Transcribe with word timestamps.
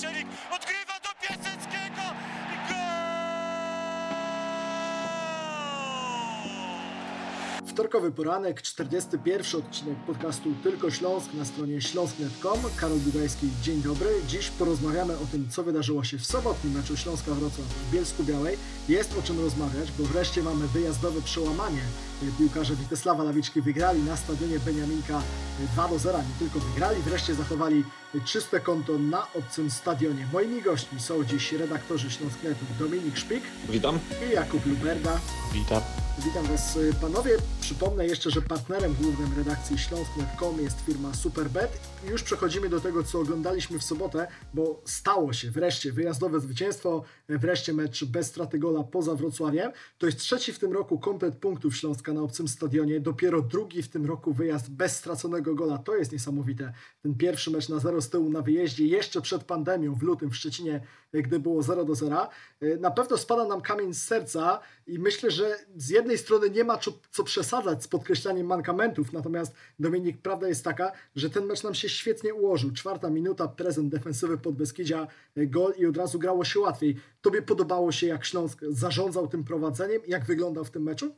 Odgrywa 0.00 0.96
do 1.02 1.08
Piaseckiego 1.20 2.02
i 2.52 2.56
gol! 2.68 2.80
Wtorkowy 7.66 8.12
poranek, 8.12 8.62
41 8.62 9.60
odcinek 9.60 9.96
podcastu 10.06 10.54
Tylko 10.62 10.90
Śląsk 10.90 11.34
na 11.34 11.44
stronie 11.44 11.80
śląsk.com. 11.80 12.58
Karol 12.76 13.00
Dugajski, 13.00 13.48
dzień 13.62 13.82
dobry. 13.82 14.10
Dziś 14.28 14.48
porozmawiamy 14.48 15.12
o 15.12 15.26
tym, 15.32 15.48
co 15.50 15.62
wydarzyło 15.62 16.04
się 16.04 16.18
w 16.18 16.26
sobotnim 16.26 16.72
meczu 16.72 16.96
Śląska 16.96 17.34
Wrocław 17.34 17.66
w 17.66 17.92
Bielsku 17.92 18.24
Białej. 18.24 18.58
Jest 18.88 19.18
o 19.18 19.22
czym 19.22 19.40
rozmawiać, 19.40 19.92
bo 19.98 20.04
wreszcie 20.04 20.42
mamy 20.42 20.68
wyjazdowe 20.68 21.22
przełamanie. 21.22 21.82
Piłkarze 22.38 22.76
Witesława 22.76 23.24
Lawiczki 23.24 23.62
wygrali 23.62 24.02
na 24.02 24.16
stadionie 24.16 24.58
Beniaminka 24.58 25.22
2 25.72 25.88
do 25.88 25.98
0. 25.98 26.18
Nie 26.18 26.34
tylko 26.38 26.60
wygrali, 26.60 27.02
wreszcie 27.02 27.34
zachowali 27.34 27.84
czyste 28.24 28.60
konto 28.60 28.98
na 28.98 29.26
obcym 29.34 29.70
stadionie. 29.70 30.26
Moimi 30.32 30.62
gośćmi 30.62 31.00
są 31.00 31.24
dziś 31.24 31.52
redaktorzy 31.52 32.10
Śląsknetu 32.10 32.64
Dominik 32.78 33.16
Szpik 33.16 33.42
Witam. 33.68 33.98
i 34.30 34.34
Jakub 34.34 34.66
Luberda. 34.66 35.20
Witam. 35.52 35.82
Witam 36.24 36.46
Was 36.46 36.78
panowie. 37.00 37.30
Przypomnę 37.60 38.06
jeszcze, 38.06 38.30
że 38.30 38.42
partnerem 38.42 38.94
głównym 38.94 39.36
redakcji 39.36 39.78
Śląsk.com 39.78 40.60
jest 40.60 40.80
firma 40.80 41.14
Superbet. 41.14 41.80
Już 42.10 42.22
przechodzimy 42.22 42.68
do 42.68 42.80
tego, 42.80 43.02
co 43.02 43.20
oglądaliśmy 43.20 43.78
w 43.78 43.84
sobotę, 43.84 44.26
bo 44.54 44.82
stało 44.84 45.32
się 45.32 45.50
wreszcie 45.50 45.92
wyjazdowe 45.92 46.40
zwycięstwo, 46.40 47.04
wreszcie 47.28 47.72
mecz 47.72 48.04
bez 48.04 48.26
straty 48.26 48.58
gola 48.58 48.84
poza 48.84 49.14
Wrocławiem. 49.14 49.72
To 49.98 50.06
jest 50.06 50.18
trzeci 50.18 50.52
w 50.52 50.58
tym 50.58 50.72
roku 50.72 50.98
komplet 50.98 51.36
punktów 51.36 51.76
Śląska 51.76 52.12
na 52.12 52.22
obcym 52.22 52.48
stadionie. 52.48 53.00
Dopiero 53.00 53.42
drugi 53.42 53.82
w 53.82 53.88
tym 53.88 54.06
roku 54.06 54.32
wyjazd 54.32 54.70
bez 54.70 54.96
straconego 54.96 55.54
gola. 55.54 55.78
To 55.78 55.96
jest 55.96 56.12
niesamowite. 56.12 56.72
Ten 57.02 57.14
pierwszy 57.14 57.50
mecz 57.50 57.68
na 57.68 57.78
0 57.78 58.00
z 58.00 58.10
tyłu 58.10 58.30
na 58.30 58.42
wyjeździe, 58.42 58.86
jeszcze 58.86 59.20
przed 59.20 59.44
pandemią 59.44 59.94
w 59.94 60.02
lutym 60.02 60.30
w 60.30 60.36
Szczecinie, 60.36 60.80
gdy 61.12 61.38
było 61.38 61.62
0 61.62 61.84
do 61.84 61.94
0. 61.94 62.28
Na 62.80 62.90
pewno 62.90 63.18
spada 63.18 63.44
nam 63.44 63.60
kamień 63.60 63.94
z 63.94 64.02
serca 64.02 64.60
i 64.86 64.98
myślę, 64.98 65.30
że 65.30 65.56
z 65.76 65.88
jednej 65.88 66.18
strony 66.18 66.50
nie 66.50 66.64
ma 66.64 66.78
co, 67.10 67.24
przesadzać 67.24 67.82
z 67.82 67.88
podkreślaniem 67.88 68.46
mankamentów, 68.46 69.12
natomiast 69.12 69.54
Dominik, 69.78 70.22
prawda 70.22 70.48
jest 70.48 70.64
taka, 70.64 70.92
że 71.16 71.30
ten 71.30 71.44
mecz 71.44 71.62
nam 71.62 71.74
się 71.74 71.88
świetnie 71.88 72.34
ułożył. 72.34 72.70
Czwarta 72.72 73.10
minuta, 73.10 73.48
prezent 73.48 73.88
defensywy 73.88 74.38
pod 74.38 74.54
Beskidzia, 74.54 75.06
gol 75.36 75.74
i 75.78 75.86
od 75.86 75.96
razu 75.96 76.18
grało 76.18 76.44
się 76.44 76.60
łatwiej. 76.60 76.96
Tobie 77.20 77.42
podobało 77.42 77.92
się, 77.92 78.06
jak 78.06 78.24
Śląsk 78.24 78.60
zarządzał 78.68 79.28
tym 79.28 79.44
prowadzeniem, 79.44 80.02
jak 80.06 80.24
wyglądał 80.24 80.64
w 80.64 80.70
tym 80.70 80.82
meczu? 80.82 81.14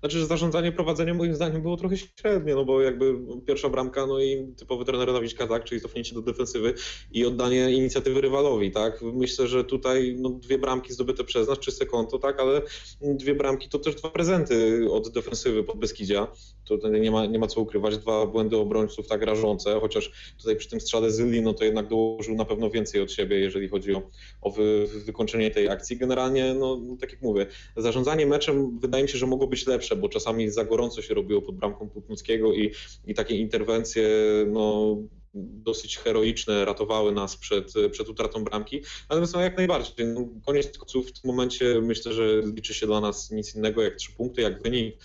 Znaczy, 0.00 0.18
że 0.18 0.26
zarządzanie 0.26 0.72
prowadzeniem 0.72 1.16
moim 1.16 1.34
zdaniem 1.34 1.62
było 1.62 1.76
trochę 1.76 1.96
średnie, 1.96 2.54
no 2.54 2.64
bo 2.64 2.80
jakby 2.82 3.14
pierwsza 3.46 3.68
bramka, 3.68 4.06
no 4.06 4.20
i 4.20 4.54
typowy 4.56 4.84
trener 4.84 5.12
Dawiczka, 5.12 5.46
tak, 5.46 5.64
czyli 5.64 5.80
cofnięcie 5.80 6.14
do 6.14 6.22
defensywy 6.22 6.74
i 7.12 7.26
oddanie 7.26 7.70
inicjatywy 7.70 8.20
rywalowi, 8.20 8.70
tak. 8.70 9.02
Myślę, 9.02 9.48
że 9.48 9.64
tutaj 9.64 10.16
no, 10.18 10.30
dwie 10.30 10.58
bramki 10.58 10.92
zdobyte 10.92 11.24
przez 11.24 11.48
nas, 11.48 11.58
czyste 11.58 11.86
konto, 11.86 12.18
tak, 12.18 12.40
ale 12.40 12.62
dwie 13.00 13.34
bramki 13.34 13.68
to 13.68 13.78
też 13.78 13.94
dwa 13.94 14.10
prezenty 14.10 14.86
od 14.90 15.12
defensywy 15.12 15.64
pod 15.64 15.78
Beskidzia. 15.78 16.26
Tutaj 16.64 17.00
nie 17.00 17.10
ma, 17.10 17.26
nie 17.26 17.38
ma 17.38 17.46
co 17.46 17.60
ukrywać, 17.60 17.98
dwa 17.98 18.26
błędy 18.26 18.56
obrońców 18.56 19.08
tak 19.08 19.22
rażące, 19.22 19.80
chociaż 19.80 20.34
tutaj 20.38 20.56
przy 20.56 20.68
tym 20.68 20.80
strzale 20.80 21.10
Zyli, 21.10 21.42
no 21.42 21.54
to 21.54 21.64
jednak 21.64 21.88
dołożył 21.88 22.34
na 22.34 22.44
pewno 22.44 22.70
więcej 22.70 23.00
od 23.00 23.12
siebie, 23.12 23.38
jeżeli 23.38 23.68
chodzi 23.68 23.94
o, 23.94 24.02
o 24.40 24.50
wy, 24.50 24.86
wykończenie 24.86 25.50
tej 25.50 25.68
akcji. 25.68 25.96
Generalnie, 25.96 26.54
no 26.54 26.80
tak 27.00 27.12
jak 27.12 27.22
mówię, 27.22 27.46
zarządzanie 27.76 28.26
meczem 28.26 28.78
wydaje 28.78 29.04
mi 29.04 29.08
się, 29.08 29.18
że 29.18 29.26
mogło 29.26 29.46
być 29.46 29.59
lepsze, 29.66 29.96
bo 29.96 30.08
czasami 30.08 30.50
za 30.50 30.64
gorąco 30.64 31.02
się 31.02 31.14
robiło 31.14 31.42
pod 31.42 31.56
bramką 31.56 31.88
Putnickiego 31.88 32.52
i, 32.52 32.72
i 33.06 33.14
takie 33.14 33.36
interwencje, 33.36 34.08
no 34.46 34.96
dosyć 35.34 35.96
heroiczne 35.96 36.64
ratowały 36.64 37.12
nas 37.12 37.36
przed, 37.36 37.72
przed 37.90 38.08
utratą 38.08 38.44
bramki. 38.44 38.82
Natomiast 39.10 39.34
no, 39.34 39.40
jak 39.40 39.56
najbardziej, 39.56 40.06
no, 40.06 40.28
koniec 40.46 40.78
końców 40.78 41.08
w 41.08 41.12
tym 41.12 41.30
momencie 41.30 41.80
myślę, 41.82 42.12
że 42.12 42.42
liczy 42.54 42.74
się 42.74 42.86
dla 42.86 43.00
nas 43.00 43.30
nic 43.30 43.54
innego 43.54 43.82
jak 43.82 43.96
trzy 43.96 44.12
punkty, 44.12 44.42
jak 44.42 44.62
wynik 44.62 44.96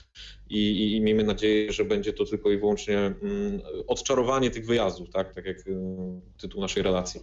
i, 0.49 0.57
i, 0.57 0.95
i 0.95 1.01
miejmy 1.01 1.23
nadzieję, 1.23 1.73
że 1.73 1.85
będzie 1.85 2.13
to 2.13 2.25
tylko 2.25 2.51
i 2.51 2.57
wyłącznie 2.57 2.97
mm, 2.97 3.61
odczarowanie 3.87 4.51
tych 4.51 4.65
wyjazdów, 4.65 5.09
tak, 5.09 5.35
tak 5.35 5.45
jak 5.45 5.67
y, 5.67 5.77
tytuł 6.37 6.61
naszej 6.61 6.83
relacji. 6.83 7.21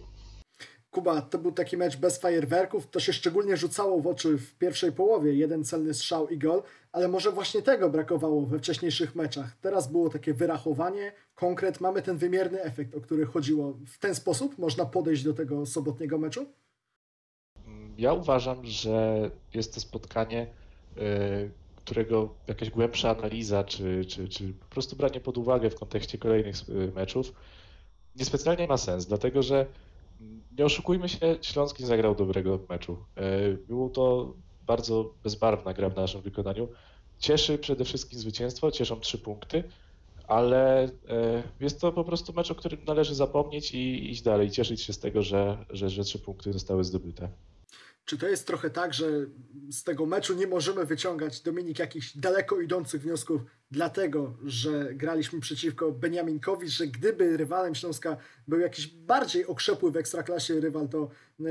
Kuba, 0.93 1.21
to 1.21 1.37
był 1.37 1.51
taki 1.51 1.77
mecz 1.77 1.97
bez 1.97 2.17
fajerwerków. 2.17 2.89
To 2.89 2.99
się 2.99 3.13
szczególnie 3.13 3.57
rzucało 3.57 4.01
w 4.01 4.07
oczy 4.07 4.37
w 4.37 4.55
pierwszej 4.55 4.91
połowie. 4.91 5.33
Jeden 5.33 5.63
celny 5.63 5.93
strzał 5.93 6.29
i 6.29 6.37
gol, 6.37 6.63
ale 6.91 7.07
może 7.07 7.31
właśnie 7.31 7.61
tego 7.61 7.89
brakowało 7.89 8.45
we 8.45 8.59
wcześniejszych 8.59 9.15
meczach. 9.15 9.55
Teraz 9.61 9.91
było 9.91 10.09
takie 10.09 10.33
wyrachowanie, 10.33 11.11
konkret, 11.35 11.81
mamy 11.81 12.01
ten 12.01 12.17
wymierny 12.17 12.61
efekt, 12.61 12.95
o 12.95 13.01
który 13.01 13.25
chodziło. 13.25 13.73
W 13.87 13.97
ten 13.97 14.15
sposób 14.15 14.57
można 14.57 14.85
podejść 14.85 15.23
do 15.23 15.33
tego 15.33 15.65
sobotniego 15.65 16.17
meczu? 16.17 16.45
Ja 17.97 18.13
uważam, 18.13 18.65
że 18.65 19.31
jest 19.53 19.73
to 19.73 19.79
spotkanie, 19.79 20.47
którego 21.75 22.33
jakaś 22.47 22.69
głębsza 22.69 23.17
analiza, 23.17 23.63
czy, 23.63 24.05
czy, 24.05 24.29
czy 24.29 24.53
po 24.53 24.65
prostu 24.65 24.95
branie 24.95 25.19
pod 25.19 25.37
uwagę 25.37 25.69
w 25.69 25.75
kontekście 25.75 26.17
kolejnych 26.17 26.55
meczów 26.95 27.33
niespecjalnie 28.15 28.67
ma 28.67 28.77
sens, 28.77 29.05
dlatego 29.05 29.43
że 29.43 29.65
nie 30.57 30.65
oszukujmy 30.65 31.09
się, 31.09 31.37
Śląsk 31.41 31.79
nie 31.79 31.85
zagrał 31.85 32.15
dobrego 32.15 32.59
meczu. 32.69 32.97
Było 33.67 33.89
to 33.89 34.33
bardzo 34.67 35.13
bezbarwna 35.23 35.73
gra 35.73 35.89
w 35.89 35.95
naszym 35.95 36.21
wykonaniu. 36.21 36.67
Cieszy 37.19 37.57
przede 37.57 37.85
wszystkim 37.85 38.19
zwycięstwo, 38.19 38.71
cieszą 38.71 38.99
trzy 38.99 39.17
punkty, 39.17 39.63
ale 40.27 40.89
jest 41.59 41.81
to 41.81 41.91
po 41.91 42.03
prostu 42.03 42.33
mecz, 42.33 42.51
o 42.51 42.55
którym 42.55 42.83
należy 42.87 43.15
zapomnieć 43.15 43.73
i 43.73 44.11
iść 44.11 44.21
dalej, 44.21 44.51
cieszyć 44.51 44.81
się 44.81 44.93
z 44.93 44.99
tego, 44.99 45.21
że, 45.21 45.65
że, 45.69 45.89
że 45.89 46.03
trzy 46.03 46.19
punkty 46.19 46.53
zostały 46.53 46.83
zdobyte. 46.83 47.29
Czy 48.05 48.17
to 48.17 48.27
jest 48.27 48.47
trochę 48.47 48.69
tak, 48.69 48.93
że 48.93 49.05
z 49.71 49.83
tego 49.83 50.05
meczu 50.05 50.33
nie 50.35 50.47
możemy 50.47 50.85
wyciągać, 50.85 51.41
Dominik, 51.41 51.79
jakichś 51.79 52.17
daleko 52.17 52.61
idących 52.61 53.01
wniosków, 53.01 53.41
dlatego 53.71 54.37
że 54.43 54.93
graliśmy 54.93 55.39
przeciwko 55.39 55.91
Beniaminkowi, 55.91 56.69
że 56.69 56.87
gdyby 56.87 57.37
rywalem 57.37 57.75
Śląska 57.75 58.17
był 58.47 58.59
jakiś 58.59 58.87
bardziej 58.87 59.45
okrzepły 59.45 59.91
w 59.91 59.97
ekstraklasie 59.97 60.59
rywal, 60.59 60.89
to, 60.89 61.09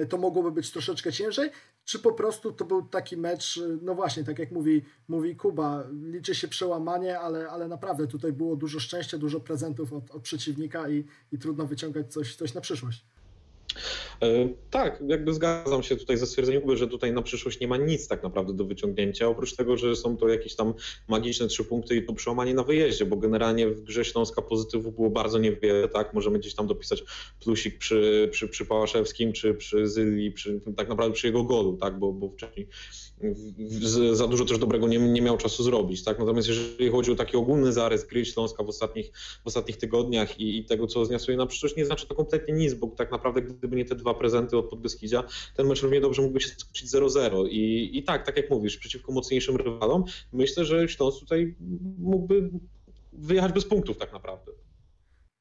to 0.09 0.19
mogłoby 0.19 0.51
być 0.51 0.71
troszeczkę 0.71 1.13
ciężej? 1.13 1.51
Czy 1.85 1.99
po 1.99 2.13
prostu 2.13 2.53
to 2.53 2.65
był 2.65 2.83
taki 2.83 3.17
mecz, 3.17 3.61
no 3.83 3.95
właśnie, 3.95 4.25
tak 4.25 4.39
jak 4.39 4.51
mówi, 4.51 4.85
mówi 5.09 5.37
Kuba, 5.37 5.85
liczy 6.03 6.35
się 6.35 6.49
przełamanie, 6.49 7.21
ale, 7.21 7.49
ale 7.49 7.69
naprawdę 7.69 8.07
tutaj 8.07 8.33
było 8.33 8.57
dużo 8.57 8.81
szczęścia, 8.81 9.19
dużo 9.19 9.41
prezentów 9.41 9.93
od, 9.93 10.11
od 10.11 10.23
przeciwnika 10.23 10.89
i, 10.89 11.05
i 11.33 11.39
trudno 11.39 11.67
wyciągać 11.67 12.13
coś, 12.13 12.37
coś 12.37 12.55
na 12.55 12.61
przyszłość. 12.61 13.05
Tak, 14.71 15.03
jakby 15.09 15.35
zgadzam 15.35 15.83
się 15.83 15.97
tutaj 15.97 16.17
ze 16.17 16.27
stwierdzeniem, 16.27 16.77
że 16.77 16.89
tutaj 16.89 17.13
na 17.13 17.23
przyszłość 17.23 17.61
nie 17.61 17.69
ma 17.69 17.77
nic 17.77 18.09
tak 18.09 18.23
naprawdę 18.23 18.53
do 18.53 18.65
wyciągnięcia, 18.65 19.29
oprócz 19.29 19.57
tego, 19.57 19.77
że 19.77 19.97
są 19.97 20.17
to 20.17 20.29
jakieś 20.29 20.55
tam 20.55 20.75
magiczne 21.09 21.47
trzy 21.47 21.65
punkty 21.65 21.97
i 21.97 22.07
to 22.07 22.13
przełamanie 22.13 22.55
na 22.55 22.63
wyjeździe, 22.63 23.07
bo 23.07 23.17
generalnie 23.17 23.69
w 23.69 23.83
grze 23.83 24.05
Śląska 24.05 24.43
pozytywów 24.43 24.95
było 24.95 25.11
bardzo 25.11 25.39
niewiele, 25.39 25.89
tak, 25.89 26.15
możemy 26.15 26.39
gdzieś 26.39 26.55
tam 26.55 26.67
dopisać 26.67 27.05
plusik 27.41 27.79
przy, 27.79 28.29
przy, 28.33 28.49
przy 28.49 28.67
Pałaszewskim, 28.67 29.33
czy 29.33 29.55
przy 29.55 29.89
Zyli, 29.89 30.33
przy, 30.33 30.61
tak 30.77 30.89
naprawdę 30.89 31.15
przy 31.15 31.27
jego 31.27 31.45
golu, 31.45 31.77
tak, 31.77 31.99
bo, 31.99 32.13
bo 32.13 32.29
wcześniej 32.29 32.69
za 34.13 34.29
dużo 34.29 34.45
też 34.45 34.59
dobrego 34.59 34.89
nie, 34.89 34.99
nie 34.99 35.23
miał 35.23 35.37
czasu 35.37 35.63
zrobić. 35.63 36.05
Tak? 36.05 36.19
Natomiast 36.19 36.49
jeżeli 36.49 36.91
chodzi 36.91 37.13
o 37.13 37.15
taki 37.15 37.37
ogólny 37.37 37.73
zarys 37.73 38.05
gry 38.05 38.25
Śląska 38.25 38.65
w 38.65 38.69
ostatnich, 38.69 39.13
w 39.45 39.47
ostatnich 39.47 39.77
tygodniach 39.77 40.41
i, 40.41 40.59
i 40.59 40.65
tego, 40.65 40.87
co 40.87 41.05
zniosuje 41.05 41.37
na 41.37 41.47
przyszłość, 41.47 41.77
nie 41.77 41.87
znaczy 41.87 42.07
to 42.07 42.15
kompletnie 42.15 42.55
nic, 42.55 42.75
bo 42.75 42.87
tak 42.87 43.11
naprawdę 43.11 43.43
gdyby 43.63 43.77
nie 43.77 43.85
te 43.85 43.95
dwa 43.95 44.15
prezenty 44.15 44.59
od 44.59 44.69
Podbeskidzia, 44.69 45.25
ten 45.57 45.67
mecz 45.67 45.83
równie 45.83 46.01
dobrze 46.01 46.23
mógłby 46.23 46.41
się 46.41 46.49
skończyć 46.49 46.91
0-0. 46.91 47.49
I, 47.49 47.91
I 47.99 48.03
tak, 48.03 48.27
tak 48.27 48.37
jak 48.37 48.51
mówisz, 48.51 48.77
przeciwko 48.77 49.13
mocniejszym 49.13 49.57
rywalom, 49.57 50.05
myślę, 50.33 50.65
że 50.65 50.89
Śląsk 50.89 51.21
tutaj 51.21 51.55
mógłby 51.99 52.51
wyjechać 53.13 53.53
bez 53.53 53.65
punktów 53.65 53.99
tak 53.99 54.13
naprawdę. 54.13 54.53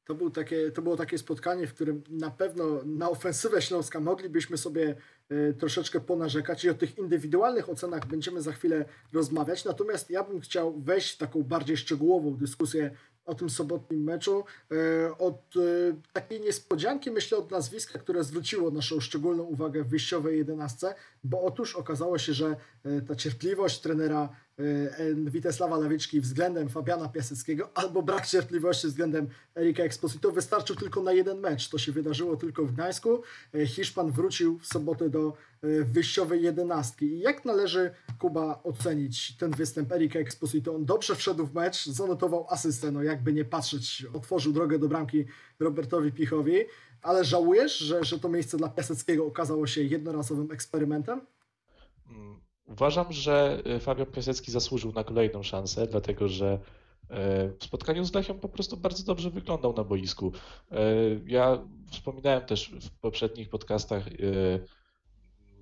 To, 0.04 0.14
był 0.14 0.30
takie, 0.30 0.70
to 0.70 0.82
było 0.82 0.96
takie 0.96 1.18
spotkanie, 1.18 1.66
w 1.66 1.74
którym 1.74 2.02
na 2.10 2.30
pewno 2.30 2.82
na 2.84 3.10
ofensywę 3.10 3.62
Śląska 3.62 4.00
moglibyśmy 4.00 4.56
sobie 4.56 4.96
y, 5.32 5.54
troszeczkę 5.58 6.00
ponarzekać 6.00 6.64
i 6.64 6.70
o 6.70 6.74
tych 6.74 6.98
indywidualnych 6.98 7.68
ocenach 7.68 8.06
będziemy 8.06 8.42
za 8.42 8.52
chwilę 8.52 8.84
rozmawiać. 9.12 9.64
Natomiast 9.64 10.10
ja 10.10 10.24
bym 10.24 10.40
chciał 10.40 10.80
wejść 10.80 11.14
w 11.14 11.18
taką 11.18 11.42
bardziej 11.42 11.76
szczegółową 11.76 12.36
dyskusję 12.36 12.90
o 13.24 13.34
tym 13.34 13.50
sobotnim 13.50 14.02
meczu. 14.02 14.44
Y, 14.72 14.76
od 15.18 15.56
y, 15.56 15.94
takiej 16.12 16.40
niespodzianki, 16.40 17.10
myślę, 17.10 17.38
od 17.38 17.50
nazwiska, 17.50 17.98
które 17.98 18.24
zwróciło 18.24 18.70
naszą 18.70 19.00
szczególną 19.00 19.42
uwagę 19.42 19.84
w 19.84 19.88
wyjściowej 19.88 20.38
jedenastce, 20.38 20.94
bo 21.24 21.42
otóż 21.42 21.76
okazało 21.76 22.18
się, 22.18 22.32
że 22.32 22.56
ta 23.08 23.16
cierpliwość 23.16 23.80
trenera 23.80 24.28
e, 24.58 25.14
Witesława 25.14 25.78
Lawiczki 25.78 26.20
względem 26.20 26.68
Fabiana 26.68 27.08
Piaseckiego, 27.08 27.70
albo 27.74 28.02
brak 28.02 28.26
cierpliwości 28.26 28.86
względem 28.86 29.28
Erika 29.56 29.82
Exposito 29.82 30.32
wystarczył 30.32 30.76
tylko 30.76 31.02
na 31.02 31.12
jeden 31.12 31.38
mecz. 31.40 31.68
To 31.68 31.78
się 31.78 31.92
wydarzyło 31.92 32.36
tylko 32.36 32.64
w 32.64 32.72
Gdańsku. 32.72 33.22
E, 33.54 33.66
Hiszpan 33.66 34.10
wrócił 34.10 34.58
w 34.58 34.66
sobotę 34.66 35.08
do 35.08 35.28
e, 35.28 35.32
wyjściowej 35.84 36.42
jedenastki. 36.42 37.06
I 37.06 37.18
jak 37.18 37.44
należy, 37.44 37.90
Kuba, 38.18 38.60
ocenić 38.64 39.36
ten 39.36 39.50
występ 39.50 39.92
Erika 39.92 40.18
Exposito? 40.18 40.74
On 40.74 40.84
dobrze 40.84 41.14
wszedł 41.14 41.46
w 41.46 41.54
mecz, 41.54 41.86
zanotował 41.86 42.46
asystę, 42.50 42.90
no 42.90 43.02
jakby 43.02 43.32
nie 43.32 43.44
patrzeć, 43.44 44.06
otworzył 44.14 44.52
drogę 44.52 44.78
do 44.78 44.88
bramki 44.88 45.24
Robertowi 45.60 46.12
Pichowi, 46.12 46.56
ale 47.02 47.24
żałujesz, 47.24 47.78
że, 47.78 48.04
że 48.04 48.18
to 48.18 48.28
miejsce 48.28 48.56
dla 48.56 48.68
Piaseckiego 48.68 49.26
okazało 49.26 49.66
się 49.66 49.82
jednorazowym 49.82 50.50
eksperymentem? 50.52 51.20
Mm, 52.10 52.40
Uważam, 52.66 53.12
że 53.12 53.62
y, 53.76 53.80
Fabian 53.80 54.06
Piasecki 54.06 54.50
zasłużył 54.52 54.92
na 54.92 55.04
kolejną 55.04 55.42
szansę, 55.42 55.86
dlatego 55.86 56.28
że 56.28 56.58
e, 57.10 57.48
w 57.58 57.64
spotkaniu 57.64 58.04
z 58.04 58.14
Lechią 58.14 58.38
po 58.38 58.48
prostu 58.48 58.76
bardzo 58.76 59.04
dobrze 59.04 59.30
wyglądał 59.30 59.72
na 59.76 59.84
boisku. 59.84 60.32
E, 60.70 60.76
Ja 61.26 61.58
wspominałem 61.90 62.40
też 62.46 62.72
w 62.80 62.90
poprzednich 62.90 63.48
podcastach, 63.48 64.04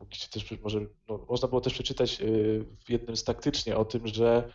e, 0.00 0.04
mogliście 0.04 0.28
też 0.28 0.60
może, 0.60 0.80
no, 1.08 1.26
można 1.28 1.48
było 1.48 1.60
też 1.60 1.72
przeczytać 1.72 2.20
e, 2.20 2.24
w 2.84 2.90
jednym 2.90 3.16
z 3.16 3.24
taktycznie 3.24 3.76
o 3.76 3.84
tym, 3.84 4.06
że 4.06 4.52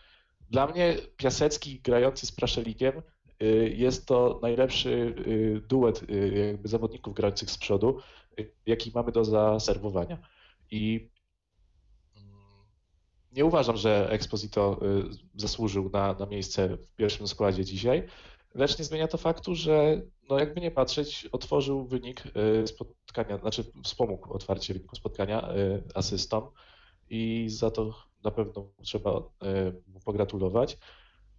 dla 0.50 0.66
mnie 0.66 0.96
Piasecki 1.16 1.80
grający 1.80 2.26
z 2.26 2.32
Praszelikiem 2.32 3.02
e, 3.40 3.46
jest 3.68 4.06
to 4.06 4.38
najlepszy 4.42 5.14
e, 5.18 5.60
duet 5.60 6.02
jakby 6.48 6.68
zawodników 6.68 7.14
grających 7.14 7.50
z 7.50 7.58
przodu, 7.58 8.00
jaki 8.66 8.92
mamy 8.94 9.12
do 9.12 9.24
zaserwowania. 9.24 10.18
I 10.70 11.10
mm, 12.16 12.66
nie 13.32 13.44
uważam, 13.44 13.76
że 13.76 14.10
Exposito 14.10 14.80
y, 14.82 15.10
zasłużył 15.34 15.90
na, 15.90 16.12
na 16.12 16.26
miejsce 16.26 16.76
w 16.76 16.94
pierwszym 16.94 17.28
składzie 17.28 17.64
dzisiaj, 17.64 18.08
lecz 18.54 18.78
nie 18.78 18.84
zmienia 18.84 19.08
to 19.08 19.18
faktu, 19.18 19.54
że 19.54 20.02
no 20.28 20.38
jakby 20.38 20.60
nie 20.60 20.70
patrzeć, 20.70 21.28
otworzył 21.32 21.86
wynik 21.86 22.22
y, 22.26 22.66
spotkania, 22.66 23.38
znaczy 23.38 23.64
wspomógł 23.84 24.32
otwarcie 24.32 24.74
wyniku 24.74 24.96
spotkania 24.96 25.54
y, 25.56 25.82
asystom 25.94 26.50
i 27.10 27.46
za 27.48 27.70
to 27.70 27.94
na 28.24 28.30
pewno 28.30 28.72
trzeba 28.82 29.18
y, 29.18 29.22
mu 29.92 30.00
pogratulować. 30.00 30.78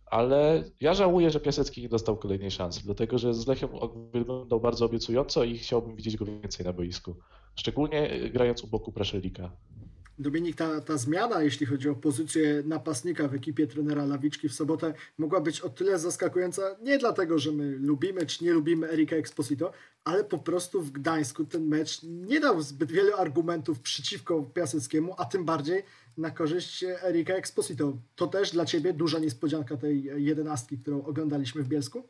Ale 0.06 0.64
ja 0.82 0.94
żałuję, 0.94 1.32
że 1.32 1.40
Piasecki 1.40 1.82
nie 1.82 1.90
dostał 1.90 2.18
kolejnej 2.18 2.52
szansy, 2.52 2.82
dlatego 2.84 3.18
że 3.18 3.34
z 3.34 3.48
Lechią 3.48 3.68
wyglądał 4.14 4.60
bardzo 4.60 4.86
obiecująco 4.86 5.44
i 5.44 5.58
chciałbym 5.58 5.96
widzieć 5.96 6.18
go 6.18 6.26
więcej 6.26 6.66
na 6.66 6.74
boisku. 6.74 7.16
Szczególnie 7.56 8.30
grając 8.34 8.64
u 8.64 8.68
boku 8.68 8.92
Praszelika. 8.92 9.52
Dominik, 10.20 10.56
ta, 10.56 10.82
ta 10.82 10.98
zmiana, 10.98 11.44
jeśli 11.44 11.66
chodzi 11.66 11.90
o 11.90 11.96
pozycję 11.96 12.64
napastnika 12.66 13.28
w 13.28 13.34
ekipie 13.34 13.68
trenera 13.68 14.06
Lawiczki 14.06 14.50
w 14.50 14.54
sobotę, 14.54 14.94
mogła 15.18 15.42
być 15.42 15.62
o 15.62 15.70
tyle 15.70 16.00
zaskakująca, 16.00 16.62
nie 16.82 16.98
dlatego, 16.98 17.40
że 17.40 17.52
my 17.52 17.78
lubimy 17.78 18.26
czy 18.26 18.44
nie 18.44 18.54
lubimy 18.54 18.90
Erika 18.92 19.16
Exposito, 19.16 19.72
ale 20.04 20.24
po 20.24 20.38
prostu 20.38 20.82
w 20.82 20.92
Gdańsku 20.92 21.46
ten 21.46 21.68
mecz 21.68 22.04
nie 22.04 22.40
dał 22.40 22.62
zbyt 22.62 22.92
wielu 22.92 23.16
argumentów 23.16 23.80
przeciwko 23.80 24.44
Piaseckiemu, 24.44 25.16
a 25.18 25.26
tym 25.26 25.46
bardziej 25.46 25.84
na 26.18 26.32
korzyść 26.32 26.84
Erika 26.84 27.34
Exposito. 27.34 27.98
To 28.16 28.28
też 28.28 28.52
dla 28.52 28.66
Ciebie 28.66 28.94
duża 28.94 29.20
niespodzianka 29.20 29.78
tej 29.78 30.04
jedenastki, 30.04 30.78
którą 30.78 31.04
oglądaliśmy 31.04 31.64
w 31.64 31.68
Bielsku? 31.68 32.04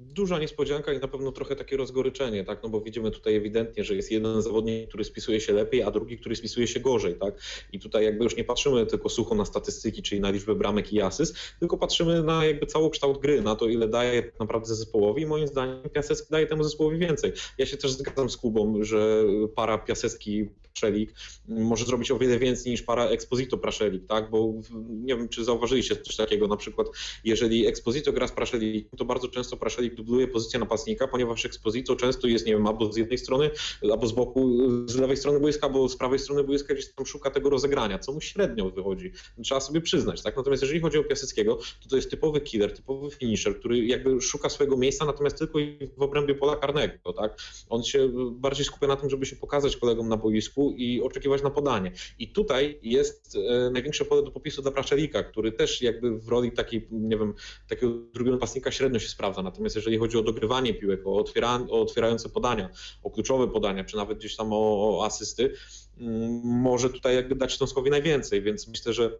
Duża 0.00 0.38
niespodzianka 0.38 0.92
i 0.92 0.98
na 0.98 1.08
pewno 1.08 1.32
trochę 1.32 1.56
takie 1.56 1.76
rozgoryczenie, 1.76 2.44
tak? 2.44 2.62
No 2.62 2.68
bo 2.68 2.80
widzimy 2.80 3.10
tutaj 3.10 3.36
ewidentnie, 3.36 3.84
że 3.84 3.94
jest 3.94 4.10
jeden 4.10 4.42
zawodnik, 4.42 4.88
który 4.88 5.04
spisuje 5.04 5.40
się 5.40 5.52
lepiej, 5.52 5.82
a 5.82 5.90
drugi, 5.90 6.18
który 6.18 6.36
spisuje 6.36 6.66
się 6.66 6.80
gorzej, 6.80 7.14
tak? 7.14 7.34
I 7.72 7.80
tutaj 7.80 8.04
jakby 8.04 8.24
już 8.24 8.36
nie 8.36 8.44
patrzymy 8.44 8.86
tylko 8.86 9.08
sucho 9.08 9.34
na 9.34 9.44
statystyki, 9.44 10.02
czyli 10.02 10.20
na 10.20 10.30
liczbę 10.30 10.54
bramek 10.54 10.92
i 10.92 11.00
asyst, 11.00 11.36
tylko 11.60 11.78
patrzymy 11.78 12.22
na 12.22 12.44
jakby 12.44 12.66
całokształt 12.66 13.18
gry, 13.18 13.42
na 13.42 13.56
to 13.56 13.68
ile 13.68 13.88
daje 13.88 14.22
tak 14.22 14.40
naprawdę 14.40 14.68
zespołowi 14.68 15.26
moim 15.26 15.46
zdaniem 15.46 15.90
Piasecki 15.90 16.26
daje 16.30 16.46
temu 16.46 16.64
zespołowi 16.64 16.98
więcej. 16.98 17.32
Ja 17.58 17.66
się 17.66 17.76
też 17.76 17.92
zgadzam 17.92 18.30
z 18.30 18.36
Kubą, 18.36 18.84
że 18.84 19.24
para 19.54 19.78
Piasecki 19.78 20.48
Praszelik 20.80 21.14
może 21.48 21.84
zrobić 21.84 22.10
o 22.10 22.18
wiele 22.18 22.38
więcej 22.38 22.72
niż 22.72 22.82
para 22.82 23.08
Exposito 23.08 23.58
Praszelik, 23.58 24.06
tak? 24.06 24.30
Bo 24.30 24.52
nie 24.88 25.16
wiem, 25.16 25.28
czy 25.28 25.44
zauważyliście 25.44 25.96
coś 25.96 26.16
takiego, 26.16 26.46
na 26.48 26.56
przykład 26.56 26.86
jeżeli 27.24 27.66
Exposito 27.66 28.12
gra 28.12 28.28
z 28.28 28.32
Praszelikiem, 28.32 28.98
to 28.98 29.04
bardzo 29.04 29.28
często 29.28 29.56
Praszelik 29.56 29.94
dubluje 29.94 30.28
pozycję 30.28 30.60
napastnika, 30.60 31.08
ponieważ 31.08 31.44
Exposito 31.44 31.96
często 31.96 32.28
jest, 32.28 32.46
nie 32.46 32.52
wiem, 32.52 32.66
albo 32.66 32.92
z 32.92 32.96
jednej 32.96 33.18
strony, 33.18 33.50
albo 33.82 34.06
z 34.06 34.12
boku, 34.12 34.50
z 34.86 34.96
lewej 34.96 35.16
strony 35.16 35.40
boiska, 35.40 35.66
albo 35.66 35.88
z 35.88 35.96
prawej 35.96 36.18
strony 36.18 36.44
boiska, 36.44 36.74
gdzieś 36.74 36.92
tam 36.94 37.06
szuka 37.06 37.30
tego 37.30 37.50
rozegrania, 37.50 37.98
co 37.98 38.12
mu 38.12 38.20
średnio 38.20 38.70
wychodzi. 38.70 39.12
Trzeba 39.44 39.60
sobie 39.60 39.80
przyznać, 39.80 40.22
tak? 40.22 40.36
Natomiast 40.36 40.62
jeżeli 40.62 40.80
chodzi 40.80 40.98
o 40.98 41.04
Piaseckiego, 41.04 41.58
to 41.82 41.88
to 41.88 41.96
jest 41.96 42.10
typowy 42.10 42.40
killer, 42.40 42.72
typowy 42.72 43.10
finisher, 43.10 43.58
który 43.58 43.86
jakby 43.86 44.20
szuka 44.20 44.48
swojego 44.48 44.76
miejsca, 44.76 45.04
natomiast 45.04 45.38
tylko 45.38 45.58
w 45.96 46.02
obrębie 46.02 46.34
pola 46.34 46.56
karnego, 46.56 47.12
tak? 47.12 47.36
On 47.68 47.82
się 47.82 48.10
bardziej 48.32 48.64
skupia 48.64 48.86
na 48.86 48.96
tym, 48.96 49.10
żeby 49.10 49.26
się 49.26 49.36
pokazać 49.36 49.76
kolegom 49.76 50.08
na 50.08 50.16
boisku 50.16 50.69
i 50.76 51.02
oczekiwać 51.02 51.42
na 51.42 51.50
podanie. 51.50 51.92
I 52.18 52.32
tutaj 52.32 52.78
jest 52.82 53.36
e, 53.36 53.70
największe 53.70 54.04
pole 54.04 54.22
do 54.22 54.30
popisu 54.30 54.62
dla 54.62 54.70
Praczelika, 54.70 55.22
który 55.22 55.52
też 55.52 55.82
jakby 55.82 56.18
w 56.18 56.28
roli 56.28 56.52
takiej, 56.52 56.88
nie 56.90 57.16
wiem, 57.16 57.34
takiego 57.68 57.92
drugiego 57.92 58.36
napastnika 58.36 58.70
średnio 58.70 58.98
się 58.98 59.08
sprawdza. 59.08 59.42
Natomiast 59.42 59.76
jeżeli 59.76 59.98
chodzi 59.98 60.18
o 60.18 60.22
dogrywanie 60.22 60.74
piłek, 60.74 61.06
o, 61.06 61.16
otwiera, 61.16 61.66
o 61.70 61.80
otwierające 61.80 62.28
podania, 62.28 62.68
o 63.02 63.10
kluczowe 63.10 63.48
podania, 63.48 63.84
czy 63.84 63.96
nawet 63.96 64.18
gdzieś 64.18 64.36
tam 64.36 64.52
o, 64.52 64.98
o 64.98 65.04
asysty, 65.04 65.54
mm, 65.98 66.40
może 66.44 66.90
tutaj 66.90 67.14
jakby 67.14 67.34
dać 67.34 67.52
Śląskowi 67.52 67.90
najwięcej, 67.90 68.42
więc 68.42 68.68
myślę, 68.68 68.92
że 68.92 69.18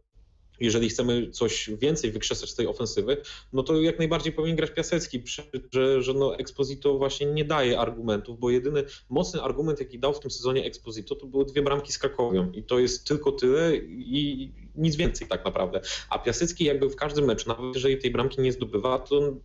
jeżeli 0.61 0.89
chcemy 0.89 1.31
coś 1.31 1.71
więcej 1.81 2.11
wykrzesać 2.11 2.51
z 2.51 2.55
tej 2.55 2.67
ofensywy, 2.67 3.17
no 3.53 3.63
to 3.63 3.81
jak 3.81 3.99
najbardziej 3.99 4.33
powinien 4.33 4.57
grać 4.57 4.71
Piasecki, 4.71 5.23
że, 5.73 6.03
że 6.03 6.15
no 6.15 6.39
Exposito 6.39 6.99
właśnie 6.99 7.27
nie 7.27 7.45
daje 7.45 7.79
argumentów, 7.79 8.39
bo 8.39 8.51
jedyny 8.51 8.85
mocny 9.09 9.43
argument, 9.43 9.81
jaki 9.81 9.99
dał 9.99 10.13
w 10.13 10.21
tym 10.21 10.31
sezonie 10.31 10.65
Exposito, 10.65 11.15
to 11.15 11.27
były 11.27 11.45
dwie 11.45 11.63
bramki 11.63 11.93
z 11.93 11.99
Krakowią 11.99 12.53
i 12.53 12.63
to 12.63 12.79
jest 12.79 13.07
tylko 13.07 13.33
tyle 13.33 13.77
i 13.77 14.53
nic 14.75 14.97
więcej 14.97 15.29
tak 15.29 15.45
naprawdę. 15.45 15.81
A 16.11 16.19
Piasecki 16.19 16.65
jakby 16.65 16.91
w 16.91 16.97
każdym 16.97 17.25
meczu, 17.25 17.49
nawet 17.49 17.75
jeżeli 17.75 17.99
tej 17.99 18.11
bramki 18.11 18.41
nie 18.41 18.53
zdobywa, 18.53 18.99
to 18.99 19.37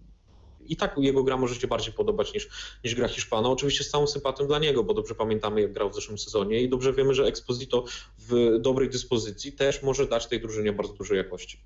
i 0.67 0.75
tak 0.75 0.97
jego 0.97 1.23
gra 1.23 1.37
może 1.37 1.55
się 1.55 1.67
bardziej 1.67 1.93
podobać 1.93 2.33
niż, 2.33 2.49
niż 2.83 2.95
gra 2.95 3.07
Hiszpana. 3.07 3.49
Oczywiście 3.49 3.83
z 3.83 3.89
całą 3.89 4.07
sympatią 4.07 4.47
dla 4.47 4.59
niego, 4.59 4.83
bo 4.83 4.93
dobrze 4.93 5.15
pamiętamy, 5.15 5.61
jak 5.61 5.73
grał 5.73 5.89
w 5.89 5.95
zeszłym 5.95 6.17
sezonie 6.17 6.61
i 6.61 6.69
dobrze 6.69 6.93
wiemy, 6.93 7.13
że 7.13 7.25
Exposito 7.25 7.83
w 8.17 8.59
dobrej 8.59 8.89
dyspozycji 8.89 9.53
też 9.53 9.83
może 9.83 10.07
dać 10.07 10.27
tej 10.27 10.41
drużynie 10.41 10.73
bardzo 10.73 10.93
dużej 10.93 11.17
jakości. 11.17 11.59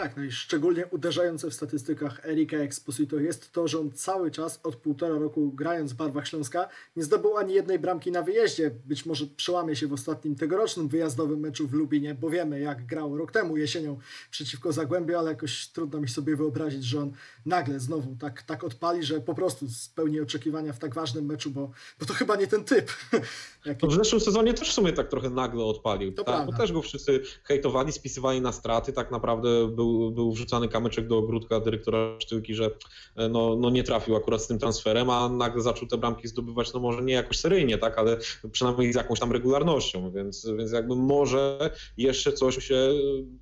Tak, 0.00 0.16
no 0.16 0.24
i 0.24 0.32
szczególnie 0.32 0.86
uderzające 0.86 1.50
w 1.50 1.54
statystykach 1.54 2.26
Erika 2.26 2.56
Exposito 2.56 3.20
jest 3.20 3.52
to, 3.52 3.68
że 3.68 3.80
on 3.80 3.92
cały 3.92 4.30
czas 4.30 4.60
od 4.62 4.76
półtora 4.76 5.18
roku 5.18 5.52
grając 5.52 5.92
w 5.92 5.96
barwach 5.96 6.28
Śląska 6.28 6.68
nie 6.96 7.04
zdobył 7.04 7.36
ani 7.36 7.54
jednej 7.54 7.78
bramki 7.78 8.10
na 8.10 8.22
wyjeździe. 8.22 8.70
Być 8.84 9.06
może 9.06 9.26
przełamie 9.26 9.76
się 9.76 9.86
w 9.86 9.92
ostatnim 9.92 10.36
tegorocznym 10.36 10.88
wyjazdowym 10.88 11.40
meczu 11.40 11.68
w 11.68 11.72
Lubinie, 11.72 12.14
bo 12.14 12.30
wiemy 12.30 12.60
jak 12.60 12.86
grał 12.86 13.16
rok 13.16 13.32
temu 13.32 13.56
jesienią 13.56 13.98
przeciwko 14.30 14.72
Zagłębiu, 14.72 15.18
ale 15.18 15.30
jakoś 15.30 15.68
trudno 15.68 16.00
mi 16.00 16.08
sobie 16.08 16.36
wyobrazić, 16.36 16.84
że 16.84 17.00
on 17.00 17.12
nagle 17.46 17.80
znowu 17.80 18.16
tak, 18.20 18.42
tak 18.42 18.64
odpali, 18.64 19.02
że 19.02 19.20
po 19.20 19.34
prostu 19.34 19.68
spełni 19.68 20.20
oczekiwania 20.20 20.72
w 20.72 20.78
tak 20.78 20.94
ważnym 20.94 21.26
meczu, 21.26 21.50
bo, 21.50 21.70
bo 22.00 22.06
to 22.06 22.14
chyba 22.14 22.36
nie 22.36 22.46
ten 22.46 22.64
typ. 22.64 22.90
Jaki... 23.66 23.86
No 23.86 23.92
w 23.92 23.94
zeszłym 23.94 24.20
sezonie 24.20 24.54
też 24.54 24.70
w 24.70 24.72
sumie 24.72 24.92
tak 24.92 25.08
trochę 25.08 25.30
nagle 25.30 25.64
odpalił, 25.64 26.12
To 26.12 26.24
tak? 26.24 26.34
prawda. 26.34 26.52
bo 26.52 26.58
też 26.58 26.72
go 26.72 26.82
wszyscy 26.82 27.20
hejtowali, 27.44 27.92
spisywali 27.92 28.40
na 28.40 28.52
straty, 28.52 28.92
tak 28.92 29.10
naprawdę 29.10 29.68
był, 29.68 29.85
był 30.10 30.32
wrzucany 30.32 30.68
kamyczek 30.68 31.08
do 31.08 31.18
ogródka 31.18 31.60
dyrektora 31.60 32.20
Sztyłki, 32.20 32.54
że 32.54 32.70
e, 33.16 33.28
no, 33.28 33.56
no 33.56 33.70
nie 33.70 33.84
trafił 33.84 34.16
akurat 34.16 34.42
z 34.42 34.46
tym 34.46 34.58
transferem, 34.58 35.10
a 35.10 35.28
nagle 35.28 35.62
zaczął 35.62 35.88
te 35.88 35.98
bramki 35.98 36.28
zdobywać, 36.28 36.72
no 36.72 36.80
może 36.80 37.02
nie 37.02 37.14
jakoś 37.14 37.38
seryjnie, 37.38 37.78
tak, 37.78 37.98
ale 37.98 38.18
przynajmniej 38.52 38.92
z 38.92 38.96
jakąś 38.96 39.20
tam 39.20 39.32
regularnością, 39.32 40.10
więc, 40.10 40.46
więc 40.58 40.72
jakby 40.72 40.96
może 40.96 41.70
jeszcze 41.96 42.32
coś 42.32 42.64
się 42.64 42.90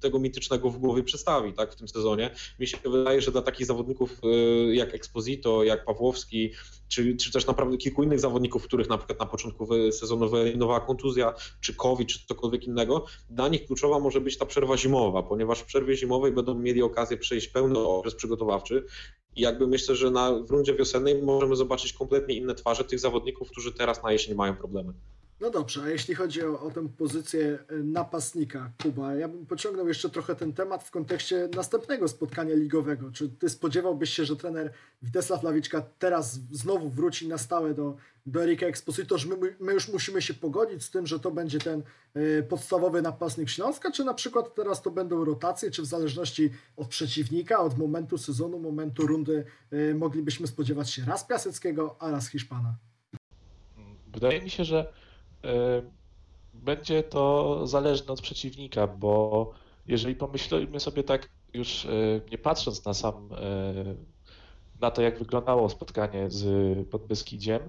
tego 0.00 0.18
mitycznego 0.18 0.70
w 0.70 0.78
głowie 0.78 1.02
przedstawi, 1.02 1.52
tak, 1.52 1.72
w 1.72 1.76
tym 1.76 1.88
sezonie. 1.88 2.30
Mi 2.60 2.66
się 2.66 2.78
wydaje, 2.84 3.20
że 3.20 3.32
dla 3.32 3.42
takich 3.42 3.66
zawodników 3.66 4.20
e, 4.22 4.26
jak 4.74 4.94
Exposito, 4.94 5.64
jak 5.64 5.84
Pawłowski, 5.84 6.50
czy, 6.88 7.16
czy 7.16 7.32
też 7.32 7.46
naprawdę 7.46 7.76
kilku 7.76 8.02
innych 8.02 8.20
zawodników, 8.20 8.64
których 8.64 8.88
na 8.88 8.98
przykład 8.98 9.20
na 9.20 9.26
początku 9.26 9.68
sezonu 9.92 10.30
wyeliminowała 10.30 10.80
kontuzja, 10.80 11.34
czy 11.60 11.74
COVID, 11.74 12.08
czy 12.08 12.26
cokolwiek 12.26 12.64
innego, 12.64 13.04
dla 13.30 13.48
nich 13.48 13.66
kluczowa 13.66 13.98
może 13.98 14.20
być 14.20 14.38
ta 14.38 14.46
przerwa 14.46 14.76
zimowa, 14.76 15.22
ponieważ 15.22 15.58
w 15.58 15.64
przerwie 15.64 15.96
zimowej 15.96 16.23
będą 16.32 16.54
mieli 16.54 16.82
okazję 16.82 17.16
przejść 17.16 17.48
pełny 17.48 17.78
okres 17.78 18.14
przygotowawczy 18.14 18.84
i 19.36 19.40
jakby 19.40 19.66
myślę, 19.66 19.96
że 19.96 20.10
na, 20.10 20.32
w 20.32 20.50
rundzie 20.50 20.74
wiosennej 20.74 21.22
możemy 21.22 21.56
zobaczyć 21.56 21.92
kompletnie 21.92 22.34
inne 22.34 22.54
twarze 22.54 22.84
tych 22.84 22.98
zawodników, 22.98 23.50
którzy 23.50 23.72
teraz 23.72 24.02
na 24.02 24.12
jesień 24.12 24.34
mają 24.34 24.56
problemy. 24.56 24.92
No 25.40 25.50
dobrze, 25.50 25.82
a 25.82 25.88
jeśli 25.88 26.14
chodzi 26.14 26.42
o, 26.42 26.60
o 26.60 26.70
tę 26.70 26.88
pozycję 26.88 27.58
y, 27.72 27.84
napastnika, 27.84 28.70
Kuba, 28.82 29.14
ja 29.14 29.28
bym 29.28 29.46
pociągnął 29.46 29.88
jeszcze 29.88 30.10
trochę 30.10 30.36
ten 30.36 30.52
temat 30.52 30.84
w 30.84 30.90
kontekście 30.90 31.48
następnego 31.54 32.08
spotkania 32.08 32.54
ligowego. 32.54 33.10
Czy 33.12 33.28
ty 33.28 33.48
spodziewałbyś 33.48 34.10
się, 34.10 34.24
że 34.24 34.36
trener 34.36 34.72
Witesław 35.02 35.42
Lawiczka 35.42 35.82
teraz 35.98 36.40
znowu 36.52 36.88
wróci 36.88 37.28
na 37.28 37.38
stałe 37.38 37.74
do, 37.74 37.96
do 38.26 38.42
Erika 38.42 38.66
Exposito, 38.66 39.18
że 39.18 39.28
my, 39.28 39.56
my 39.60 39.72
już 39.72 39.88
musimy 39.88 40.22
się 40.22 40.34
pogodzić 40.34 40.82
z 40.82 40.90
tym, 40.90 41.06
że 41.06 41.20
to 41.20 41.30
będzie 41.30 41.58
ten 41.58 41.82
y, 42.16 42.46
podstawowy 42.48 43.02
napastnik 43.02 43.48
Śląska, 43.48 43.90
czy 43.90 44.04
na 44.04 44.14
przykład 44.14 44.54
teraz 44.54 44.82
to 44.82 44.90
będą 44.90 45.24
rotacje, 45.24 45.70
czy 45.70 45.82
w 45.82 45.86
zależności 45.86 46.50
od 46.76 46.88
przeciwnika, 46.88 47.58
od 47.58 47.78
momentu 47.78 48.18
sezonu, 48.18 48.58
momentu 48.58 49.06
rundy 49.06 49.44
y, 49.72 49.94
moglibyśmy 49.94 50.46
spodziewać 50.46 50.90
się 50.90 51.04
raz 51.04 51.24
Piaseckiego, 51.24 51.96
a 51.98 52.10
raz 52.10 52.28
Hiszpana? 52.28 52.74
Wydaje 54.14 54.42
mi 54.42 54.50
się, 54.50 54.64
że 54.64 54.78
e, 54.80 55.03
będzie 56.54 57.02
to 57.02 57.60
zależne 57.66 58.12
od 58.12 58.20
przeciwnika, 58.20 58.86
bo 58.86 59.52
jeżeli 59.86 60.14
pomyślimy 60.14 60.80
sobie 60.80 61.02
tak, 61.02 61.28
już 61.54 61.84
e, 61.86 61.90
nie 62.30 62.38
patrząc 62.38 62.84
na 62.84 62.94
sam 62.94 63.28
e, 63.32 63.94
na 64.80 64.90
to, 64.90 65.02
jak 65.02 65.18
wyglądało 65.18 65.68
spotkanie 65.68 66.30
z 66.30 66.88
Podbeskidziem, 66.88 67.60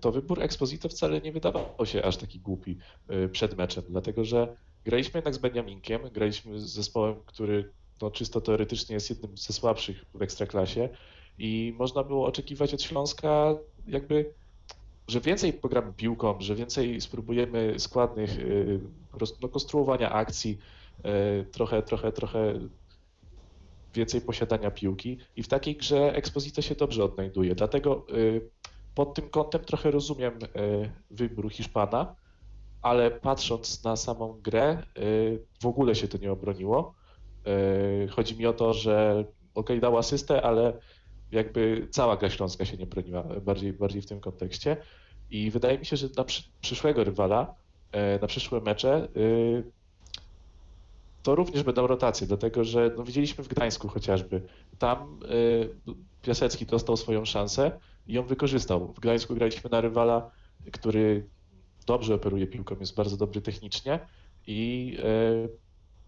to 0.00 0.12
wybór 0.12 0.42
Exposito 0.42 0.88
wcale 0.88 1.20
nie 1.20 1.32
wydawał 1.32 1.86
się 1.86 2.02
aż 2.02 2.16
taki 2.16 2.40
głupi 2.40 2.78
przed 3.32 3.56
meczem, 3.56 3.84
dlatego 3.88 4.24
że 4.24 4.56
graliśmy 4.84 5.18
jednak 5.18 5.34
z 5.34 5.38
Beniaminkiem, 5.38 6.02
graliśmy 6.12 6.60
z 6.60 6.64
zespołem, 6.64 7.14
który 7.26 7.70
no, 8.02 8.10
czysto 8.10 8.40
teoretycznie 8.40 8.94
jest 8.94 9.10
jednym 9.10 9.36
ze 9.36 9.52
słabszych 9.52 10.04
w 10.14 10.22
Ekstraklasie 10.22 10.88
i 11.38 11.74
można 11.78 12.04
było 12.04 12.26
oczekiwać 12.26 12.74
od 12.74 12.82
Śląska 12.82 13.54
jakby 13.86 14.34
że 15.08 15.20
więcej 15.20 15.52
pogramy 15.52 15.92
piłką, 15.92 16.40
że 16.40 16.54
więcej 16.54 17.00
spróbujemy 17.00 17.74
składnych 17.78 18.38
y, 18.38 18.80
no, 19.42 19.48
konstruowania 19.48 20.10
akcji, 20.10 20.58
y, 21.40 21.44
trochę, 21.44 21.82
trochę, 21.82 22.12
trochę 22.12 22.54
więcej 23.94 24.20
posiadania 24.20 24.70
piłki 24.70 25.18
i 25.36 25.42
w 25.42 25.48
takiej 25.48 25.76
grze 25.76 26.14
Exposito 26.14 26.62
się 26.62 26.74
dobrze 26.74 27.04
odnajduje. 27.04 27.54
Dlatego 27.54 28.06
y, 28.10 28.50
pod 28.94 29.14
tym 29.14 29.28
kątem 29.30 29.64
trochę 29.64 29.90
rozumiem 29.90 30.38
wybór 31.10 31.52
Hiszpana, 31.52 32.16
ale 32.82 33.10
patrząc 33.10 33.84
na 33.84 33.96
samą 33.96 34.40
grę, 34.42 34.82
w 35.62 35.66
ogóle 35.66 35.94
się 35.94 36.08
to 36.08 36.18
nie 36.18 36.32
obroniło. 36.32 36.94
Chodzi 38.10 38.36
mi 38.36 38.46
o 38.46 38.52
to, 38.52 38.74
że 38.74 39.24
ok, 39.54 39.70
dał 39.80 39.98
asystę, 39.98 40.42
ale 40.42 40.78
jakby 41.34 41.88
cała 41.90 42.16
gra 42.16 42.30
śląska 42.30 42.64
się 42.64 42.76
nie 42.76 42.86
broniła 42.86 43.22
bardziej, 43.22 43.72
bardziej 43.72 44.02
w 44.02 44.06
tym 44.06 44.20
kontekście. 44.20 44.76
I 45.30 45.50
wydaje 45.50 45.78
mi 45.78 45.86
się, 45.86 45.96
że 45.96 46.08
na 46.16 46.24
przyszłego 46.60 47.04
rywala, 47.04 47.54
e, 47.92 48.18
na 48.18 48.26
przyszłe 48.26 48.60
mecze, 48.60 49.08
y, 49.16 49.64
to 51.22 51.34
również 51.34 51.62
będą 51.62 51.86
rotacje, 51.86 52.26
dlatego 52.26 52.64
że 52.64 52.90
no, 52.96 53.04
widzieliśmy 53.04 53.44
w 53.44 53.48
Gdańsku 53.48 53.88
chociażby. 53.88 54.42
Tam 54.78 55.20
y, 55.24 55.94
Piasecki 56.22 56.66
dostał 56.66 56.96
swoją 56.96 57.24
szansę 57.24 57.80
i 58.06 58.12
ją 58.12 58.22
wykorzystał. 58.22 58.92
W 58.92 59.00
Gdańsku 59.00 59.34
graliśmy 59.34 59.70
na 59.70 59.80
rywala, 59.80 60.30
który 60.72 61.26
dobrze 61.86 62.14
operuje 62.14 62.46
piłką, 62.46 62.76
jest 62.80 62.94
bardzo 62.94 63.16
dobry 63.16 63.40
technicznie 63.40 64.00
i 64.46 64.96
e, 64.98 65.63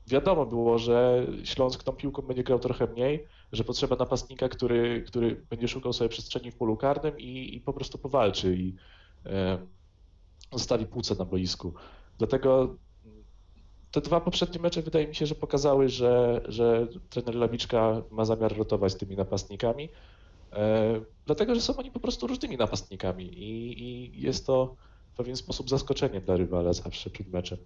wiadomo 0.07 0.47
było, 0.47 0.79
że 0.79 1.27
Śląsk 1.45 1.85
tą 1.85 1.93
piłką 1.93 2.23
będzie 2.23 2.45
grał 2.45 2.59
trochę 2.59 2.87
mniej, 2.87 3.27
że 3.53 3.65
potrzeba 3.65 3.97
napastnika, 3.97 4.49
który, 4.49 5.03
który 5.07 5.47
będzie 5.51 5.69
szukał 5.69 5.93
sobie 5.93 6.09
przestrzeni 6.09 6.51
w 6.51 6.57
polu 6.57 6.77
karnym 6.77 7.19
i, 7.19 7.57
i 7.57 7.61
po 7.61 7.73
prostu 7.73 7.99
powalczy 7.99 8.57
i 8.57 8.75
e, 9.27 9.59
zostawi 10.53 10.87
płuce 10.87 11.15
na 11.15 11.25
boisku. 11.25 11.75
Dlatego 12.19 12.77
te 13.91 14.01
dwa 14.01 14.21
poprzednie 14.21 14.61
mecze 14.61 14.83
wydaje 14.83 15.09
mi 15.09 15.15
się, 15.15 15.27
że 15.27 15.35
pokazały, 15.35 15.89
że, 15.89 16.41
że 16.49 16.87
trener 17.11 17.35
Lawiczka 17.35 18.03
ma 18.11 18.25
zamiar 18.25 18.57
rotować 18.57 18.95
tymi 18.95 19.17
napastnikami, 19.17 19.89
e, 20.53 21.01
dlatego 21.27 21.55
że 21.55 21.61
są 21.61 21.77
oni 21.77 21.91
po 21.91 22.01
prostu 22.01 22.27
różnymi 22.27 22.57
napastnikami 22.57 23.25
i, 23.25 23.83
i 23.83 24.21
jest 24.21 24.47
to 24.47 24.77
w 25.13 25.17
pewien 25.17 25.37
sposób 25.37 25.71
zaskoczenie 25.71 26.21
dla 26.21 26.37
rywala 26.37 26.73
zawsze 26.73 27.11
przed 27.11 27.29
meczem. 27.29 27.59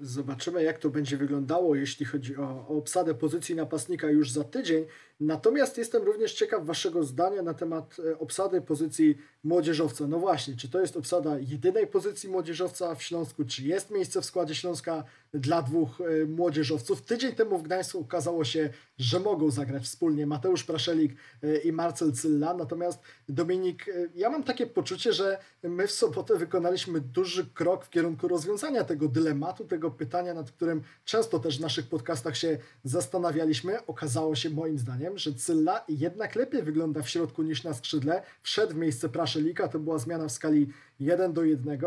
Zobaczymy, 0.00 0.62
jak 0.62 0.78
to 0.78 0.90
będzie 0.90 1.16
wyglądało, 1.16 1.74
jeśli 1.74 2.06
chodzi 2.06 2.36
o, 2.36 2.66
o 2.68 2.68
obsadę 2.68 3.14
pozycji 3.14 3.54
napastnika 3.54 4.10
już 4.10 4.30
za 4.30 4.44
tydzień. 4.44 4.84
Natomiast 5.20 5.78
jestem 5.78 6.02
również 6.02 6.34
ciekaw 6.34 6.66
Waszego 6.66 7.04
zdania 7.04 7.42
na 7.42 7.54
temat 7.54 7.96
e, 8.10 8.18
obsady 8.18 8.60
pozycji 8.60 9.18
młodzieżowca. 9.44 10.06
No 10.06 10.18
właśnie, 10.18 10.56
czy 10.56 10.68
to 10.68 10.80
jest 10.80 10.96
obsada 10.96 11.38
jedynej 11.38 11.86
pozycji 11.86 12.28
młodzieżowca 12.28 12.94
w 12.94 13.02
Śląsku? 13.02 13.44
Czy 13.44 13.62
jest 13.62 13.90
miejsce 13.90 14.20
w 14.20 14.24
składzie 14.24 14.54
Śląska 14.54 15.04
dla 15.34 15.62
dwóch 15.62 16.00
e, 16.00 16.26
młodzieżowców? 16.26 17.02
Tydzień 17.02 17.32
temu 17.32 17.58
w 17.58 17.62
Gdańsku 17.62 18.00
okazało 18.00 18.44
się, 18.44 18.70
że 18.98 19.20
mogą 19.20 19.50
zagrać 19.50 19.82
wspólnie 19.82 20.26
Mateusz 20.26 20.64
Praszelik 20.64 21.12
e, 21.42 21.56
i 21.56 21.72
Marcel 21.72 22.12
Cylla. 22.12 22.54
Natomiast 22.54 22.98
Dominik, 23.28 23.86
ja 24.14 24.30
mam 24.30 24.44
takie 24.44 24.66
poczucie, 24.66 25.12
że 25.12 25.38
my 25.62 25.86
w 25.86 25.92
sobotę 25.92 26.36
wykonaliśmy 26.36 27.00
duży 27.00 27.46
krok 27.46 27.84
w 27.84 27.90
kierunku 27.90 28.28
rozwiązania 28.28 28.84
tego 28.84 29.08
dylematu, 29.08 29.64
tego 29.64 29.90
pytania, 29.90 30.34
nad 30.34 30.50
którym 30.50 30.82
często 31.04 31.38
też 31.38 31.58
w 31.58 31.60
naszych 31.60 31.88
podcastach 31.88 32.36
się 32.36 32.58
zastanawialiśmy. 32.84 33.86
Okazało 33.86 34.34
się 34.34 34.50
moim 34.50 34.78
zdaniem, 34.78 35.09
że 35.18 35.34
Cylla 35.34 35.84
jednak 35.88 36.34
lepiej 36.34 36.62
wygląda 36.62 37.02
w 37.02 37.08
środku 37.08 37.42
niż 37.42 37.64
na 37.64 37.74
skrzydle. 37.74 38.22
Wszedł 38.42 38.72
w 38.74 38.76
miejsce 38.76 39.08
Praszelika, 39.08 39.68
to 39.68 39.78
była 39.78 39.98
zmiana 39.98 40.28
w 40.28 40.32
skali 40.32 40.68
1 41.00 41.32
do 41.32 41.44
1. 41.44 41.78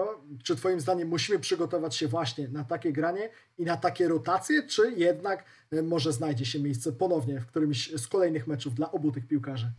Czy 0.43 0.55
Twoim 0.55 0.79
zdaniem 0.79 1.07
musimy 1.07 1.39
przygotować 1.39 1.95
się 1.95 2.07
właśnie 2.07 2.47
na 2.47 2.63
takie 2.63 2.93
granie 2.93 3.29
i 3.57 3.63
na 3.63 3.77
takie 3.77 4.07
rotacje, 4.07 4.67
czy 4.67 4.91
jednak 4.91 5.45
e, 5.71 5.81
może 5.81 6.13
znajdzie 6.13 6.45
się 6.45 6.59
miejsce 6.59 6.91
ponownie 6.91 7.39
w 7.39 7.45
którymś 7.45 7.91
z 7.95 8.07
kolejnych 8.07 8.47
meczów 8.47 8.73
dla 8.73 8.91
obu 8.91 9.11
tych 9.11 9.27
piłkarzy? 9.27 9.71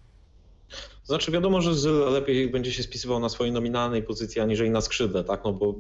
Znaczy 1.05 1.31
wiadomo, 1.31 1.61
że 1.61 1.75
Zyl 1.75 2.13
lepiej 2.13 2.49
będzie 2.49 2.73
się 2.73 2.83
spisywał 2.83 3.21
na 3.21 3.29
swojej 3.29 3.53
nominalnej 3.53 4.03
pozycji, 4.03 4.41
aniżeli 4.41 4.71
na 4.71 4.81
skrzydle, 4.81 5.25
tak, 5.25 5.45
no 5.45 5.53
bo 5.53 5.75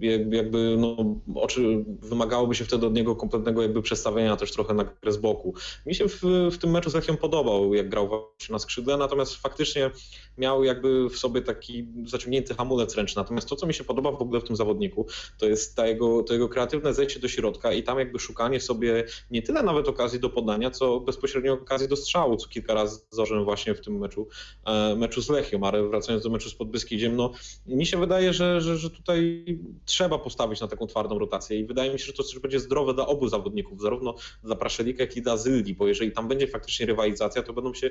jakby, 0.00 0.76
no, 0.78 0.96
oczy, 1.34 1.84
wymagałoby 1.86 2.54
się 2.54 2.64
wtedy 2.64 2.86
od 2.86 2.94
niego 2.94 3.16
kompletnego 3.16 3.62
jakby 3.62 3.82
przestawienia 3.82 4.36
też 4.36 4.52
trochę 4.52 4.74
na 4.74 4.84
grę 4.84 5.12
z 5.12 5.16
boku. 5.16 5.54
Mi 5.86 5.94
się 5.94 6.08
w, 6.08 6.22
w 6.52 6.58
tym 6.58 6.70
meczu 6.70 6.90
z 6.90 6.94
Lechią 6.94 7.16
podobał, 7.16 7.74
jak 7.74 7.88
grał 7.88 8.08
właśnie 8.08 8.52
na 8.52 8.58
skrzydle, 8.58 8.96
natomiast 8.96 9.36
faktycznie 9.36 9.90
miał 10.38 10.64
jakby 10.64 11.08
w 11.08 11.18
sobie 11.18 11.42
taki 11.42 11.88
zaciągnięty 12.04 12.54
hamulec 12.54 12.94
ręczny. 12.94 13.22
Natomiast 13.22 13.48
to, 13.48 13.56
co 13.56 13.66
mi 13.66 13.74
się 13.74 13.84
podoba 13.84 14.12
w 14.12 14.22
ogóle 14.22 14.40
w 14.40 14.44
tym 14.44 14.56
zawodniku, 14.56 15.06
to 15.38 15.46
jest 15.46 15.76
ta 15.76 15.86
jego, 15.86 16.22
to 16.22 16.32
jego 16.32 16.48
kreatywne 16.48 16.94
zejście 16.94 17.20
do 17.20 17.28
środka 17.28 17.72
i 17.72 17.82
tam 17.82 17.98
jakby 17.98 18.18
szukanie 18.18 18.60
sobie 18.60 19.04
nie 19.30 19.42
tyle 19.42 19.62
nawet 19.62 19.88
okazji 19.88 20.20
do 20.20 20.30
podania, 20.30 20.70
co 20.70 21.00
bezpośrednio 21.00 21.52
okazji 21.52 21.88
do 21.88 21.96
strzału, 21.96 22.36
co 22.36 22.48
kilka 22.48 22.74
razy 22.74 23.00
zdarzyłem 23.10 23.44
właśnie 23.44 23.74
w 23.74 23.80
tym 23.80 23.98
meczu, 23.98 24.15
e, 24.64 24.96
meczu 24.96 25.22
z 25.22 25.28
Lechią, 25.28 25.60
ale 25.62 25.88
wracając 25.88 26.24
do 26.24 26.30
meczu 26.30 26.50
z 26.50 26.54
Podbeskidziem, 26.54 27.16
no 27.16 27.32
mi 27.66 27.86
się 27.86 28.00
wydaje, 28.00 28.32
że, 28.32 28.60
że, 28.60 28.76
że 28.76 28.90
tutaj 28.90 29.44
trzeba 29.84 30.18
postawić 30.18 30.60
na 30.60 30.68
taką 30.68 30.86
twardą 30.86 31.18
rotację 31.18 31.58
i 31.58 31.64
wydaje 31.64 31.92
mi 31.92 31.98
się, 31.98 32.04
że 32.04 32.12
to 32.12 32.22
też 32.22 32.38
będzie 32.38 32.60
zdrowe 32.60 32.94
dla 32.94 33.06
obu 33.06 33.28
zawodników, 33.28 33.80
zarówno 33.80 34.14
dla 34.44 34.56
Praszelika, 34.56 35.02
jak 35.02 35.16
i 35.16 35.22
dla 35.22 35.36
Zyldi, 35.36 35.74
bo 35.74 35.86
jeżeli 35.86 36.12
tam 36.12 36.28
będzie 36.28 36.46
faktycznie 36.46 36.86
rywalizacja, 36.86 37.42
to 37.42 37.52
będą 37.52 37.74
się 37.74 37.90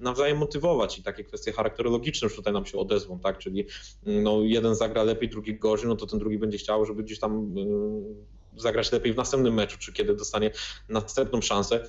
nawzajem 0.00 0.38
motywować 0.38 0.98
i 0.98 1.02
takie 1.02 1.24
kwestie 1.24 1.52
charakterologiczne 1.52 2.26
już 2.26 2.36
tutaj 2.36 2.52
nam 2.52 2.66
się 2.66 2.78
odezwą, 2.78 3.18
tak, 3.18 3.38
czyli 3.38 3.66
no, 4.02 4.42
jeden 4.42 4.74
zagra 4.74 5.02
lepiej, 5.02 5.28
drugi 5.28 5.58
gorzej, 5.58 5.88
no 5.88 5.96
to 5.96 6.06
ten 6.06 6.18
drugi 6.18 6.38
będzie 6.38 6.58
chciał, 6.58 6.84
żeby 6.84 7.04
gdzieś 7.04 7.18
tam 7.18 7.58
y, 7.58 8.60
zagrać 8.60 8.92
lepiej 8.92 9.12
w 9.12 9.16
następnym 9.16 9.54
meczu, 9.54 9.78
czy 9.78 9.92
kiedy 9.92 10.16
dostanie 10.16 10.50
następną 10.88 11.40
szansę 11.40 11.88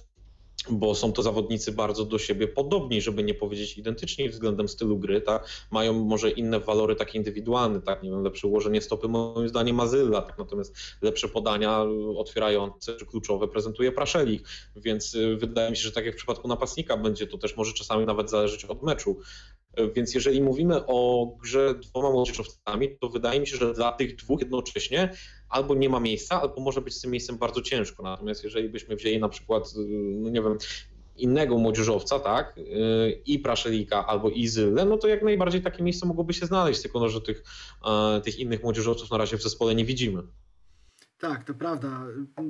bo 0.69 0.95
są 0.95 1.13
to 1.13 1.23
zawodnicy 1.23 1.71
bardzo 1.71 2.05
do 2.05 2.19
siebie 2.19 2.47
podobni, 2.47 3.01
żeby 3.01 3.23
nie 3.23 3.33
powiedzieć 3.33 3.77
identyczni 3.77 4.29
względem 4.29 4.67
stylu 4.67 4.97
gry, 4.97 5.21
tak? 5.21 5.67
Mają 5.71 5.93
może 5.93 6.31
inne 6.31 6.59
walory 6.59 6.95
takie 6.95 7.17
indywidualne, 7.17 7.81
tak? 7.81 8.03
Nie 8.03 8.11
wiem, 8.11 8.23
lepsze 8.23 8.47
ułożenie 8.47 8.81
stopy 8.81 9.07
moim 9.07 9.49
zdaniem 9.49 9.75
Mazyla, 9.75 10.21
tak? 10.21 10.37
natomiast 10.37 10.75
lepsze 11.01 11.27
podania 11.27 11.85
otwierające 12.17 12.95
czy 12.95 13.05
kluczowe 13.05 13.47
prezentuje 13.47 13.91
Praszelik, 13.91 14.47
więc 14.75 15.15
y, 15.15 15.35
wydaje 15.35 15.69
mi 15.69 15.77
się, 15.77 15.83
że 15.83 15.91
tak 15.91 16.05
jak 16.05 16.13
w 16.13 16.17
przypadku 16.17 16.47
napastnika 16.47 16.97
będzie 16.97 17.27
to 17.27 17.37
też 17.37 17.57
może 17.57 17.73
czasami 17.73 18.05
nawet 18.05 18.29
zależeć 18.29 18.65
od 18.65 18.83
meczu. 18.83 19.17
Więc 19.95 20.13
jeżeli 20.13 20.41
mówimy 20.41 20.85
o 20.85 21.27
grze 21.41 21.75
dwoma 21.75 22.11
młodzieżowcami, 22.11 22.97
to 22.97 23.09
wydaje 23.09 23.39
mi 23.39 23.47
się, 23.47 23.57
że 23.57 23.73
dla 23.73 23.91
tych 23.91 24.15
dwóch 24.15 24.39
jednocześnie 24.39 25.13
albo 25.49 25.75
nie 25.75 25.89
ma 25.89 25.99
miejsca, 25.99 26.41
albo 26.41 26.61
może 26.61 26.81
być 26.81 26.93
z 26.93 27.01
tym 27.01 27.11
miejscem 27.11 27.37
bardzo 27.37 27.61
ciężko. 27.61 28.03
Natomiast 28.03 28.43
jeżeli 28.43 28.69
byśmy 28.69 28.95
wzięli 28.95 29.19
na 29.19 29.29
przykład, 29.29 29.73
no 30.21 30.29
nie 30.29 30.41
wiem, 30.41 30.57
innego 31.17 31.57
młodzieżowca, 31.57 32.19
tak, 32.19 32.57
yy, 32.57 33.21
i 33.25 33.39
Praszelika 33.39 34.07
albo 34.07 34.29
Izylę, 34.29 34.85
no 34.85 34.97
to 34.97 35.07
jak 35.07 35.23
najbardziej 35.23 35.61
takie 35.61 35.83
miejsce 35.83 36.05
mogłoby 36.05 36.33
się 36.33 36.45
znaleźć, 36.45 36.81
tylko 36.81 36.99
no, 36.99 37.09
że 37.09 37.21
tych, 37.21 37.43
tych 38.23 38.39
innych 38.39 38.63
młodzieżowców 38.63 39.11
na 39.11 39.17
razie 39.17 39.37
w 39.37 39.43
zespole 39.43 39.75
nie 39.75 39.85
widzimy. 39.85 40.23
Tak, 41.19 41.43
to 41.43 41.53
prawda. 41.53 42.05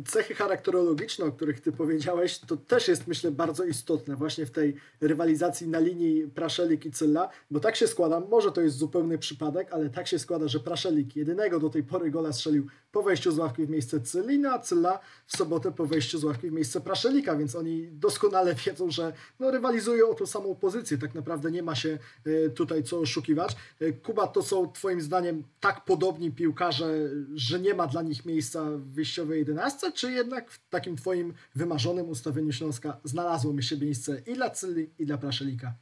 Cechy 0.07 0.35
charakterologiczne, 0.35 1.25
o 1.25 1.31
których 1.31 1.61
ty 1.61 1.71
powiedziałeś, 1.71 2.39
to 2.39 2.57
też 2.57 2.87
jest 2.87 3.07
myślę 3.07 3.31
bardzo 3.31 3.63
istotne 3.63 4.15
właśnie 4.15 4.45
w 4.45 4.51
tej 4.51 4.75
rywalizacji 5.01 5.67
na 5.67 5.79
linii 5.79 6.27
Praszelik 6.27 6.85
i 6.85 6.91
Cylla, 6.91 7.29
bo 7.51 7.59
tak 7.59 7.75
się 7.75 7.87
składa, 7.87 8.19
może 8.19 8.51
to 8.51 8.61
jest 8.61 8.77
zupełny 8.77 9.17
przypadek, 9.17 9.73
ale 9.73 9.89
tak 9.89 10.07
się 10.07 10.19
składa, 10.19 10.47
że 10.47 10.59
Praszelik 10.59 11.15
jedynego 11.15 11.59
do 11.59 11.69
tej 11.69 11.83
pory 11.83 12.11
gola 12.11 12.33
strzelił 12.33 12.67
po 12.91 13.03
wejściu 13.03 13.31
z 13.31 13.37
ławki 13.37 13.65
w 13.65 13.69
miejsce 13.69 14.01
Cylli, 14.01 14.39
no 14.39 14.49
a 14.49 14.59
Cylla 14.59 14.99
w 15.25 15.37
sobotę 15.37 15.71
po 15.71 15.85
wejściu 15.85 16.17
z 16.17 16.23
ławki 16.23 16.49
w 16.49 16.53
miejsce 16.53 16.81
Praszelika, 16.81 17.35
więc 17.35 17.55
oni 17.55 17.87
doskonale 17.91 18.55
wiedzą, 18.65 18.91
że 18.91 19.13
no, 19.39 19.51
rywalizują 19.51 20.09
o 20.09 20.13
tą 20.13 20.25
samą 20.25 20.55
pozycję. 20.55 20.97
Tak 20.97 21.15
naprawdę 21.15 21.51
nie 21.51 21.63
ma 21.63 21.75
się 21.75 21.97
e, 22.25 22.49
tutaj 22.49 22.83
co 22.83 22.99
oszukiwać. 22.99 23.55
E, 23.79 23.91
Kuba, 23.91 24.27
to 24.27 24.43
są 24.43 24.71
twoim 24.71 25.01
zdaniem 25.01 25.43
tak 25.59 25.85
podobni 25.85 26.31
piłkarze, 26.31 27.09
że 27.33 27.59
nie 27.59 27.73
ma 27.73 27.87
dla 27.87 28.01
nich 28.01 28.25
miejsca 28.25 28.64
w 28.71 28.93
wyjściowej 28.93 29.39
11, 29.39 29.91
czy 29.91 30.11
jednak 30.11 30.51
w 30.51 30.69
takim 30.69 30.95
twoim 30.95 31.33
wymarzonym 31.55 32.09
ustawieniu 32.09 32.51
Śląska 32.51 32.99
znalazłoby 33.03 33.63
się 33.63 33.77
miejsce 33.77 34.21
i 34.27 34.33
dla 34.33 34.49
Cylli, 34.49 34.89
i 34.99 35.05
dla 35.05 35.17
Praszelika? 35.17 35.75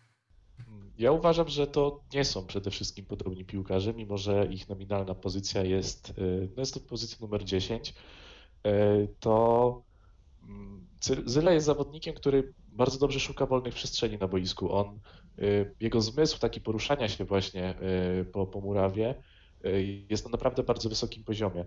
Ja 0.98 1.12
uważam, 1.12 1.48
że 1.50 1.68
to 1.68 2.02
nie 2.14 2.26
są 2.26 2.46
przede 2.46 2.72
wszystkim 2.72 3.06
podobni 3.06 3.46
piłkarze, 3.46 3.94
mimo 3.94 4.18
że 4.18 4.48
ich 4.52 4.70
nominalna 4.70 5.16
pozycja 5.16 5.64
jest, 5.64 6.10
y, 6.10 6.50
no 6.56 6.62
jest 6.62 6.74
to 6.74 6.80
pozycja 6.80 7.18
numer 7.22 7.44
10. 7.44 7.94
y, 8.68 9.08
To 9.20 9.84
mm, 10.44 10.88
Zy- 11.04 11.24
Zyla 11.26 11.52
jest 11.52 11.66
zawodnikiem, 11.66 12.14
który 12.16 12.54
bardzo 12.68 13.00
dobrze 13.00 13.20
szuka 13.20 13.46
wolnych 13.46 13.74
przestrzeni 13.74 14.18
na 14.18 14.28
boisku. 14.28 14.74
On, 14.74 15.00
y, 15.40 15.76
jego 15.80 16.02
zmysł 16.02 16.40
taki 16.40 16.62
poruszania 16.62 17.10
się 17.10 17.26
właśnie 17.26 17.76
po, 18.32 18.48
po 18.48 18.62
murawie 18.62 19.16
jest 20.10 20.26
na 20.26 20.32
naprawdę 20.32 20.64
bardzo 20.64 20.90
wysokim 20.90 21.24
poziomie. 21.24 21.66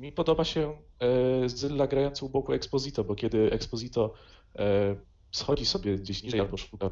Mi 0.00 0.12
podoba 0.12 0.44
się 0.44 0.76
y, 1.44 1.48
Zyla 1.48 1.86
grający 1.86 2.24
u 2.24 2.28
boku 2.28 2.52
Exposito, 2.52 3.04
bo 3.04 3.14
kiedy 3.14 3.52
Exposito 3.52 4.14
y, 4.54 4.60
schodzi 5.32 5.66
sobie 5.66 5.98
gdzieś 5.98 6.22
niżej 6.22 6.40
albo 6.40 6.56
szuka, 6.56 6.86
y, 6.86 6.90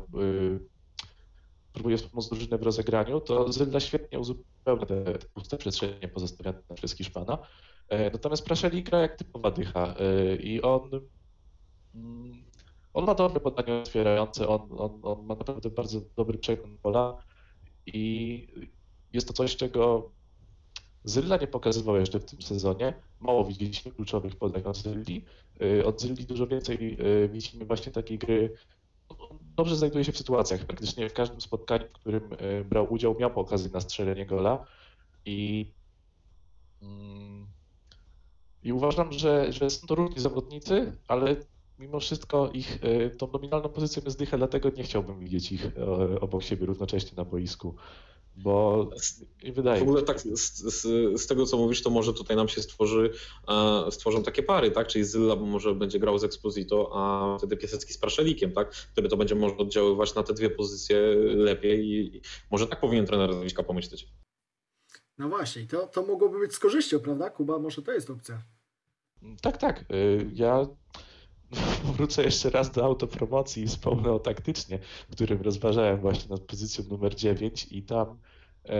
próbuje 1.72 1.96
wspomóc 1.96 2.28
drużynę 2.28 2.58
w 2.58 2.62
rozegraniu, 2.62 3.20
to 3.20 3.52
Zyla 3.52 3.80
świetnie 3.80 4.18
uzupełnia 4.18 4.86
te, 4.86 5.04
te 5.04 5.26
puste 5.34 5.58
przestrzenie 5.58 6.08
pozostawiane 6.08 6.62
przez 6.74 6.96
Hiszpana. 6.96 7.38
E, 7.88 8.10
Natomiast 8.10 8.44
Praszeli 8.44 8.82
gra 8.82 8.98
jak 8.98 9.16
typowa 9.16 9.50
dycha 9.50 9.94
e, 9.98 10.36
i 10.36 10.62
on, 10.62 10.90
mm, 11.94 12.44
on 12.94 13.04
ma 13.04 13.14
dobre 13.14 13.40
podanie 13.40 13.74
otwierające, 13.74 14.48
on, 14.48 14.68
on, 14.78 15.00
on 15.02 15.26
ma 15.26 15.34
naprawdę 15.34 15.70
bardzo 15.70 16.00
dobry 16.16 16.38
przegląd 16.38 16.80
pola 16.80 17.22
i 17.86 18.48
jest 19.12 19.28
to 19.28 19.32
coś, 19.34 19.56
czego 19.56 20.10
Zylla 21.08 21.36
nie 21.36 21.46
pokazywał 21.46 21.96
jeszcze 21.96 22.20
w 22.20 22.24
tym 22.24 22.42
sezonie. 22.42 22.94
Mało 23.20 23.44
widzieliśmy 23.44 23.92
kluczowych 23.92 24.36
podań 24.36 24.62
od 24.64 24.76
Zylli. 24.76 25.24
E, 25.60 25.84
Od 25.84 26.00
Zylli 26.00 26.24
dużo 26.24 26.46
więcej 26.46 26.98
widzimy 27.28 27.64
właśnie 27.64 27.92
takiej 27.92 28.18
gry. 28.18 28.54
Dobrze 29.56 29.76
znajduje 29.76 30.04
się 30.04 30.12
w 30.12 30.18
sytuacjach. 30.18 30.64
Praktycznie 30.64 31.08
w 31.08 31.12
każdym 31.12 31.40
spotkaniu, 31.40 31.86
w 31.88 31.92
którym 31.92 32.30
e, 32.38 32.64
brał 32.64 32.92
udział, 32.92 33.16
miał 33.20 33.40
okazję 33.40 33.70
na 33.70 33.80
strzelenie 33.80 34.26
gola 34.26 34.66
i 35.24 35.70
mm, 36.82 37.46
i 38.62 38.72
uważam, 38.72 39.12
że, 39.12 39.52
że 39.52 39.70
są 39.70 39.86
to 39.86 39.94
różni 39.94 40.20
zawodnicy, 40.22 40.92
ale 41.08 41.36
mimo 41.78 42.00
wszystko 42.00 42.50
ich 42.50 42.84
y, 42.84 43.10
tą 43.10 43.32
nominalną 43.32 43.68
pozycją 43.68 44.02
jest 44.04 44.18
dycha, 44.18 44.38
dlatego 44.38 44.70
nie 44.70 44.82
chciałbym 44.82 45.18
widzieć 45.18 45.52
ich 45.52 45.70
obok 46.20 46.42
siebie 46.42 46.66
równocześnie 46.66 47.12
na 47.16 47.24
boisku. 47.24 47.74
Bo 48.42 48.90
wydaje 49.54 49.80
W 49.80 49.82
ogóle 49.82 50.02
tak 50.02 50.20
z, 50.20 50.34
z, 50.58 50.82
z 51.22 51.26
tego, 51.26 51.46
co 51.46 51.56
mówisz, 51.56 51.82
to 51.82 51.90
może 51.90 52.12
tutaj 52.12 52.36
nam 52.36 52.48
się 52.48 52.62
stworzy, 52.62 53.10
e, 53.48 53.90
stworzą 53.90 54.22
takie 54.22 54.42
pary, 54.42 54.70
tak? 54.70 54.86
Czyli 54.86 55.04
Zylla 55.04 55.36
może 55.36 55.74
będzie 55.74 55.98
grał 55.98 56.18
z 56.18 56.24
Exposito, 56.24 56.90
a 56.94 57.36
wtedy 57.38 57.56
Piasecki 57.56 57.92
z 57.92 57.98
Praszelikiem, 57.98 58.52
tak? 58.52 58.70
Który 58.70 59.08
to 59.08 59.16
będzie 59.16 59.34
może 59.34 59.56
oddziaływać 59.56 60.14
na 60.14 60.22
te 60.22 60.34
dwie 60.34 60.50
pozycje 60.50 61.00
lepiej 61.36 61.86
i, 61.86 62.16
i 62.16 62.20
może 62.50 62.66
tak 62.66 62.80
powinien 62.80 63.06
trener 63.06 63.30
Radowiczka 63.30 63.62
pomyśleć. 63.62 64.08
No 65.18 65.28
właśnie, 65.28 65.66
to, 65.66 65.86
to 65.86 66.02
mogłoby 66.02 66.38
być 66.38 66.54
z 66.54 66.58
korzyścią, 66.58 67.00
prawda? 67.00 67.30
Kuba, 67.30 67.58
może 67.58 67.82
to 67.82 67.92
jest 67.92 68.10
opcja. 68.10 68.42
Tak, 69.42 69.56
tak. 69.56 69.84
y, 69.90 70.30
Ja 70.34 70.66
wrócę 71.96 72.22
jeszcze 72.22 72.50
raz 72.50 72.70
do 72.70 72.84
autopromocji 72.84 73.62
i 73.62 73.66
wspomnę 73.66 74.12
o 74.12 74.18
taktycznie, 74.18 74.78
w 75.08 75.12
którym 75.12 75.42
rozważałem 75.42 76.00
właśnie 76.00 76.30
nad 76.30 76.40
pozycją 76.40 76.84
numer 76.84 77.14
9 77.14 77.66
i 77.70 77.82
tam 77.82 78.18
e, 78.68 78.78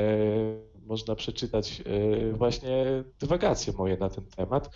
można 0.86 1.14
przeczytać 1.14 1.82
e, 1.86 2.32
właśnie 2.32 3.04
dywagacje 3.20 3.72
moje 3.72 3.96
na 3.96 4.08
ten 4.10 4.24
temat, 4.24 4.70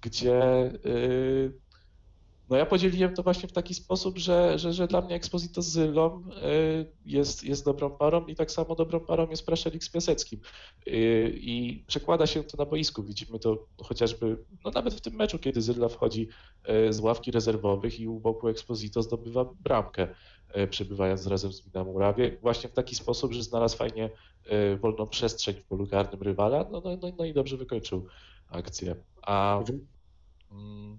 gdzie 0.00 0.42
e, 0.42 0.70
no 2.50 2.56
ja 2.56 2.66
podzieliłem 2.66 3.14
to 3.14 3.22
właśnie 3.22 3.48
w 3.48 3.52
taki 3.52 3.74
sposób, 3.74 4.18
że, 4.18 4.58
że, 4.58 4.72
że 4.72 4.86
dla 4.86 5.00
mnie 5.00 5.14
Exposito 5.14 5.62
z 5.62 5.66
Zylą 5.66 6.22
e, 6.36 6.40
jest, 7.06 7.44
jest 7.44 7.64
dobrą 7.64 7.90
parą 7.90 8.26
i 8.26 8.34
tak 8.34 8.50
samo 8.50 8.74
dobrą 8.74 9.00
parą 9.00 9.30
jest 9.30 9.46
Praszelik 9.46 9.84
z 9.84 9.90
Piaseckim. 9.90 10.40
Y, 10.86 11.38
I 11.40 11.84
przekłada 11.86 12.26
się 12.26 12.44
to 12.44 12.56
na 12.56 12.66
boisku. 12.66 13.02
Widzimy 13.02 13.38
to 13.38 13.66
chociażby, 13.82 14.44
no 14.64 14.70
nawet 14.70 14.94
w 14.94 15.00
tym 15.00 15.14
meczu, 15.14 15.38
kiedy 15.38 15.62
Zyla 15.62 15.88
wchodzi 15.88 16.28
e, 16.64 16.92
z 16.92 17.00
ławki 17.00 17.30
rezerwowych 17.30 18.00
i 18.00 18.08
u 18.08 18.20
boku 18.20 18.48
Exposito 18.48 19.02
zdobywa 19.02 19.44
bramkę, 19.44 20.08
przebywając 20.70 21.26
razem 21.26 21.52
z 21.52 21.66
Mina 21.66 21.84
Murawie, 21.84 22.36
właśnie 22.42 22.70
w 22.70 22.72
taki 22.72 22.94
sposób, 22.94 23.32
że 23.32 23.42
znalazł 23.42 23.76
fajnie 23.76 24.10
wolną 24.80 25.06
przestrzeń 25.06 25.54
w 25.54 25.64
polu 25.64 25.86
karnym 25.86 26.22
rywala, 26.22 26.66
no, 26.72 26.82
no, 26.84 26.96
no, 27.02 27.08
no 27.18 27.24
i 27.24 27.34
dobrze 27.34 27.56
wykończył 27.56 28.06
akcję. 28.50 28.96
A 29.22 29.62
mm, 30.50 30.98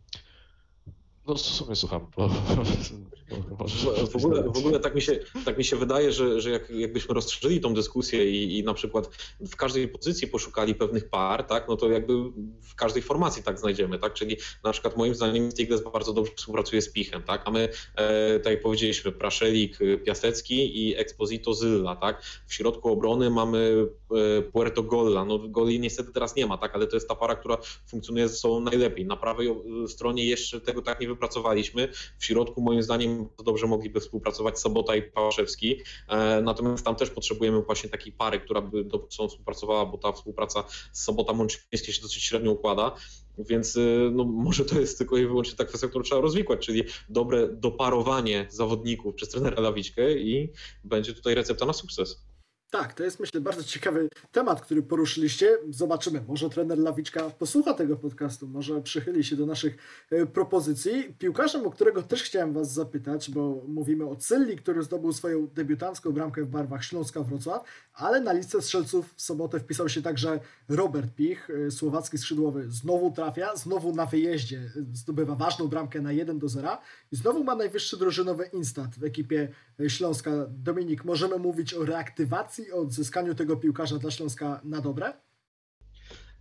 no 1.26 1.36
w 1.36 1.42
sumie 1.42 1.76
słucham, 1.76 2.08
bo, 2.16 2.30
W, 3.30 4.10
w, 4.12 4.16
ogóle, 4.16 4.44
w 4.44 4.58
ogóle 4.58 4.80
tak 4.80 4.96
mi 4.96 5.02
się, 5.02 5.20
tak 5.46 5.58
mi 5.58 5.64
się 5.64 5.76
wydaje, 5.76 6.12
że, 6.12 6.42
że 6.42 6.50
jak, 6.50 6.70
jakbyśmy 6.70 7.16
rozszerzyli 7.16 7.62
tą 7.62 7.74
dyskusję 7.74 8.32
i, 8.32 8.58
i 8.58 8.64
na 8.64 8.74
przykład 8.74 9.10
w 9.40 9.56
każdej 9.56 9.88
pozycji 9.88 10.28
poszukali 10.28 10.76
pewnych 10.76 11.10
par, 11.10 11.44
tak, 11.44 11.68
no 11.68 11.76
to 11.76 11.90
jakby 11.90 12.14
w 12.62 12.76
każdej 12.76 13.04
formacji 13.04 13.44
tak 13.44 13.60
znajdziemy, 13.60 14.00
tak, 14.00 14.14
czyli 14.14 14.38
na 14.64 14.72
przykład 14.72 14.98
moim 14.98 15.16
zdaniem 15.16 15.52
Stigles 15.52 15.84
bardzo 15.84 16.14
dobrze 16.14 16.32
współpracuje 16.36 16.82
z 16.82 16.90
Pichem, 16.92 17.24
tak, 17.24 17.42
a 17.46 17.52
my, 17.52 17.70
e, 17.96 18.40
tak 18.40 18.54
jak 18.54 18.62
powiedzieliśmy, 18.62 19.12
Praszelik, 19.12 19.78
Piasecki 20.06 20.88
i 20.88 20.98
Exposito 20.98 21.54
Zylla, 21.54 21.96
tak, 21.96 22.24
w 22.48 22.54
środku 22.54 22.92
obrony 22.92 23.30
mamy 23.30 23.88
e, 24.12 24.42
Puerto 24.42 24.84
Golla, 24.84 25.26
no 25.26 25.40
Goli 25.40 25.80
niestety 25.80 26.12
teraz 26.14 26.36
nie 26.36 26.46
ma, 26.46 26.58
tak, 26.58 26.76
ale 26.76 26.88
to 26.88 26.96
jest 26.96 27.08
ta 27.10 27.16
para, 27.16 27.36
która 27.36 27.58
funkcjonuje 27.88 28.30
ze 28.30 28.36
sobą 28.36 28.60
najlepiej, 28.60 29.06
na 29.06 29.18
prawej 29.18 29.48
e, 29.48 29.88
stronie 29.88 30.26
jeszcze 30.26 30.62
tego 30.62 30.82
tak 30.82 31.00
nie 31.02 31.08
wypracowaliśmy, 31.08 31.88
w 32.18 32.26
środku 32.26 32.62
moim 32.62 32.84
zdaniem 32.84 33.19
dobrze 33.46 33.68
mogliby 33.68 34.00
współpracować 34.00 34.60
Sobota 34.60 34.96
i 34.96 35.02
Pałaszewski, 35.02 35.82
e, 36.08 36.42
natomiast 36.42 36.86
tam 36.86 36.96
też 36.96 37.10
potrzebujemy 37.10 37.62
właśnie 37.62 37.90
takiej 37.90 38.14
pary, 38.14 38.40
która 38.40 38.62
by 38.62 38.84
do 38.84 39.08
sobą 39.10 39.30
współpracowała, 39.30 39.86
bo 39.86 39.98
ta 39.98 40.12
współpraca 40.12 40.64
z 40.92 41.04
Sobota 41.04 41.34
Mączyńskiej 41.34 41.94
się 41.94 42.02
dosyć 42.02 42.24
średnio 42.24 42.52
układa, 42.52 42.96
więc 43.38 43.78
e, 43.78 43.80
no, 44.12 44.24
może 44.24 44.66
to 44.66 44.80
jest 44.80 44.98
tylko 44.98 45.18
i 45.18 45.26
wyłącznie 45.26 45.58
ta 45.58 45.66
kwestia, 45.66 45.88
którą 45.88 46.04
trzeba 46.04 46.22
rozwikłać, 46.22 46.66
czyli 46.66 46.84
dobre 47.10 47.48
doparowanie 47.48 48.48
zawodników 48.50 49.16
przez 49.16 49.30
trenera 49.30 49.62
Lawiczkę 49.62 50.14
i 50.14 50.54
będzie 50.84 51.14
tutaj 51.14 51.36
recepta 51.36 51.66
na 51.66 51.74
sukces. 51.74 52.29
Tak, 52.72 52.94
to 52.94 53.04
jest 53.04 53.20
myślę 53.20 53.42
bardzo 53.42 53.64
ciekawy 53.64 54.10
temat, 54.32 54.62
który 54.62 54.84
poruszyliście. 54.84 55.58
Zobaczymy, 55.70 56.22
może 56.28 56.50
trener 56.50 56.78
Lawiczka 56.78 57.30
posłucha 57.30 57.74
tego 57.74 57.96
podcastu, 57.96 58.48
może 58.48 58.82
przychyli 58.82 59.24
się 59.24 59.36
do 59.36 59.46
naszych 59.46 59.78
e, 60.12 60.26
propozycji. 60.26 61.16
Piłkarzem, 61.20 61.68
o 61.68 61.72
którego 61.72 62.04
też 62.04 62.24
chciałem 62.24 62.54
Was 62.54 62.74
zapytać, 62.74 63.32
bo 63.32 63.64
mówimy 63.68 64.06
o 64.06 64.16
Cylli, 64.16 64.58
który 64.58 64.84
zdobył 64.84 65.14
swoją 65.14 65.48
debiutancką 65.48 66.12
bramkę 66.12 66.44
w 66.44 66.48
barwach 66.48 66.84
Śląska 66.84 67.24
Wrocław, 67.24 67.64
ale 67.94 68.22
na 68.22 68.34
listę 68.34 68.62
strzelców 68.62 69.14
w 69.16 69.22
sobotę 69.22 69.60
wpisał 69.60 69.90
się 69.90 70.02
także 70.02 70.40
Robert 70.70 71.16
Pich, 71.16 71.50
e, 71.50 71.72
słowacki 71.72 72.18
skrzydłowy. 72.18 72.66
Znowu 72.72 73.12
trafia, 73.12 73.56
znowu 73.56 73.96
na 73.96 74.06
wyjeździe 74.06 74.58
e, 74.58 74.72
zdobywa 74.94 75.36
ważną 75.36 75.68
bramkę 75.68 76.02
na 76.02 76.12
1 76.12 76.40
do 76.40 76.50
0 76.50 76.78
i 77.12 77.16
znowu 77.16 77.44
ma 77.44 77.56
najwyższy 77.56 77.98
drużynowy 77.98 78.50
instat 78.54 78.96
w 79.00 79.04
ekipie 79.04 79.48
Śląska. 79.88 80.32
Dominik, 80.50 81.06
możemy 81.06 81.38
mówić 81.38 81.74
o 81.74 81.86
reaktywacji, 81.86 82.59
o 82.72 82.82
odzyskaniu 82.82 83.36
tego 83.36 83.58
piłkarza 83.58 83.98
dla 83.98 84.12
Śląska 84.12 84.62
na 84.64 84.82
dobre? 84.82 85.14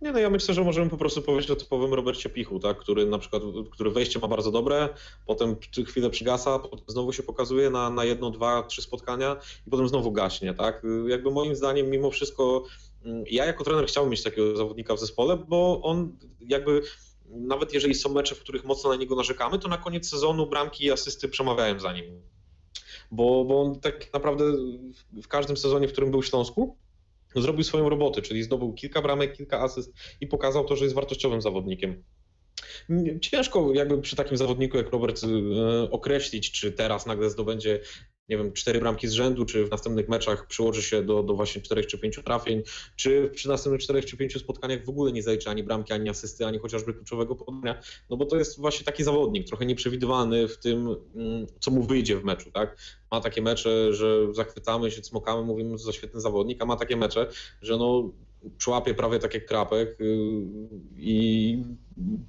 Nie, 0.01 0.11
no 0.11 0.19
ja 0.19 0.29
myślę, 0.29 0.53
że 0.53 0.63
możemy 0.63 0.89
po 0.89 0.97
prostu 0.97 1.21
powiedzieć 1.21 1.51
o 1.51 1.55
typowym 1.55 1.93
Robercie 1.93 2.29
Pichu, 2.29 2.59
tak, 2.59 2.77
który 2.77 3.05
na 3.05 3.19
przykład, 3.19 3.43
który 3.71 3.91
wejście 3.91 4.19
ma 4.19 4.27
bardzo 4.27 4.51
dobre, 4.51 4.89
potem 5.25 5.55
chwilę 5.87 6.09
przygasa, 6.09 6.59
potem 6.59 6.85
znowu 6.87 7.13
się 7.13 7.23
pokazuje 7.23 7.69
na, 7.69 7.89
na 7.89 8.05
jedno, 8.05 8.31
dwa, 8.31 8.63
trzy 8.63 8.81
spotkania 8.81 9.35
i 9.67 9.69
potem 9.69 9.87
znowu 9.87 10.11
gaśnie, 10.11 10.53
tak. 10.53 10.83
Jakby 11.07 11.31
moim 11.31 11.55
zdaniem 11.55 11.89
mimo 11.89 12.11
wszystko 12.11 12.63
mm, 13.05 13.23
ja 13.31 13.45
jako 13.45 13.63
trener 13.63 13.87
chciałbym 13.87 14.11
mieć 14.11 14.23
takiego 14.23 14.57
zawodnika 14.57 14.95
w 14.95 14.99
zespole, 14.99 15.37
bo 15.37 15.81
on 15.81 16.17
jakby 16.39 16.81
nawet 17.25 17.73
jeżeli 17.73 17.95
są 17.95 18.13
mecze, 18.13 18.35
w 18.35 18.39
których 18.39 18.65
mocno 18.65 18.89
na 18.89 18.95
niego 18.95 19.15
narzekamy, 19.15 19.59
to 19.59 19.67
na 19.67 19.77
koniec 19.77 20.09
sezonu 20.09 20.47
bramki 20.47 20.85
i 20.85 20.91
asysty 20.91 21.29
przemawiają 21.29 21.79
za 21.79 21.93
nim. 21.93 22.21
Bo, 23.11 23.45
bo 23.45 23.61
on 23.61 23.79
tak 23.79 24.13
naprawdę 24.13 24.43
w- 25.23 25.27
każdym 25.27 25.57
sezonie, 25.57 25.87
w 25.87 25.91
którym 25.91 26.11
był 26.11 26.21
w 26.21 26.25
Śląsku, 26.25 26.77
zrobił 27.35 27.63
swoją 27.63 27.89
robotę, 27.89 28.21
czyli 28.21 28.43
zdobył 28.43 28.73
kilka 28.73 29.01
bramek, 29.01 29.37
kilka 29.37 29.59
asyst 29.59 29.93
i 30.21 30.27
pokazał 30.27 30.65
to, 30.65 30.75
że 30.75 30.85
jest 30.85 30.95
wartościowym 30.95 31.41
zawodnikiem. 31.41 32.03
Ciężko 33.21 33.73
jakby 33.73 34.01
przy 34.01 34.15
takim 34.15 34.37
zawodniku 34.37 34.77
jak 34.77 34.89
Robert 34.89 35.21
e, 35.23 35.27
określić, 35.91 36.51
czy 36.51 36.71
teraz 36.71 37.05
nagle 37.05 37.29
zdobędzie 37.29 37.79
nie 38.29 38.37
wiem, 38.37 38.53
cztery 38.53 38.79
bramki 38.79 39.07
z 39.07 39.11
rzędu, 39.11 39.45
czy 39.45 39.65
w 39.65 39.71
następnych 39.71 40.09
meczach 40.09 40.47
przyłoży 40.47 40.83
się 40.83 41.03
do, 41.03 41.23
do 41.23 41.33
właśnie 41.33 41.61
czterech 41.61 41.87
czy 41.87 41.97
pięciu 41.97 42.23
trafień, 42.23 42.63
czy 42.95 43.29
przy 43.35 43.47
następnych 43.47 43.81
czterech 43.81 44.05
czy 44.05 44.17
pięciu 44.17 44.39
spotkaniach 44.39 44.85
w 44.85 44.89
ogóle 44.89 45.11
nie 45.11 45.23
zaliczy 45.23 45.49
ani 45.49 45.63
bramki, 45.63 45.93
ani 45.93 46.09
asysty, 46.09 46.45
ani 46.45 46.59
chociażby 46.59 46.93
kluczowego 46.93 47.35
podania, 47.35 47.81
no 48.09 48.17
bo 48.17 48.25
to 48.25 48.35
jest 48.35 48.59
właśnie 48.59 48.85
taki 48.85 49.03
zawodnik, 49.03 49.47
trochę 49.47 49.65
nieprzewidywalny 49.65 50.47
w 50.47 50.57
tym, 50.57 50.95
mm, 51.15 51.47
co 51.59 51.71
mu 51.71 51.83
wyjdzie 51.83 52.17
w 52.17 52.23
meczu, 52.23 52.51
tak? 52.51 52.77
Ma 53.11 53.21
takie 53.21 53.41
mecze, 53.41 53.93
że 53.93 54.33
zachwycamy 54.33 54.91
się, 54.91 55.01
cmokamy, 55.01 55.43
mówimy, 55.43 55.77
że 55.77 55.85
to 55.85 55.91
świetny 55.91 56.21
zawodnik, 56.21 56.61
a 56.61 56.65
ma 56.65 56.75
takie 56.75 56.97
mecze, 56.97 57.27
że 57.61 57.77
no 57.77 58.11
przyłapie 58.57 58.93
prawie 58.93 59.19
tak 59.19 59.33
jak 59.33 59.45
krapek 59.45 60.01
y, 60.01 60.05
i 60.97 61.63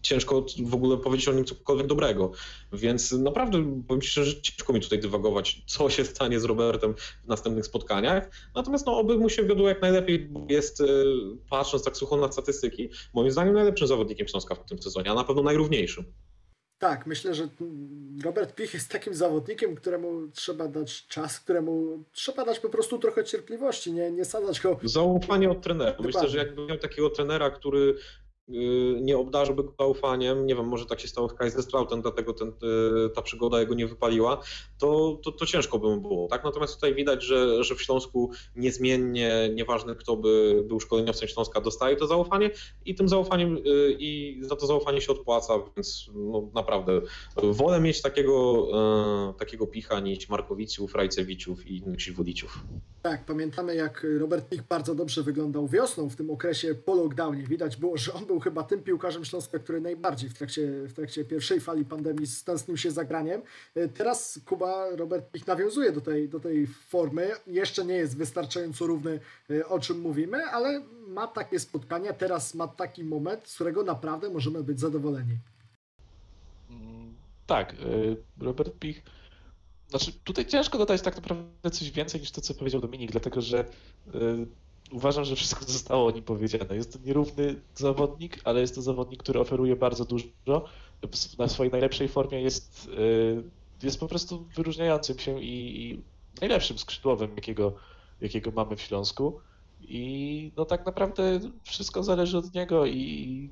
ciężko 0.02 0.46
w 0.64 0.74
ogóle 0.74 0.96
powiedzieć 0.96 1.28
o 1.28 1.32
nim 1.32 1.44
cokolwiek 1.44 1.86
dobrego. 1.86 2.32
Więc 2.72 3.12
naprawdę 3.12 3.82
powiem 3.88 4.00
Ci 4.00 4.08
szczerze, 4.08 4.42
ciężko 4.42 4.72
mi 4.72 4.80
tutaj 4.80 4.98
dywagować, 4.98 5.62
co 5.66 5.90
się 5.90 6.04
stanie 6.04 6.40
z 6.40 6.44
Robertem 6.44 6.94
w 7.24 7.28
następnych 7.28 7.66
spotkaniach. 7.66 8.30
Natomiast 8.54 8.86
no, 8.86 8.98
oby 8.98 9.18
mu 9.18 9.28
się 9.28 9.44
wiodło 9.44 9.68
jak 9.68 9.82
najlepiej, 9.82 10.18
bo 10.18 10.46
jest, 10.48 10.80
y, 10.80 10.84
patrząc 11.50 11.84
tak 11.84 11.96
sucho 11.96 12.16
na 12.16 12.32
statystyki, 12.32 12.88
moim 13.14 13.30
zdaniem 13.30 13.54
najlepszym 13.54 13.88
zawodnikiem 13.88 14.28
Śląska 14.28 14.54
w 14.54 14.64
tym 14.64 14.82
sezonie, 14.82 15.10
a 15.10 15.14
na 15.14 15.24
pewno 15.24 15.42
najrówniejszym. 15.42 16.04
Tak, 16.80 17.06
myślę, 17.06 17.34
że 17.34 17.48
Robert 18.24 18.54
Pich 18.54 18.74
jest 18.74 18.88
takim 18.88 19.14
zawodnikiem, 19.14 19.74
któremu 19.74 20.28
trzeba 20.28 20.68
dać 20.68 21.06
czas, 21.06 21.40
któremu 21.40 22.04
trzeba 22.12 22.44
dać 22.44 22.60
po 22.60 22.68
prostu 22.68 22.98
trochę 22.98 23.24
cierpliwości, 23.24 23.92
nie, 23.92 24.10
nie 24.10 24.24
sadzać 24.24 24.60
go. 24.60 24.78
Zaufanie 24.82 25.50
od 25.50 25.62
trenera. 25.62 25.96
Myślę, 26.00 26.28
że 26.28 26.38
jakby 26.38 26.66
miał 26.66 26.78
takiego 26.78 27.10
trenera, 27.10 27.50
który 27.50 27.94
Y, 28.54 29.00
nie 29.00 29.18
obdarzyłby 29.18 29.64
go 29.64 29.72
zaufaniem, 29.78 30.46
nie 30.46 30.54
wiem, 30.54 30.68
może 30.68 30.86
tak 30.86 31.00
się 31.00 31.08
stało 31.08 31.28
z 31.28 31.34
Kaiserslautem, 31.34 32.02
dlatego 32.02 32.32
ten, 32.32 32.48
y, 32.48 33.10
ta 33.14 33.22
przygoda 33.22 33.60
jego 33.60 33.74
nie 33.74 33.86
wypaliła, 33.86 34.40
to, 34.80 35.18
to, 35.22 35.32
to, 35.32 35.46
ciężko 35.46 35.78
by 35.78 35.86
mu 35.86 36.00
było. 36.00 36.28
Tak? 36.28 36.44
Natomiast 36.44 36.74
tutaj 36.74 36.94
widać, 36.94 37.24
że, 37.24 37.64
że 37.64 37.74
w 37.74 37.82
Śląsku 37.82 38.30
niezmiennie, 38.56 39.50
nieważne 39.54 39.94
kto 39.94 40.16
by 40.16 40.62
był 40.68 40.80
szkoleniowcem 40.80 41.28
Śląska, 41.28 41.60
dostaje 41.60 41.96
to 41.96 42.06
zaufanie 42.06 42.50
i 42.84 42.94
tym 42.94 43.08
zaufaniem 43.08 43.56
y, 43.56 43.60
i 43.98 44.40
za 44.42 44.56
to 44.56 44.66
zaufanie 44.66 45.00
się 45.00 45.12
odpłaca, 45.12 45.54
więc 45.76 46.10
no, 46.14 46.48
naprawdę 46.54 47.00
wolę 47.42 47.80
mieć 47.80 48.02
takiego, 48.02 48.68
takiego 49.38 49.66
picha 49.66 50.00
niż 50.00 50.28
Markowiców, 50.28 50.94
Rajcewiciów 50.94 51.66
i 51.66 51.76
innych. 51.76 52.00
Tak, 53.02 53.24
pamiętamy 53.24 53.74
jak 53.74 54.06
Robert 54.18 54.48
Pich 54.48 54.62
bardzo 54.62 54.94
dobrze 54.94 55.22
wyglądał 55.22 55.68
wiosną 55.68 56.08
w 56.08 56.16
tym 56.16 56.30
okresie 56.30 56.74
po 56.74 56.94
lockdownie. 56.94 57.42
Widać 57.42 57.76
było, 57.76 57.96
że 57.96 58.12
on 58.12 58.26
był 58.26 58.40
chyba 58.40 58.62
tym 58.62 58.82
piłkarzem 58.82 59.24
Śląska, 59.24 59.58
który 59.58 59.80
najbardziej 59.80 60.30
w 60.30 60.34
trakcie, 60.34 60.66
w 60.88 60.92
trakcie 60.92 61.24
pierwszej 61.24 61.60
fali 61.60 61.84
pandemii 61.84 62.26
stęsknił 62.26 62.76
się 62.76 62.90
zagraniem. 62.90 63.42
E, 63.74 63.88
teraz 63.88 64.40
Kuba 64.46 64.69
Robert 64.96 65.30
Pich 65.30 65.46
nawiązuje 65.46 65.92
do 65.92 66.00
tej, 66.00 66.28
do 66.28 66.40
tej 66.40 66.66
formy. 66.66 67.30
Jeszcze 67.46 67.84
nie 67.84 67.94
jest 67.94 68.16
wystarczająco 68.16 68.86
równy, 68.86 69.20
e, 69.50 69.66
o 69.66 69.80
czym 69.80 70.00
mówimy, 70.00 70.44
ale 70.44 70.82
ma 71.08 71.26
takie 71.26 71.60
spotkania, 71.60 72.12
teraz 72.12 72.54
ma 72.54 72.68
taki 72.68 73.04
moment, 73.04 73.48
z 73.48 73.54
którego 73.54 73.82
naprawdę 73.82 74.30
możemy 74.30 74.64
być 74.64 74.80
zadowoleni. 74.80 75.36
Mm, 76.70 77.14
tak, 77.46 77.72
e, 77.72 77.76
Robert 78.44 78.78
Pich 78.78 79.02
znaczy, 79.90 80.12
tutaj 80.24 80.46
ciężko 80.46 80.78
dodać 80.78 81.02
tak 81.02 81.16
naprawdę 81.16 81.70
coś 81.70 81.90
więcej 81.90 82.20
niż 82.20 82.30
to, 82.30 82.40
co 82.40 82.54
powiedział 82.54 82.80
Dominik, 82.80 83.10
dlatego 83.10 83.40
że 83.40 83.64
y, 84.14 84.46
uważam, 84.92 85.24
że 85.24 85.36
wszystko 85.36 85.64
zostało 85.64 86.06
o 86.06 86.10
nim 86.10 86.24
powiedziane. 86.24 86.76
Jest 86.76 86.92
to 86.92 86.98
nierówny 87.04 87.54
zawodnik, 87.74 88.40
ale 88.44 88.60
jest 88.60 88.74
to 88.74 88.82
zawodnik, 88.82 89.22
który 89.22 89.40
oferuje 89.40 89.76
bardzo 89.76 90.04
dużo. 90.04 90.26
Na 91.38 91.48
swojej 91.48 91.72
najlepszej 91.72 92.08
formie 92.08 92.42
jest, 92.42 92.90
jest 93.82 94.00
po 94.00 94.08
prostu 94.08 94.46
wyróżniającym 94.56 95.18
się 95.18 95.42
i, 95.42 95.82
i 95.82 96.02
najlepszym 96.40 96.78
skrzydłowym, 96.78 97.30
jakiego, 97.36 97.74
jakiego 98.20 98.50
mamy 98.50 98.76
w 98.76 98.80
Śląsku. 98.80 99.40
I 99.80 100.52
no 100.56 100.64
tak 100.64 100.86
naprawdę 100.86 101.40
wszystko 101.62 102.02
zależy 102.02 102.38
od 102.38 102.54
niego 102.54 102.86
i 102.86 103.50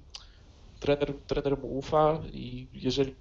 trener, 0.80 1.14
trener 1.26 1.58
mu 1.58 1.78
ufa 1.78 2.22
i 2.32 2.68
jeżeli 2.72 3.14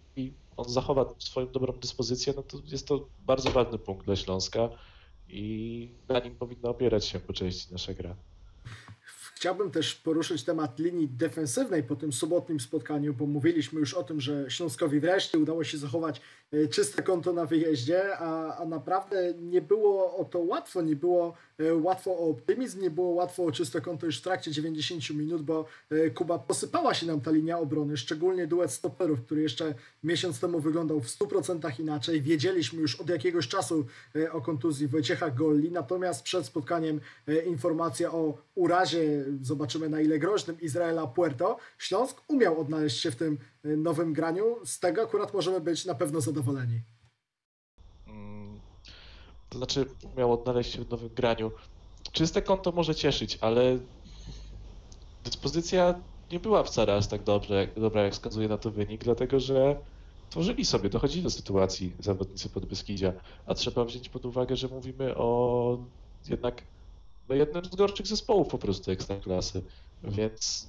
on 0.57 0.69
zachowa 0.69 1.13
swoją 1.19 1.51
dobrą 1.51 1.73
dyspozycję, 1.73 2.33
no 2.35 2.43
to 2.43 2.57
jest 2.65 2.87
to 2.87 3.07
bardzo 3.25 3.51
ważny 3.51 3.79
punkt 3.79 4.05
dla 4.05 4.15
Śląska 4.15 4.69
i 5.29 5.89
na 6.09 6.19
nim 6.19 6.35
powinna 6.35 6.69
opierać 6.69 7.05
się 7.05 7.19
po 7.19 7.33
części 7.33 7.73
nasza 7.73 7.93
gra. 7.93 8.15
Chciałbym 9.35 9.71
też 9.71 9.95
poruszyć 9.95 10.43
temat 10.43 10.79
linii 10.79 11.07
defensywnej 11.07 11.83
po 11.83 11.95
tym 11.95 12.13
sobotnim 12.13 12.59
spotkaniu, 12.59 13.13
bo 13.13 13.25
mówiliśmy 13.25 13.79
już 13.79 13.93
o 13.93 14.03
tym, 14.03 14.21
że 14.21 14.51
Śląskowi 14.51 14.99
wreszcie 14.99 15.37
udało 15.37 15.63
się 15.63 15.77
zachować 15.77 16.21
czyste 16.69 17.03
konto 17.03 17.33
na 17.33 17.45
wyjeździe, 17.45 18.17
a, 18.17 18.57
a 18.57 18.65
naprawdę 18.65 19.33
nie 19.33 19.61
było 19.61 20.17
o 20.17 20.25
to 20.25 20.39
łatwo, 20.39 20.81
nie 20.81 20.95
było 20.95 21.33
e, 21.57 21.75
łatwo 21.75 22.11
o 22.11 22.29
optymizm, 22.29 22.81
nie 22.81 22.89
było 22.89 23.09
łatwo 23.09 23.43
o 23.43 23.51
czyste 23.51 23.81
konto 23.81 24.05
już 24.05 24.19
w 24.19 24.21
trakcie 24.21 24.51
90 24.51 25.09
minut, 25.09 25.41
bo 25.41 25.65
e, 25.89 26.09
Kuba 26.09 26.39
posypała 26.39 26.93
się 26.93 27.05
nam 27.05 27.21
ta 27.21 27.31
linia 27.31 27.59
obrony, 27.59 27.97
szczególnie 27.97 28.47
duet 28.47 28.71
stoperów, 28.71 29.21
który 29.21 29.41
jeszcze 29.41 29.73
miesiąc 30.03 30.39
temu 30.39 30.59
wyglądał 30.59 30.99
w 30.99 31.07
100% 31.07 31.79
inaczej. 31.79 32.21
Wiedzieliśmy 32.21 32.81
już 32.81 32.95
od 32.95 33.09
jakiegoś 33.09 33.47
czasu 33.47 33.85
o 34.31 34.41
kontuzji 34.41 34.87
Wojciecha 34.87 35.29
Golli, 35.29 35.71
natomiast 35.71 36.23
przed 36.23 36.45
spotkaniem 36.45 37.01
informacja 37.45 38.11
o 38.11 38.37
urazie 38.55 39.25
zobaczymy 39.41 39.89
na 39.89 40.01
ile 40.01 40.19
groźnym 40.19 40.61
Izraela 40.61 41.07
Puerto, 41.07 41.57
Śląsk 41.77 42.21
umiał 42.27 42.61
odnaleźć 42.61 42.99
się 42.99 43.11
w 43.11 43.15
tym 43.15 43.37
y, 43.65 43.77
nowym 43.77 44.13
graniu. 44.13 44.65
Z 44.65 44.79
tego 44.79 45.01
akurat 45.01 45.33
możemy 45.33 45.61
być 45.61 45.85
na 45.85 45.95
pewno 45.95 46.21
zadowoleni. 46.21 46.36
Mm, 48.07 48.59
to 49.49 49.57
znaczy, 49.57 49.85
umiał 50.13 50.33
odnaleźć 50.33 50.73
się 50.73 50.83
w 50.83 50.89
nowym 50.89 51.09
graniu. 51.09 51.51
Czyste 52.11 52.41
konto 52.41 52.71
może 52.71 52.95
cieszyć, 52.95 53.37
ale 53.41 53.79
dyspozycja 55.23 56.01
nie 56.31 56.39
była 56.39 56.63
wcale 56.63 56.95
aż 56.95 57.07
tak 57.07 57.21
jak, 57.49 57.79
dobra, 57.79 58.01
jak 58.01 58.13
wskazuje 58.13 58.47
na 58.47 58.57
to 58.57 58.71
wynik, 58.71 59.03
dlatego 59.03 59.39
że 59.39 59.83
tworzyli 60.29 60.65
sobie, 60.65 60.89
dochodzili 60.89 61.23
do 61.23 61.29
sytuacji 61.29 61.95
zawodnicy 61.99 62.49
Podbeskidzia, 62.49 63.13
a 63.45 63.53
trzeba 63.53 63.85
wziąć 63.85 64.09
pod 64.09 64.25
uwagę, 64.25 64.55
że 64.55 64.67
mówimy 64.67 65.15
o 65.15 65.77
jednak 66.29 66.63
no 67.29 67.35
jednym 67.35 67.65
z 67.65 67.75
gorszych 67.75 68.07
zespołów 68.07 68.47
po 68.47 68.57
prostu 68.57 68.91
ekstraklasy, 68.91 69.63
więc 70.03 70.67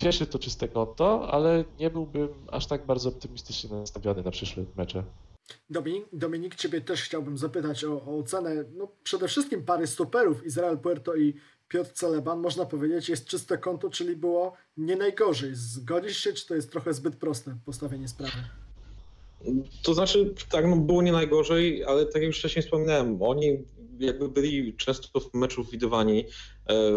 cieszy 0.00 0.26
to 0.26 0.38
czyste 0.38 0.68
konto, 0.68 1.30
ale 1.30 1.64
nie 1.80 1.90
byłbym 1.90 2.28
aż 2.48 2.66
tak 2.66 2.86
bardzo 2.86 3.08
optymistycznie 3.08 3.70
nastawiony 3.70 4.22
na 4.22 4.30
przyszłe 4.30 4.64
mecze. 4.76 5.04
Dominik, 5.70 6.04
Dominik, 6.12 6.54
Ciebie 6.54 6.80
też 6.80 7.02
chciałbym 7.02 7.38
zapytać 7.38 7.84
o, 7.84 7.92
o 7.92 8.18
ocenę 8.18 8.64
no, 8.76 8.88
przede 9.02 9.28
wszystkim 9.28 9.64
pary 9.64 9.86
stoperów 9.86 10.46
Izrael 10.46 10.78
Puerto 10.78 11.16
i 11.16 11.34
Piotr 11.68 11.92
Celeban. 11.92 12.40
Można 12.40 12.64
powiedzieć, 12.64 13.08
jest 13.08 13.26
czyste 13.26 13.58
konto, 13.58 13.90
czyli 13.90 14.16
było 14.16 14.56
nie 14.76 14.96
najgorzej. 14.96 15.50
Zgodzisz 15.54 16.18
się, 16.18 16.32
czy 16.32 16.46
to 16.46 16.54
jest 16.54 16.72
trochę 16.72 16.94
zbyt 16.94 17.16
proste 17.16 17.56
postawienie 17.64 18.08
sprawy? 18.08 18.36
To 19.82 19.94
znaczy, 19.94 20.34
tak, 20.50 20.66
no 20.66 20.76
było 20.76 21.02
nie 21.02 21.12
najgorzej, 21.12 21.84
ale 21.84 22.06
tak 22.06 22.14
jak 22.14 22.24
już 22.24 22.38
wcześniej 22.38 22.62
wspominałem, 22.62 23.22
oni 23.22 23.64
jakby 23.98 24.28
byli 24.28 24.74
często 24.74 25.20
w 25.20 25.34
meczu 25.34 25.64
widywani 25.64 26.24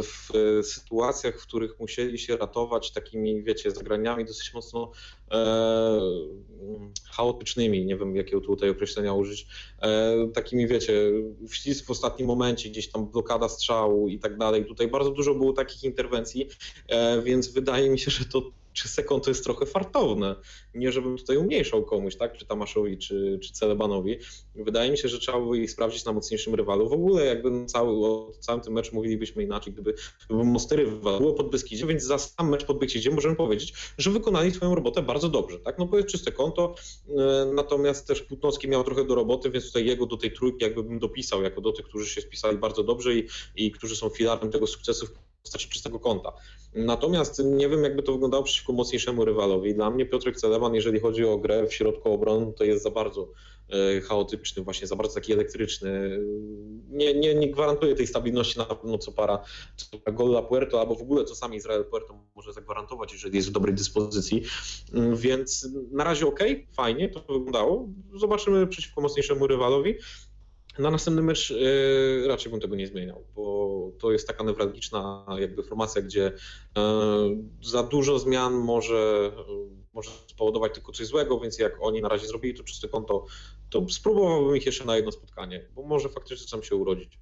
w 0.04 0.30
sytuacjach, 0.64 1.40
w 1.40 1.48
których 1.48 1.80
musieli 1.80 2.20
się 2.20 2.38
ratować 2.38 2.92
takimi, 2.92 3.44
wiecie, 3.44 3.72
zagraniami 3.72 4.26
dosyć 4.26 4.54
mocno 4.54 4.92
e, 5.32 6.00
chaotycznymi, 7.12 7.86
nie 7.86 7.98
wiem 7.98 8.16
jakiego 8.16 8.42
tutaj 8.42 8.70
określenia 8.70 9.14
użyć, 9.14 9.48
e, 9.82 10.28
takimi, 10.34 10.68
wiecie, 10.68 10.94
wślizg 11.50 11.86
w 11.86 11.92
ostatnim 11.92 12.28
momencie, 12.28 12.70
gdzieś 12.70 12.92
tam 12.92 13.12
blokada 13.12 13.50
strzału 13.50 14.08
i 14.08 14.20
tak 14.20 14.38
dalej. 14.38 14.66
Tutaj 14.66 14.88
bardzo 14.88 15.12
dużo 15.12 15.36
było 15.36 15.54
takich 15.54 15.84
interwencji, 15.84 16.50
e, 16.88 17.22
więc 17.22 17.48
wydaje 17.48 17.90
mi 17.90 18.00
się, 18.00 18.12
że 18.12 18.26
to 18.26 18.52
czy 18.74 18.88
sekund 18.88 19.24
to 19.24 19.32
jest 19.32 19.44
trochę 19.44 19.66
fartowne. 19.66 20.36
Nie, 20.74 20.92
żebym 20.92 21.18
tutaj 21.18 21.38
umniejszał 21.38 21.86
komuś, 21.86 22.16
tak, 22.16 22.38
czy 22.38 22.46
Tamaszowi, 22.46 22.98
czy, 22.98 23.40
czy 23.44 23.54
Celebanowi. 23.54 24.18
Wydaje 24.56 24.92
mi 24.92 24.98
się, 24.98 25.08
że 25.08 25.20
trzeba 25.20 25.40
by 25.40 25.58
ich 25.58 25.72
sprawdzić 25.72 26.06
na 26.06 26.14
mocniejszym 26.14 26.56
rywalu. 26.56 26.90
W 26.90 26.94
ogóle 26.94 27.26
jakby 27.26 27.66
cały, 27.66 28.06
o 28.06 28.32
całym 28.40 28.62
tym 28.62 28.74
meczu 28.74 28.96
mówilibyśmy 28.96 29.44
inaczej, 29.44 29.74
gdyby, 29.74 29.94
gdyby 30.26 30.44
mocny 30.44 30.78
rywal 30.78 31.20
było 31.20 31.34
pod 31.34 31.50
Beskidzie, 31.50 31.86
więc 31.86 32.04
za 32.04 32.18
sam 32.18 32.50
mecz 32.50 32.66
pod 32.66 32.80
Beskidzie 32.80 33.12
możemy 33.12 33.36
powiedzieć, 33.36 33.74
że 33.98 34.12
wykonali 34.12 34.52
swoją 34.52 34.76
robotę 34.76 35.02
bardzo 35.02 35.30
dobrze, 35.30 35.60
tak, 35.60 35.80
no 35.80 35.86
bo 35.86 35.98
jest 35.98 36.10
czyste 36.10 36.32
konto, 36.32 36.76
e, 37.08 37.52
natomiast 37.54 38.08
też 38.08 38.22
Putnowski 38.22 38.68
miał 38.68 38.84
trochę 38.84 39.06
do 39.06 39.16
roboty, 39.16 39.50
więc 39.50 39.66
tutaj 39.66 39.86
jego 39.86 40.06
do 40.06 40.18
tej 40.18 40.32
trójki 40.32 40.64
jakby 40.64 40.84
bym 40.84 41.00
dopisał, 41.00 41.44
jako 41.44 41.62
do 41.62 41.72
tych, 41.72 41.86
którzy 41.86 42.10
się 42.10 42.22
spisali 42.22 42.58
bardzo 42.58 42.84
dobrze 42.84 43.16
i, 43.16 43.28
i 43.56 43.72
którzy 43.72 43.96
są 43.96 44.10
filarem 44.10 44.52
tego 44.52 44.68
sukcesu 44.68 45.06
w 45.06 45.12
postaci 45.42 45.70
czystego 45.70 46.00
konta. 46.00 46.34
Natomiast 46.74 47.42
nie 47.46 47.70
wiem, 47.70 47.84
jakby 47.84 48.04
to 48.04 48.14
wyglądało 48.14 48.44
przeciwko 48.44 48.74
mocniejszemu 48.74 49.26
rywalowi. 49.26 49.76
Dla 49.76 49.90
mnie 49.90 50.06
Piotrek 50.06 50.38
Celeban, 50.38 50.76
jeżeli 50.76 51.00
chodzi 51.00 51.26
o 51.26 51.38
grę 51.38 51.68
w 51.68 51.74
środku 51.74 52.14
obrony, 52.14 52.54
to 52.54 52.64
jest 52.64 52.84
za 52.84 52.92
bardzo 52.92 53.32
e, 53.70 54.02
chaotyczny, 54.02 54.64
właśnie 54.64 54.88
za 54.88 54.96
bardzo 54.96 55.16
taki 55.16 55.34
elektryczny. 55.34 56.20
Nie, 56.90 57.14
nie, 57.14 57.36
nie 57.36 57.52
gwarantuje 57.52 57.96
tej 57.96 58.08
stabilności 58.08 58.60
na 58.60 58.66
pewno 58.66 58.98
co 58.98 59.12
para, 59.12 59.44
co 59.76 60.00
para 60.00 60.18
Gola 60.18 60.42
Puerto, 60.42 60.80
albo 60.80 60.96
w 60.96 61.02
ogóle 61.02 61.26
co 61.26 61.36
sam 61.36 61.54
Izrael 61.54 61.86
Puerto 61.86 62.20
może 62.36 62.54
zagwarantować, 62.54 63.14
jeżeli 63.14 63.36
jest 63.36 63.50
w 63.50 63.52
dobrej 63.52 63.76
dyspozycji. 63.76 64.44
Mm, 64.94 65.16
Więc 65.16 65.70
na 65.92 66.04
razie 66.04 66.28
ok, 66.28 66.40
fajnie 66.72 67.10
to 67.10 67.20
wyglądało. 67.20 67.90
Zobaczymy 68.16 68.68
przeciwko 68.68 69.02
mocniejszemu 69.02 69.48
rywalowi. 69.48 69.96
Na 70.78 70.92
następny 70.92 71.22
mecz 71.22 71.52
e, 71.52 72.28
raczej 72.28 72.52
bym 72.52 72.62
tego 72.62 72.76
nie 72.76 72.88
zmieniał, 72.88 73.24
bo 73.36 73.92
to 74.00 74.12
jest 74.12 74.28
taka 74.28 74.44
newralgiczna 74.44 75.26
jakby 75.40 75.64
formacja, 75.64 76.02
gdzie 76.02 76.28
e, 76.28 76.32
za 77.64 77.84
dużo 77.84 78.20
zmian 78.20 78.54
może, 78.54 79.32
e, 79.38 79.44
może 79.94 80.12
spowodować 80.28 80.74
tylko 80.74 80.92
coś 80.92 81.08
złego, 81.08 81.40
więc 81.40 81.60
jak 81.60 81.78
oni 81.82 82.02
na 82.02 82.10
razie 82.10 82.28
zrobili 82.28 82.58
to 82.58 82.64
czyste 82.64 82.88
konto, 82.88 83.26
to 83.70 83.90
spróbowałbym 83.90 84.56
ich 84.56 84.66
jeszcze 84.66 84.86
na 84.86 84.96
jedno 84.96 85.12
spotkanie, 85.12 85.66
bo 85.76 85.84
może 85.84 86.10
faktycznie 86.10 86.48
chcą 86.48 86.62
się 86.62 86.76
urodzić. 86.76 87.20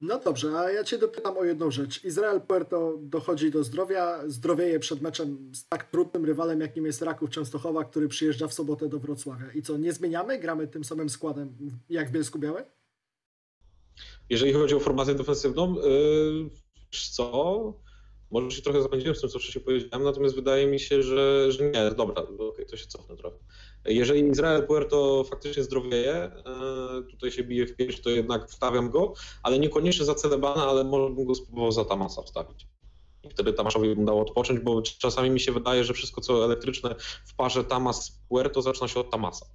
No 0.00 0.18
dobrze, 0.18 0.58
a 0.58 0.70
ja 0.70 0.84
Cię 0.84 0.98
dopytam 0.98 1.36
o 1.38 1.44
jedną 1.44 1.70
rzecz. 1.70 2.04
Izrael 2.04 2.40
Puerto 2.40 2.98
dochodzi 3.00 3.50
do 3.50 3.64
zdrowia, 3.64 4.22
zdrowieje 4.26 4.80
przed 4.80 5.00
meczem 5.00 5.52
z 5.54 5.68
tak 5.68 5.90
trudnym 5.90 6.24
rywalem, 6.24 6.60
jakim 6.60 6.86
jest 6.86 7.02
Raków 7.02 7.30
Częstochowa, 7.30 7.84
który 7.84 8.08
przyjeżdża 8.08 8.48
w 8.48 8.54
sobotę 8.54 8.88
do 8.88 8.98
Wrocławia. 8.98 9.52
I 9.54 9.62
co, 9.62 9.76
nie 9.76 9.92
zmieniamy? 9.92 10.38
Gramy 10.38 10.68
tym 10.68 10.84
samym 10.84 11.08
składem 11.08 11.56
jak 11.88 12.08
w 12.08 12.12
Bielsku 12.12 12.38
Białej? 12.38 12.64
Jeżeli 14.30 14.52
chodzi 14.52 14.74
o 14.74 14.80
formację 14.80 15.14
defensywną, 15.14 15.74
yy, 15.74 16.50
wiesz 16.92 17.08
co, 17.08 17.74
może 18.30 18.50
się 18.50 18.62
trochę 18.62 18.82
zapędziłem 18.82 19.14
z 19.14 19.20
tym, 19.20 19.30
co 19.30 19.38
wcześniej 19.38 19.64
powiedziałem, 19.64 20.04
natomiast 20.04 20.34
wydaje 20.34 20.66
mi 20.66 20.80
się, 20.80 21.02
że, 21.02 21.52
że 21.52 21.64
nie, 21.70 21.90
dobra, 21.90 22.22
okay, 22.22 22.66
to 22.66 22.76
się 22.76 22.86
cofnę 22.86 23.16
trochę. 23.16 23.36
Jeżeli 23.84 24.28
Izrael 24.28 24.66
Puerto 24.66 25.24
faktycznie 25.24 25.62
zdrowieje, 25.62 26.30
yy, 26.96 27.10
tutaj 27.10 27.30
się 27.30 27.44
bije 27.44 27.66
w 27.66 27.76
pierś, 27.76 28.00
to 28.00 28.10
jednak 28.10 28.48
wstawiam 28.48 28.90
go, 28.90 29.12
ale 29.42 29.58
niekoniecznie 29.58 30.04
za 30.04 30.14
Celebana, 30.14 30.66
ale 30.66 30.84
może 30.84 31.14
bym 31.14 31.24
go 31.24 31.34
spróbował 31.34 31.72
za 31.72 31.84
Tamasa 31.84 32.22
wstawić. 32.22 32.66
I 33.24 33.30
wtedy 33.30 33.52
Tamaszowi 33.52 33.94
bym 33.94 34.04
dał 34.04 34.20
odpocząć, 34.20 34.60
bo 34.60 34.82
czasami 34.82 35.30
mi 35.30 35.40
się 35.40 35.52
wydaje, 35.52 35.84
że 35.84 35.94
wszystko 35.94 36.20
co 36.20 36.44
elektryczne 36.44 36.94
w 37.26 37.34
parze 37.34 37.64
Tamas-Puerto 37.64 38.62
zaczyna 38.62 38.88
się 38.88 39.00
od 39.00 39.10
Tamasa. 39.10 39.46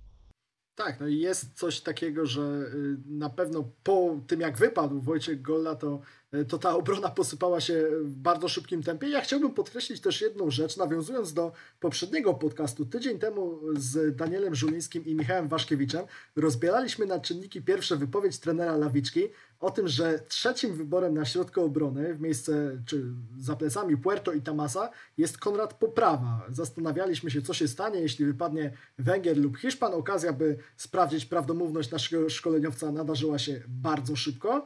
Tak, 0.85 0.99
no 0.99 1.07
i 1.07 1.19
jest 1.19 1.53
coś 1.53 1.81
takiego, 1.81 2.25
że 2.25 2.41
y, 2.41 2.97
na 3.05 3.29
pewno 3.29 3.63
po 3.83 4.19
tym 4.27 4.41
jak 4.41 4.57
wypadł 4.57 5.01
Wojciech 5.01 5.41
Golla, 5.41 5.75
to, 5.75 6.01
to 6.47 6.57
ta 6.57 6.75
obrona 6.75 7.09
posypała 7.09 7.61
się 7.61 7.87
w 8.01 8.09
bardzo 8.09 8.49
szybkim 8.49 8.83
tempie. 8.83 9.09
Ja 9.09 9.21
chciałbym 9.21 9.53
podkreślić 9.53 10.01
też 10.01 10.21
jedną 10.21 10.51
rzecz, 10.51 10.77
nawiązując 10.77 11.33
do 11.33 11.51
poprzedniego 11.79 12.33
podcastu. 12.33 12.85
Tydzień 12.85 13.19
temu 13.19 13.59
z 13.77 14.15
Danielem 14.15 14.55
Żulińskim 14.55 15.05
i 15.05 15.15
Michałem 15.15 15.47
Waszkiewiczem 15.47 16.05
rozbieraliśmy 16.35 17.05
na 17.05 17.19
czynniki 17.19 17.61
pierwsze 17.61 17.97
wypowiedź 17.97 18.37
trenera 18.37 18.77
Lawiczki 18.77 19.29
o 19.59 19.71
tym, 19.71 19.87
że 19.87 20.19
trzecim 20.27 20.73
wyborem 20.73 21.13
na 21.13 21.25
środku 21.25 21.61
obrony 21.61 22.13
w 22.13 22.21
miejsce, 22.21 22.81
czy 22.85 23.03
za 23.39 23.55
plecami 23.55 23.97
Puerto 23.97 24.33
i 24.33 24.41
Tamasa 24.41 24.89
jest 25.17 25.37
Konrad 25.37 25.73
Poprawa. 25.73 26.45
Zastanawialiśmy 26.49 27.31
się, 27.31 27.41
co 27.41 27.53
się 27.53 27.67
stanie, 27.67 27.99
jeśli 27.99 28.25
wypadnie 28.25 28.73
Węgier 28.99 29.37
lub 29.37 29.57
Hiszpan. 29.57 29.93
Okazja, 29.93 30.33
by 30.33 30.57
sprawdzić 30.77 31.25
prawdomówność 31.25 31.91
naszego 31.91 32.29
szkoleniowca 32.29 32.91
nadarzyła 32.91 33.39
się 33.39 33.61
bardzo 33.67 34.15
szybko. 34.15 34.65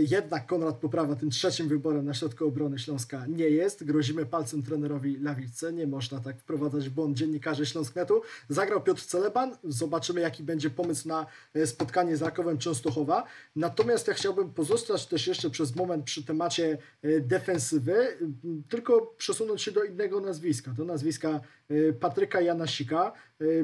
Jednak 0.00 0.46
Konrad 0.46 0.76
Poprawa 0.76 0.95
tym 1.20 1.30
trzecim 1.30 1.68
wyborem 1.68 2.04
na 2.04 2.14
środku 2.14 2.46
obrony 2.46 2.78
Śląska 2.78 3.26
nie 3.26 3.48
jest. 3.48 3.84
Grozimy 3.84 4.26
palcem 4.26 4.62
trenerowi 4.62 5.18
Lawiczce. 5.18 5.72
Nie 5.72 5.86
można 5.86 6.20
tak 6.20 6.40
wprowadzać 6.40 6.88
w 6.88 6.92
błąd 6.92 7.16
dziennikarzy 7.16 7.66
Śląsknetu. 7.66 8.22
Zagrał 8.48 8.82
Piotr 8.82 9.02
Celeban. 9.02 9.56
Zobaczymy, 9.64 10.20
jaki 10.20 10.42
będzie 10.42 10.70
pomysł 10.70 11.08
na 11.08 11.26
spotkanie 11.64 12.16
z 12.16 12.22
Rakowem 12.22 12.58
Częstochowa. 12.58 13.24
Natomiast 13.56 14.08
ja 14.08 14.14
chciałbym 14.14 14.50
pozostać 14.50 15.06
też 15.06 15.26
jeszcze 15.26 15.50
przez 15.50 15.76
moment 15.76 16.04
przy 16.04 16.24
temacie 16.24 16.78
defensywy, 17.20 18.18
tylko 18.68 19.14
przesunąć 19.16 19.62
się 19.62 19.72
do 19.72 19.84
innego 19.84 20.20
nazwiska, 20.20 20.70
do 20.70 20.84
nazwiska 20.84 21.40
Patryka 22.00 22.40
Janasika, 22.40 23.12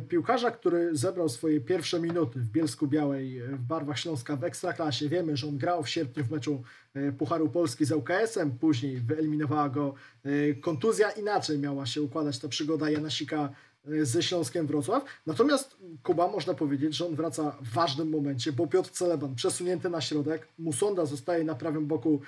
piłkarza, 0.09 0.51
który 0.51 0.97
zebrał 0.97 1.29
swoje 1.29 1.61
pierwsze 1.61 2.01
minuty 2.01 2.39
w 2.39 2.49
Bielsku 2.49 2.87
Białej 2.87 3.41
w 3.41 3.63
barwach 3.63 3.99
Śląska 3.99 4.37
w 4.37 4.45
Ekstraklasie. 4.45 5.09
Wiemy, 5.09 5.37
że 5.37 5.47
on 5.47 5.59
grał 5.59 5.83
w 5.83 5.89
sierpniu 5.89 6.25
w 6.25 6.31
meczu 6.31 6.63
Pucharu 7.19 7.49
Polski 7.49 7.85
z 7.85 7.93
ŁKS-em, 7.93 8.59
później 8.59 9.01
wyeliminowała 9.01 9.69
go 9.69 9.95
kontuzja. 10.61 11.11
Inaczej 11.11 11.59
miała 11.59 11.87
się 11.87 12.03
układać 12.03 12.39
ta 12.39 12.49
przygoda 12.49 12.91
Janasika 12.91 13.53
ze 14.03 14.23
Śląskiem 14.23 14.67
Wrocław. 14.67 15.05
Natomiast 15.27 15.77
Kuba 16.03 16.29
można 16.29 16.55
powiedzieć, 16.55 16.97
że 16.97 17.07
on 17.07 17.15
wraca 17.15 17.57
w 17.61 17.75
ważnym 17.75 18.11
momencie, 18.11 18.53
bo 18.53 18.67
Piotr 18.67 18.91
Celeban 18.91 19.35
przesunięty 19.35 19.91
na 19.91 20.01
środek, 20.01 20.49
Musonda 20.59 21.07
zostaje 21.07 21.45
na 21.45 21.55
prawym 21.55 21.87
boku 21.87 22.21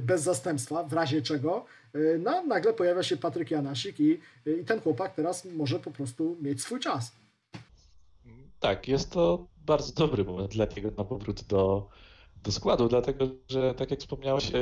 bez 0.00 0.22
zastępstwa, 0.22 0.84
w 0.84 0.92
razie 0.92 1.22
czego 1.22 1.64
no, 2.18 2.42
nagle 2.46 2.72
pojawia 2.72 3.02
się 3.02 3.16
Patryk 3.16 3.50
Janasik 3.50 4.00
i, 4.00 4.20
i 4.60 4.64
ten 4.64 4.80
chłopak 4.80 5.14
teraz 5.14 5.44
może 5.44 5.80
po 5.80 5.90
prostu 5.90 6.36
mieć 6.42 6.62
swój 6.62 6.80
czas. 6.80 7.12
Tak, 8.60 8.88
jest 8.88 9.12
to 9.12 9.46
bardzo 9.66 9.92
dobry 9.92 10.24
moment 10.24 10.52
dla 10.52 10.66
niego 10.76 10.90
na 10.98 11.04
powrót 11.04 11.42
do, 11.42 11.88
do 12.42 12.52
składu, 12.52 12.88
dlatego 12.88 13.26
że 13.48 13.74
tak 13.74 13.90
jak 13.90 14.00
wspomniałeś, 14.00 14.52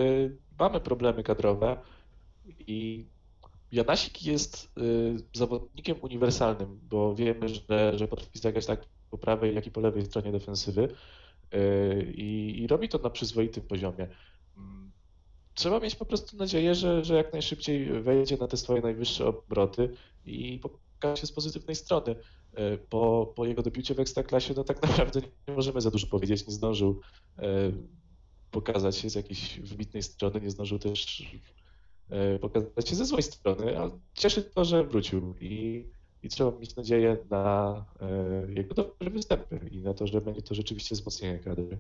mamy 0.59 0.81
problemy 0.81 1.23
kadrowe 1.23 1.77
i 2.59 3.07
Janasik 3.73 4.23
jest 4.23 4.73
y, 4.79 5.17
zawodnikiem 5.35 5.97
uniwersalnym, 6.03 6.81
bo 6.91 7.15
wiemy, 7.15 7.49
że, 7.49 7.99
że 7.99 8.09
potrafi 8.09 8.39
zagrać 8.39 8.67
tak 8.67 8.85
po 9.11 9.19
prawej, 9.19 9.55
jak 9.55 9.67
i 9.67 9.71
po 9.71 9.81
lewej 9.81 10.05
stronie 10.05 10.33
defensywy 10.33 10.89
i, 12.15 12.55
i 12.63 12.67
robi 12.67 12.89
to 12.89 12.99
na 12.99 13.11
przyzwoitym 13.11 13.63
poziomie. 13.63 14.09
Trzeba 15.55 15.81
mieć 15.81 15.95
po 15.95 16.05
prostu 16.05 16.37
nadzieję, 16.37 16.75
że, 16.75 17.05
że 17.05 17.15
jak 17.15 17.33
najszybciej 17.33 18.03
wejdzie 18.03 18.37
na 18.37 18.49
te 18.49 18.57
swoje 18.57 18.83
najwyższe 18.83 19.27
obroty 19.27 19.91
i 20.27 20.59
pokaże 20.59 21.21
się 21.21 21.27
z 21.27 21.33
pozytywnej 21.33 21.77
strony. 21.77 22.11
Y, 22.13 22.79
po, 22.89 23.33
po 23.37 23.47
jego 23.47 23.63
debiucie 23.63 23.95
w 23.95 24.01
Ekstraklasie, 24.01 24.55
no 24.57 24.65
tak 24.65 24.83
naprawdę 24.89 25.21
nie 25.49 25.55
możemy 25.55 25.81
za 25.81 25.91
dużo 25.91 26.07
powiedzieć, 26.07 26.47
nie 26.47 26.53
zdążył 26.53 27.01
pokazać 28.51 28.97
się 28.97 29.11
z 29.11 29.15
jakiejś 29.15 29.61
wybitnej 29.61 30.03
strony, 30.03 30.41
nie 30.41 30.51
zdążył 30.51 30.79
też 30.79 31.23
pokazać 32.41 32.89
się 32.89 32.97
ze 32.97 33.05
złej 33.05 33.23
strony, 33.23 33.79
ale 33.79 33.91
cieszy 34.15 34.43
to, 34.43 34.65
że 34.65 34.85
wrócił 34.85 35.35
i, 35.41 35.85
i 36.23 36.29
trzeba 36.29 36.59
mieć 36.59 36.77
nadzieję 36.77 37.17
na 37.31 37.85
jego 38.49 38.75
dobre 38.75 39.11
występy 39.11 39.61
i 39.71 39.83
na 39.83 39.95
to, 39.95 40.07
że 40.07 40.21
będzie 40.21 40.43
to 40.43 40.55
rzeczywiście 40.55 40.95
wzmocnienie 40.95 41.39
kadry. 41.39 41.79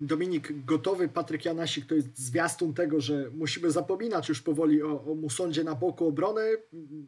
Dominik, 0.00 0.64
gotowy 0.64 1.08
Patryk 1.08 1.44
Janasik 1.44 1.86
to 1.86 1.94
jest 1.94 2.18
zwiastun 2.18 2.74
tego, 2.74 3.00
że 3.00 3.30
musimy 3.34 3.70
zapominać 3.70 4.28
już 4.28 4.42
powoli 4.42 4.82
o, 4.82 5.04
o 5.04 5.14
Musondzie 5.14 5.64
na 5.64 5.74
boku 5.74 6.06
obrony, 6.06 6.42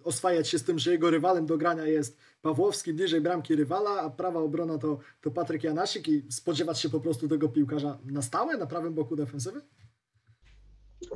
oswajać 0.05 0.48
się 0.48 0.59
z 0.59 0.64
tym, 0.64 0.79
że 0.79 0.92
jego 0.92 1.11
rywalem 1.11 1.46
do 1.46 1.59
grania 1.59 1.87
jest 1.87 2.18
Pawłowski 2.42 2.92
bliżej 2.92 3.20
bramki 3.20 3.57
rywala, 3.57 3.90
a 3.90 4.11
prawa 4.11 4.40
obrona 4.40 4.79
to, 4.79 4.98
to 5.20 5.31
Patryk 5.31 5.64
Janasik 5.64 6.09
i 6.09 6.22
spodziewać 6.31 6.81
się 6.81 6.90
po 6.90 7.00
prostu 7.00 7.29
tego 7.29 7.48
piłkarza 7.48 7.98
na 8.05 8.22
stałe 8.22 8.57
na 8.57 8.66
prawym 8.66 8.94
boku 8.94 9.16
defensywy? 9.16 9.61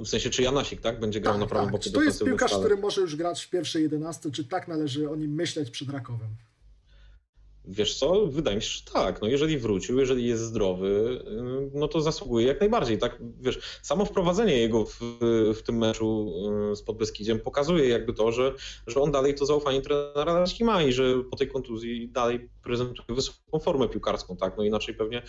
W 0.01 0.09
sensie, 0.09 0.31
czy 0.31 0.43
Janasik, 0.43 0.81
tak? 0.81 1.01
Będzie 1.01 1.21
grał 1.21 1.35
tak, 1.35 1.41
na 1.41 1.47
prawym 1.47 1.67
tak. 1.67 1.73
boku 1.73 1.85
Czy 1.85 1.93
to 1.93 2.03
jest 2.03 2.25
piłkarz, 2.25 2.59
który 2.59 2.77
może 2.77 3.01
już 3.01 3.17
grać 3.17 3.45
w 3.45 3.51
pierwszej 3.51 3.83
jedenastce, 3.83 4.31
czy 4.31 4.45
tak 4.45 4.69
należy 4.69 5.11
o 5.11 5.17
nim 5.17 5.35
myśleć 5.35 5.71
przed 5.71 5.91
Rakowem? 5.91 6.29
Wiesz 7.71 7.99
co, 7.99 8.27
wydaje 8.27 8.57
mi 8.57 8.63
się, 8.63 8.69
że 8.69 8.93
tak. 8.93 9.23
No 9.23 9.29
jeżeli 9.29 9.59
wrócił, 9.59 9.99
jeżeli 9.99 10.27
jest 10.27 10.43
zdrowy, 10.43 11.23
no 11.75 11.89
to 11.89 12.01
zasługuje 12.01 12.47
jak 12.47 12.61
najbardziej. 12.61 12.99
Tak, 12.99 13.23
wiesz, 13.41 13.59
samo 13.83 14.05
wprowadzenie 14.05 14.57
jego 14.57 14.85
w, 14.85 15.01
w 15.55 15.63
tym 15.63 15.79
meczu 15.79 16.33
z 16.75 16.83
Podbeskidziem 16.83 17.41
pokazuje 17.41 17.89
jakby 17.89 18.13
to, 18.15 18.33
że, 18.33 18.55
że 18.87 19.01
on 19.01 19.13
dalej 19.13 19.35
to 19.35 19.47
zaufanie 19.47 19.83
trenera 19.83 20.35
Raczki 20.35 20.65
ma 20.65 20.83
i 20.83 20.93
że 20.93 21.25
po 21.31 21.37
tej 21.37 21.49
kontuzji 21.49 22.09
dalej 22.09 22.49
prezentuje 22.63 23.17
wysoką 23.17 23.59
formę 23.59 23.89
piłkarską, 23.89 24.37
tak? 24.37 24.57
No 24.57 24.65
inaczej 24.65 24.95
pewnie 24.95 25.23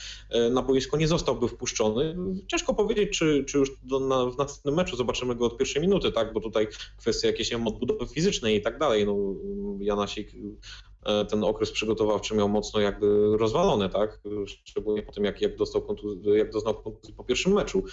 na 0.52 0.62
boisko 0.62 0.98
nie 0.98 1.08
zostałby 1.08 1.48
wpuszczony. 1.48 2.18
Ciężko 2.48 2.74
powiedzieć, 2.74 3.18
czy, 3.18 3.44
czy 3.48 3.58
już 3.58 3.72
do, 3.84 4.00
na, 4.00 4.26
w 4.26 4.38
następnym 4.38 4.76
meczu 4.76 4.96
zobaczymy 4.96 5.36
go 5.36 5.46
od 5.46 5.58
pierwszej 5.58 5.82
minuty, 5.82 6.12
tak? 6.12 6.34
Bo 6.34 6.40
tutaj 6.40 6.68
kwestia 6.98 7.28
jakieś 7.28 7.54
odbudowy 7.54 8.08
fizycznej 8.08 8.56
i 8.56 8.62
tak 8.62 8.80
dalej. 8.80 9.06
No, 9.06 9.16
Janasik 9.80 10.32
ten 11.30 11.44
okres 11.44 11.72
przygotowawczy 11.72 12.36
miał 12.36 12.50
mocno 12.50 12.80
jakby 12.80 13.38
rozwalone, 13.38 13.90
tak? 13.90 14.20
Szczególnie 14.66 15.04
po 15.04 15.12
tym, 15.12 15.24
jak, 15.24 15.42
jak, 15.42 15.56
dostał 15.56 15.88
jak 16.36 16.52
doznał 16.52 16.74
kontuzji 16.74 17.14
po 17.14 17.24
pierwszym 17.24 17.54
meczu. 17.54 17.84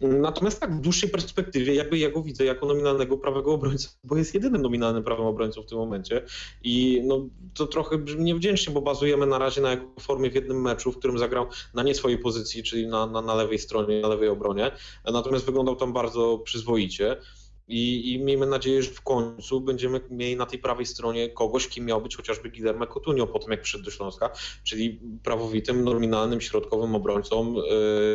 Natomiast 0.00 0.60
tak, 0.60 0.76
w 0.76 0.80
dłuższej 0.80 1.10
perspektywie 1.10 1.74
jakby 1.74 1.98
ja 1.98 2.10
go 2.10 2.22
widzę 2.22 2.44
jako 2.44 2.66
nominalnego 2.66 3.18
prawego 3.18 3.52
obrońcę, 3.52 3.88
bo 4.04 4.16
jest 4.16 4.34
jedynym 4.34 4.62
nominalnym 4.62 5.04
prawym 5.04 5.26
obrońcą 5.26 5.62
w 5.62 5.66
tym 5.66 5.78
momencie 5.78 6.24
i 6.62 7.02
no, 7.04 7.28
to 7.54 7.66
trochę 7.66 7.98
brzmi 7.98 8.24
niewdzięcznie, 8.24 8.74
bo 8.74 8.80
bazujemy 8.82 9.26
na 9.26 9.38
razie 9.38 9.60
na 9.60 9.70
jego 9.70 9.86
formie 10.00 10.30
w 10.30 10.34
jednym 10.34 10.62
meczu, 10.62 10.92
w 10.92 10.98
którym 10.98 11.18
zagrał 11.18 11.46
na 11.74 11.82
nie 11.82 11.94
swojej 11.94 12.18
pozycji, 12.18 12.62
czyli 12.62 12.86
na, 12.86 13.06
na, 13.06 13.22
na 13.22 13.34
lewej 13.34 13.58
stronie, 13.58 14.00
na 14.00 14.08
lewej 14.08 14.28
obronie, 14.28 14.70
natomiast 15.12 15.44
wyglądał 15.44 15.76
tam 15.76 15.92
bardzo 15.92 16.38
przyzwoicie. 16.38 17.16
I, 17.72 18.12
I 18.12 18.18
miejmy 18.18 18.46
nadzieję, 18.46 18.82
że 18.82 18.90
w 18.90 19.00
końcu 19.00 19.60
będziemy 19.60 20.00
mieli 20.10 20.36
na 20.36 20.46
tej 20.46 20.58
prawej 20.58 20.86
stronie 20.86 21.28
kogoś, 21.28 21.68
kim 21.68 21.84
miał 21.84 22.02
być 22.02 22.16
chociażby 22.16 22.50
Guillermo 22.50 22.86
Coutinho 22.86 23.26
po 23.26 23.38
tym, 23.38 23.50
jak 23.50 23.62
przyszedł 23.62 23.84
do 23.84 23.90
Śląska, 23.90 24.30
czyli 24.64 25.00
prawowitym, 25.22 25.84
nominalnym, 25.84 26.40
środkowym 26.40 26.94
obrońcą, 26.94 27.54
e, 27.56 27.62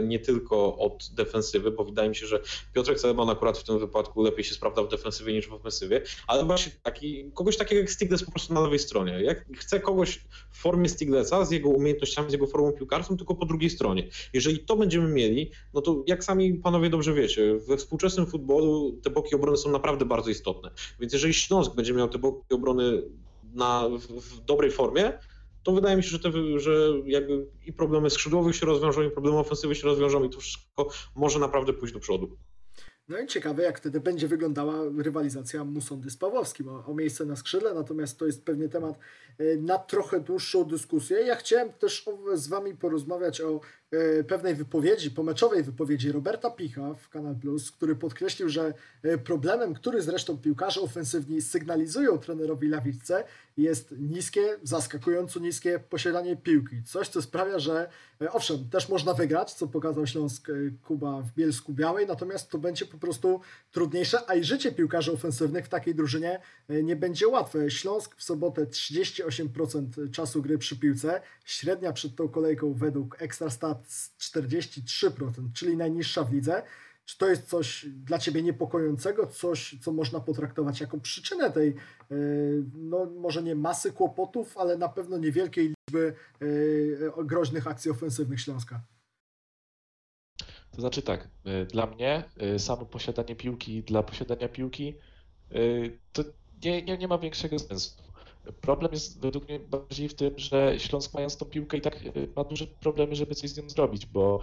nie 0.01 0.19
tylko 0.19 0.77
od 0.77 1.09
defensywy, 1.13 1.71
bo 1.71 1.83
wydaje 1.83 2.09
mi 2.09 2.15
się, 2.15 2.27
że 2.27 2.39
Piotrek 2.73 2.99
Seleman 2.99 3.29
akurat 3.29 3.57
w 3.57 3.63
tym 3.63 3.79
wypadku 3.79 4.21
lepiej 4.21 4.43
się 4.43 4.53
sprawdza 4.53 4.83
w 4.83 4.87
defensywie 4.87 5.33
niż 5.33 5.47
w 5.47 5.53
ofensywie, 5.53 6.01
ale 6.27 6.45
właśnie 6.45 6.71
taki, 6.83 7.31
kogoś 7.33 7.57
takiego 7.57 7.81
jak 7.81 7.91
Stigles 7.91 8.23
po 8.23 8.31
prostu 8.31 8.53
na 8.53 8.61
lewej 8.61 8.79
stronie. 8.79 9.23
Jak 9.23 9.45
chcę 9.57 9.79
kogoś 9.79 10.19
w 10.49 10.57
formie 10.57 10.89
Stiglesa, 10.89 11.45
z 11.45 11.51
jego 11.51 11.69
umiejętnościami, 11.69 12.29
z 12.29 12.33
jego 12.33 12.47
formą 12.47 12.71
piłkarską, 12.71 13.17
tylko 13.17 13.35
po 13.35 13.45
drugiej 13.45 13.69
stronie. 13.69 14.07
Jeżeli 14.33 14.59
to 14.59 14.75
będziemy 14.75 15.07
mieli, 15.07 15.51
no 15.73 15.81
to 15.81 16.03
jak 16.07 16.23
sami 16.23 16.53
panowie 16.53 16.89
dobrze 16.89 17.13
wiecie, 17.13 17.55
we 17.67 17.77
współczesnym 17.77 18.27
futbolu 18.27 18.99
te 19.03 19.09
boki 19.09 19.35
obrony 19.47 19.57
są 19.57 19.71
naprawdę 19.71 20.05
bardzo 20.05 20.29
istotne. 20.29 20.71
Więc 20.99 21.13
jeżeli 21.13 21.33
Śląsk 21.33 21.75
będzie 21.75 21.93
miał 21.93 22.09
te 22.09 22.17
boki 22.17 22.53
obrony 22.53 23.03
na, 23.53 23.89
w, 23.89 24.01
w 24.01 24.45
dobrej 24.45 24.71
formie, 24.71 25.13
to 25.63 25.71
wydaje 25.71 25.97
mi 25.97 26.03
się, 26.03 26.09
że, 26.09 26.19
te, 26.19 26.31
że 26.59 26.93
jakby 27.05 27.47
i 27.65 27.73
problemy 27.73 28.09
skrzydłowych 28.09 28.55
się 28.55 28.65
rozwiążą, 28.65 29.01
i 29.01 29.11
problemy 29.11 29.37
ofensywy 29.37 29.75
się 29.75 29.87
rozwiążą 29.87 30.23
i 30.23 30.29
to 30.29 30.39
wszystko 30.39 30.89
może 31.15 31.39
naprawdę 31.39 31.73
pójść 31.73 31.93
do 31.93 31.99
przodu. 31.99 32.37
No 33.07 33.19
i 33.19 33.27
ciekawe, 33.27 33.63
jak 33.63 33.77
wtedy 33.77 33.99
będzie 33.99 34.27
wyglądała 34.27 34.75
rywalizacja 34.97 35.63
Musondy 35.63 36.09
z 36.09 36.17
Pawłowskim 36.17 36.69
o, 36.69 36.85
o 36.85 36.93
miejsce 36.93 37.25
na 37.25 37.35
skrzydle, 37.35 37.73
natomiast 37.73 38.19
to 38.19 38.25
jest 38.25 38.45
pewnie 38.45 38.69
temat 38.69 38.99
e, 39.37 39.57
na 39.57 39.77
trochę 39.77 40.19
dłuższą 40.19 40.63
dyskusję. 40.63 41.17
Ja 41.17 41.35
chciałem 41.35 41.73
też 41.73 42.05
z 42.33 42.47
Wami 42.47 42.75
porozmawiać 42.75 43.41
o 43.41 43.59
pewnej 44.27 44.55
wypowiedzi, 44.55 45.11
pomeczowej 45.11 45.63
wypowiedzi 45.63 46.11
Roberta 46.11 46.51
Picha 46.51 46.93
w 46.93 47.09
Kanal 47.09 47.35
Plus, 47.35 47.71
który 47.71 47.95
podkreślił, 47.95 48.49
że 48.49 48.73
e, 49.03 49.17
problemem, 49.17 49.73
który 49.73 50.01
zresztą 50.01 50.37
piłkarze 50.37 50.81
ofensywni 50.81 51.41
sygnalizują 51.41 52.17
trenerowi 52.17 52.67
Lawicce, 52.67 53.23
jest 53.57 53.95
niskie, 53.99 54.57
zaskakująco 54.63 55.39
niskie 55.39 55.79
posiadanie 55.89 56.35
piłki. 56.35 56.83
Coś, 56.83 57.07
co 57.07 57.21
sprawia, 57.21 57.59
że 57.59 57.89
owszem, 58.31 58.69
też 58.69 58.89
można 58.89 59.13
wygrać, 59.13 59.53
co 59.53 59.67
pokazał 59.67 60.07
Śląsk 60.07 60.47
Kuba 60.83 61.21
w 61.21 61.33
Bielsku 61.33 61.73
Białej, 61.73 62.07
natomiast 62.07 62.49
to 62.49 62.57
będzie 62.57 62.85
po 62.85 62.97
prostu 62.97 63.41
trudniejsze, 63.71 64.19
a 64.27 64.35
i 64.35 64.43
życie 64.43 64.71
piłkarzy 64.71 65.11
ofensywnych 65.11 65.65
w 65.65 65.69
takiej 65.69 65.95
drużynie 65.95 66.39
nie 66.69 66.95
będzie 66.95 67.27
łatwe. 67.27 67.71
Śląsk 67.71 68.15
w 68.15 68.23
sobotę 68.23 68.65
38% 68.65 70.11
czasu 70.11 70.41
gry 70.41 70.57
przy 70.57 70.79
piłce, 70.79 71.21
średnia 71.45 71.93
przed 71.93 72.15
tą 72.15 72.29
kolejką 72.29 72.73
według 72.73 73.21
Ekstrastat 73.21 73.76
43%, 74.19 75.31
czyli 75.53 75.77
najniższa 75.77 76.23
w 76.23 76.33
lidze. 76.33 76.63
Czy 77.05 77.17
to 77.17 77.29
jest 77.29 77.49
coś 77.49 77.85
dla 77.85 78.19
Ciebie 78.19 78.43
niepokojącego, 78.43 79.27
coś, 79.27 79.75
co 79.81 79.91
można 79.91 80.19
potraktować 80.19 80.81
jako 80.81 80.97
przyczynę 80.97 81.51
tej, 81.51 81.75
no 82.73 83.05
może 83.05 83.43
nie 83.43 83.55
masy 83.55 83.91
kłopotów, 83.91 84.57
ale 84.57 84.77
na 84.77 84.89
pewno 84.89 85.17
niewielkiej 85.17 85.73
liczby 85.73 86.13
groźnych 87.25 87.67
akcji 87.67 87.91
ofensywnych 87.91 88.41
Śląska? 88.41 88.81
To 90.71 90.81
znaczy 90.81 91.01
tak, 91.01 91.27
dla 91.71 91.85
mnie 91.85 92.23
samo 92.57 92.85
posiadanie 92.85 93.35
piłki 93.35 93.83
dla 93.83 94.03
posiadania 94.03 94.49
piłki 94.49 94.97
to 96.13 96.23
nie, 96.63 96.83
nie, 96.83 96.97
nie 96.97 97.07
ma 97.07 97.17
większego 97.17 97.59
sensu. 97.59 98.03
Problem 98.61 98.91
jest 98.91 99.21
według 99.21 99.49
mnie 99.49 99.59
bardziej 99.59 100.09
w 100.09 100.13
tym, 100.13 100.39
że 100.39 100.79
Śląsk 100.79 101.13
mając 101.13 101.37
tą 101.37 101.45
piłkę 101.45 101.77
i 101.77 101.81
tak 101.81 101.99
ma 102.35 102.43
duże 102.43 102.67
problemy, 102.67 103.15
żeby 103.15 103.35
coś 103.35 103.49
z 103.49 103.57
nią 103.57 103.69
zrobić, 103.69 104.05
bo, 104.05 104.39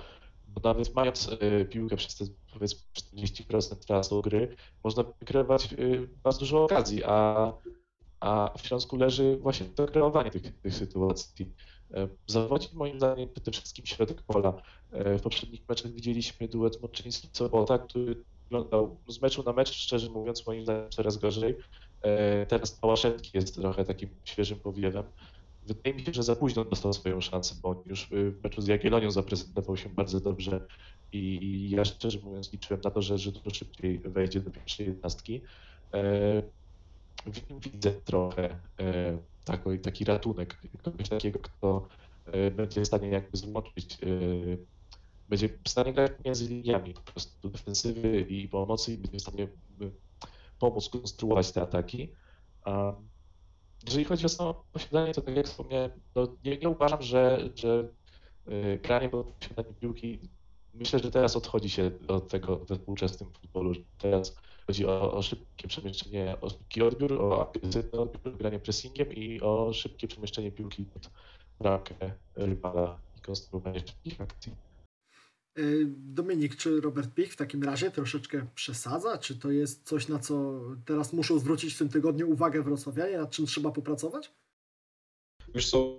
bo 0.48 0.60
nawet 0.68 0.94
mając 0.94 1.30
piłkę 1.70 1.96
przez 1.96 2.16
te 2.16 2.24
powiedzmy 2.52 2.80
40% 3.14 3.86
czasu 3.86 4.22
gry, 4.22 4.56
można 4.84 5.02
wykreować 5.02 5.74
bardzo 6.24 6.40
dużo 6.40 6.64
okazji, 6.64 7.02
a, 7.04 7.52
a 8.20 8.50
w 8.58 8.66
Śląsku 8.66 8.96
leży 8.96 9.36
właśnie 9.36 9.66
to 9.66 9.86
kreowanie 9.86 10.30
tych, 10.30 10.60
tych 10.60 10.74
sytuacji. 10.74 11.52
Zawodzi 12.26 12.68
moim 12.72 12.98
zdaniem 12.98 13.28
przede 13.28 13.50
wszystkim 13.50 13.86
środek 13.86 14.22
pola. 14.22 14.62
W 14.92 15.20
poprzednich 15.22 15.68
meczach 15.68 15.92
widzieliśmy 15.92 16.48
duet 16.48 16.80
Moczyński-Sobota, 16.82 17.78
który 17.78 18.24
wyglądał 18.42 18.96
z 19.08 19.22
meczu 19.22 19.42
na 19.42 19.52
mecz, 19.52 19.72
szczerze 19.72 20.10
mówiąc, 20.10 20.46
moim 20.46 20.62
zdaniem 20.62 20.90
coraz 20.90 21.16
gorzej. 21.16 21.54
Teraz 22.48 22.72
Pałaszewski 22.72 23.30
jest 23.34 23.54
trochę 23.54 23.84
takim 23.84 24.08
świeżym 24.24 24.58
powiewem. 24.58 25.04
Wydaje 25.66 25.96
mi 25.96 26.04
się, 26.04 26.12
że 26.12 26.22
za 26.22 26.36
późno 26.36 26.64
dostał 26.64 26.92
swoją 26.92 27.20
szansę, 27.20 27.54
bo 27.62 27.68
on 27.68 27.76
już 27.86 28.08
w 28.10 28.42
meczu 28.44 28.62
z 28.62 28.66
Jagiellonią 28.66 29.10
zaprezentował 29.10 29.76
się 29.76 29.88
bardzo 29.88 30.20
dobrze 30.20 30.66
i 31.12 31.70
ja 31.70 31.84
szczerze 31.84 32.18
mówiąc 32.24 32.52
liczyłem 32.52 32.80
na 32.84 32.90
to, 32.90 33.02
że, 33.02 33.18
że 33.18 33.32
dużo 33.32 33.50
szybciej 33.50 33.98
wejdzie 33.98 34.40
do 34.40 34.50
pierwszej 34.50 34.86
jednostki. 34.86 35.40
Widzę 37.72 37.92
trochę 37.92 38.58
taki, 39.44 39.78
taki 39.78 40.04
ratunek, 40.04 40.60
kogoś 40.82 41.08
takiego, 41.08 41.38
kto 41.38 41.88
będzie 42.56 42.80
w 42.80 42.86
stanie 42.86 43.08
jakby 43.08 43.36
złączyć 43.36 43.98
będzie 45.28 45.48
w 45.64 45.68
stanie 45.68 45.92
grać 45.92 46.12
między 46.24 46.48
liniami 46.48 46.94
po 46.94 47.00
prostu 47.00 47.48
defensywy 47.48 48.20
i 48.20 48.48
pomocy 48.48 48.92
i 48.94 48.98
będzie 48.98 49.18
w 49.18 49.22
stanie 49.22 49.48
pomóc 50.64 50.88
konstruować 50.88 51.52
te 51.52 51.62
ataki. 51.62 52.12
Jeżeli 53.86 54.04
chodzi 54.04 54.26
o 54.26 54.28
samo 54.28 54.64
posiadanie, 54.72 55.14
to 55.14 55.20
tak 55.20 55.36
jak 55.36 55.46
wspomniałem, 55.46 55.90
no 56.14 56.36
nie, 56.44 56.58
nie 56.58 56.68
uważam, 56.68 57.02
że, 57.02 57.48
że 57.54 57.88
granie 58.82 59.08
po 59.08 59.24
posiadaniu 59.24 59.74
piłki, 59.74 60.18
myślę, 60.74 60.98
że 60.98 61.10
teraz 61.10 61.36
odchodzi 61.36 61.70
się 61.70 61.90
od 62.08 62.28
tego 62.28 62.56
we 62.56 62.76
współczesnym 62.76 63.30
futbolu. 63.32 63.72
Teraz 63.98 64.36
chodzi 64.66 64.86
o, 64.86 65.12
o 65.12 65.22
szybkie 65.22 65.68
przemieszczenie, 65.68 66.36
o 66.40 66.50
szybki 66.50 66.82
odbiór, 66.82 67.12
o 67.12 67.48
agresywny 67.48 68.00
odbiór, 68.00 68.36
granie 68.36 68.58
pressingiem 68.58 69.12
i 69.12 69.40
o 69.40 69.72
szybkie 69.72 70.08
przemieszczenie 70.08 70.52
piłki 70.52 70.84
pod 70.84 71.10
bramkę 71.60 71.94
rywala 72.36 72.98
i 73.18 73.20
konstruowanie 73.20 73.80
szybkich 73.80 74.20
akcji. 74.20 74.52
Dominik, 75.86 76.56
czy 76.56 76.80
Robert 76.80 77.14
Pich 77.14 77.32
w 77.32 77.36
takim 77.36 77.62
razie 77.62 77.90
troszeczkę 77.90 78.46
przesadza? 78.54 79.18
Czy 79.18 79.38
to 79.38 79.50
jest 79.50 79.88
coś, 79.88 80.08
na 80.08 80.18
co 80.18 80.60
teraz 80.84 81.12
muszą 81.12 81.38
zwrócić 81.38 81.74
w 81.74 81.78
tym 81.78 81.88
tygodniu 81.88 82.30
uwagę 82.30 82.62
wrocławianie, 82.62 83.18
nad 83.18 83.30
czym 83.30 83.46
trzeba 83.46 83.70
popracować? 83.70 84.32
Wiesz 85.54 85.70
co, 85.70 85.96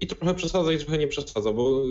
i 0.00 0.06
trochę 0.06 0.34
przesadza, 0.34 0.72
i 0.72 0.78
trochę 0.78 0.98
nie 0.98 1.08
przesadza, 1.08 1.52
bo 1.52 1.84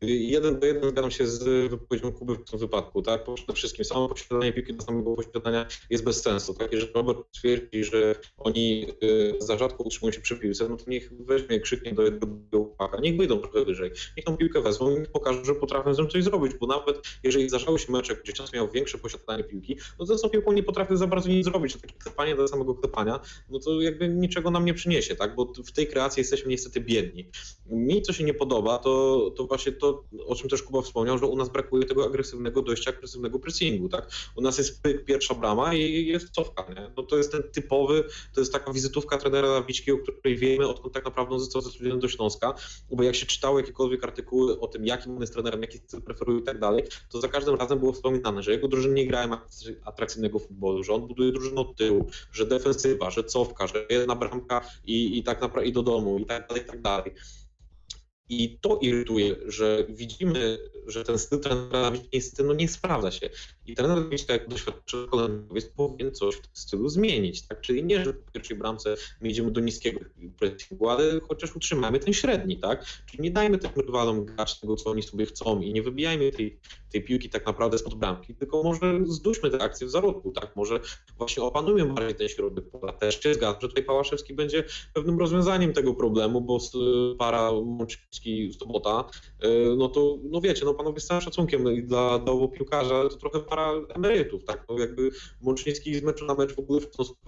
jeden 0.00 0.60
do 0.60 0.66
jeden 0.66 0.90
zgadzam 0.90 1.10
się 1.10 1.26
z 1.26 1.70
wypowiedzią 1.70 2.12
Kuby 2.12 2.34
w 2.34 2.50
tym 2.50 2.58
wypadku, 2.58 3.02
tak? 3.02 3.24
Przede 3.34 3.52
wszystkim 3.52 3.84
samo 3.84 4.08
posiadanie 4.08 4.52
piłki 4.52 4.74
do 4.74 4.82
samego 4.82 5.14
posiadania 5.14 5.66
jest 5.90 6.04
bez 6.04 6.22
sensu, 6.22 6.54
tak? 6.54 6.72
Jeżeli 6.72 6.92
Robert 6.92 7.18
twierdzi, 7.32 7.84
że 7.84 8.14
oni 8.38 8.86
za 9.38 9.58
rzadko 9.58 9.84
utrzymują 9.84 10.12
się 10.12 10.20
przy 10.20 10.36
piłce, 10.36 10.68
no 10.68 10.76
to 10.76 10.84
niech 10.90 11.12
weźmie, 11.24 11.60
krzyknie 11.60 11.92
do 11.92 12.02
jednego 12.02 12.64
chłopaka, 12.64 13.00
niech 13.00 13.16
wyjdą 13.16 13.38
trochę 13.38 13.64
wyżej, 13.64 13.90
niech 14.16 14.26
tą 14.26 14.36
piłkę 14.36 14.60
wezmą 14.60 14.96
i 14.96 15.06
pokażą, 15.06 15.44
że 15.44 15.54
potrafią 15.54 15.94
z 15.94 15.98
nią 15.98 16.06
coś 16.06 16.24
zrobić, 16.24 16.52
bo 16.60 16.66
nawet 16.66 17.02
jeżeli 17.22 17.48
zdarzały 17.48 17.78
się 17.78 17.92
mecze, 17.92 18.16
gdzie 18.16 18.32
czas 18.32 18.52
miał 18.52 18.70
większe 18.70 18.98
posiadanie 18.98 19.44
piłki, 19.44 19.78
no 19.98 20.06
to 20.06 20.18
z 20.18 20.22
tą 20.22 20.28
piłką 20.28 20.52
nie 20.52 20.62
potrafią 20.62 20.96
za 20.96 21.06
bardzo 21.06 21.28
nic 21.28 21.44
zrobić, 21.44 21.76
a 21.76 21.78
takie 21.78 21.94
klepanie 21.94 22.36
do 22.36 22.48
samego 22.48 22.74
klepania, 22.74 23.20
no 23.50 23.58
to 23.58 23.80
jakby 23.80 24.08
niczego 24.08 24.50
nam 24.50 24.64
nie 24.64 24.74
przyniesie, 24.74 25.16
tak? 25.16 25.34
Bo 25.34 25.52
w 25.66 25.72
tej 25.72 25.86
kreacji 25.86 26.20
jesteśmy 26.20 26.50
niestety 26.50 26.80
biedni. 26.80 27.30
Mi 27.66 28.02
co 28.02 28.12
się 28.12 28.24
nie 28.24 28.34
podoba, 28.34 28.78
to, 28.78 29.30
to 29.36 29.44
właśnie 29.44 29.72
to, 29.72 29.85
o 30.26 30.34
czym 30.34 30.50
też 30.50 30.62
Kuba 30.62 30.82
wspomniał, 30.82 31.18
że 31.18 31.26
u 31.26 31.36
nas 31.36 31.48
brakuje 31.48 31.86
tego 31.86 32.04
agresywnego 32.04 32.62
dojścia, 32.62 32.90
agresywnego 32.90 33.38
pressingu, 33.38 33.88
tak? 33.88 34.10
U 34.36 34.42
nas 34.42 34.58
jest 34.58 34.82
pyk, 34.82 35.04
pierwsza 35.04 35.34
brama 35.34 35.74
i 35.74 36.06
jest 36.06 36.30
cofka, 36.30 36.66
nie? 36.68 36.90
No 36.96 37.02
to 37.02 37.16
jest 37.16 37.32
ten 37.32 37.42
typowy, 37.42 38.04
to 38.34 38.40
jest 38.40 38.52
taka 38.52 38.72
wizytówka 38.72 39.18
trenera 39.18 39.48
Lawicki, 39.48 39.92
o 39.92 39.98
której 39.98 40.36
wiemy, 40.36 40.68
odkąd 40.68 40.94
tak 40.94 41.04
naprawdę 41.04 41.34
on 41.34 41.40
został 41.40 41.62
zatrudniony 41.62 42.00
do 42.00 42.08
Śląska, 42.08 42.54
bo 42.90 43.02
jak 43.02 43.14
się 43.14 43.26
czytało 43.26 43.58
jakiekolwiek 43.58 44.04
artykuły 44.04 44.60
o 44.60 44.66
tym, 44.66 44.86
jakim 44.86 45.14
on 45.14 45.20
jest 45.20 45.32
trenerem, 45.32 45.62
jaki 45.62 45.78
styl 45.78 46.02
preferuje 46.02 46.40
i 46.40 46.42
tak 46.42 46.58
dalej, 46.58 46.84
to 47.10 47.20
za 47.20 47.28
każdym 47.28 47.54
razem 47.54 47.78
było 47.78 47.92
wspominane, 47.92 48.42
że 48.42 48.52
jego 48.52 48.68
drużyny 48.68 48.94
nie 48.94 49.06
grają 49.06 49.36
atrakcyjnego 49.84 50.38
futbolu, 50.38 50.82
że 50.82 50.92
on 50.92 51.06
buduje 51.06 51.32
drużynę 51.32 51.60
od 51.60 51.76
tyłu, 51.76 52.06
że 52.32 52.46
defensywa, 52.46 53.10
że 53.10 53.24
cofka, 53.24 53.66
że 53.66 53.86
jedna 53.90 54.14
bramka 54.14 54.60
i, 54.84 55.18
i 55.18 55.22
tak 55.22 55.40
naprawdę 55.40 55.68
i 55.68 55.72
do 55.72 55.82
domu 55.82 56.18
i 56.18 56.26
tak 56.26 56.48
dalej, 56.48 56.62
i 56.62 56.66
tak 56.66 56.82
dalej. 56.82 57.12
I 58.28 58.58
to 58.60 58.78
irytuje, 58.82 59.36
że 59.46 59.86
widzimy, 59.88 60.58
że 60.86 61.04
ten 61.04 61.18
styl 61.18 61.40
trenera 61.40 61.92
niestety 62.12 62.44
no 62.44 62.54
nie 62.54 62.68
sprawdza 62.68 63.10
się. 63.10 63.30
I 63.66 63.74
trener 63.74 64.08
Wiśka, 64.08 64.32
jak 64.32 64.48
doświadczony 64.48 65.08
kolanowiec, 65.08 65.64
powinien 65.66 66.14
coś 66.14 66.34
w 66.34 66.40
tym 66.40 66.50
stylu 66.54 66.88
zmienić. 66.88 67.42
Tak? 67.42 67.60
Czyli 67.60 67.84
nie, 67.84 68.04
że 68.04 68.12
w 68.12 68.32
pierwszej 68.32 68.56
bramce 68.56 68.96
my 69.20 69.28
idziemy 69.28 69.50
do 69.50 69.60
niskiego 69.60 70.00
pressingu, 70.38 70.88
ale 70.88 71.20
chociaż 71.28 71.56
utrzymajmy 71.56 71.98
ten 71.98 72.14
średni. 72.14 72.58
Tak? 72.58 72.86
Czyli 73.06 73.22
nie 73.22 73.30
dajmy 73.30 73.58
tym 73.58 73.70
rywalom 73.76 74.24
grać 74.24 74.60
tego, 74.60 74.76
co 74.76 74.90
oni 74.90 75.02
sobie 75.02 75.26
chcą 75.26 75.60
i 75.60 75.72
nie 75.72 75.82
wybijajmy 75.82 76.32
tej, 76.32 76.58
tej 76.92 77.04
piłki 77.04 77.30
tak 77.30 77.46
naprawdę 77.46 77.78
spod 77.78 77.94
bramki, 77.94 78.34
tylko 78.34 78.62
może 78.62 79.00
zduśmy 79.04 79.50
tę 79.50 79.62
akcję 79.62 79.86
w 79.86 79.90
zarodku. 79.90 80.32
Tak? 80.32 80.56
Może 80.56 80.80
właśnie 81.18 81.42
opanujmy 81.42 81.94
bardziej 81.94 82.14
ten 82.14 82.28
środek 82.28 82.70
pola. 82.70 82.92
Też 82.92 83.20
się 83.20 83.34
zgadzam, 83.34 83.60
że 83.60 83.68
tutaj 83.68 83.84
Pałaszewski 83.84 84.34
będzie 84.34 84.64
pewnym 84.94 85.18
rozwiązaniem 85.18 85.72
tego 85.72 85.94
problemu, 85.94 86.40
bo 86.40 86.58
para 87.18 87.52
Mączyński 87.52 88.15
sobota, 88.58 89.04
no 89.76 89.88
to 89.88 90.18
no 90.30 90.40
wiecie, 90.40 90.64
no 90.64 90.74
panowie 90.74 91.00
z 91.00 91.06
całym 91.06 91.20
szacunkiem 91.20 91.72
i 91.72 91.82
dla, 91.82 92.18
dla 92.18 92.32
obu 92.32 92.48
piłkarzy, 92.48 92.94
ale 92.94 93.08
to 93.08 93.16
trochę 93.16 93.40
para 93.40 93.72
emerytów, 93.94 94.44
tak? 94.44 94.64
No 94.68 94.78
jakby 94.78 95.10
Mącznicki 95.40 95.94
z 95.94 96.02
meczu 96.02 96.24
na 96.24 96.34
mecz 96.34 96.54
w 96.54 96.58
ogóle 96.58 96.80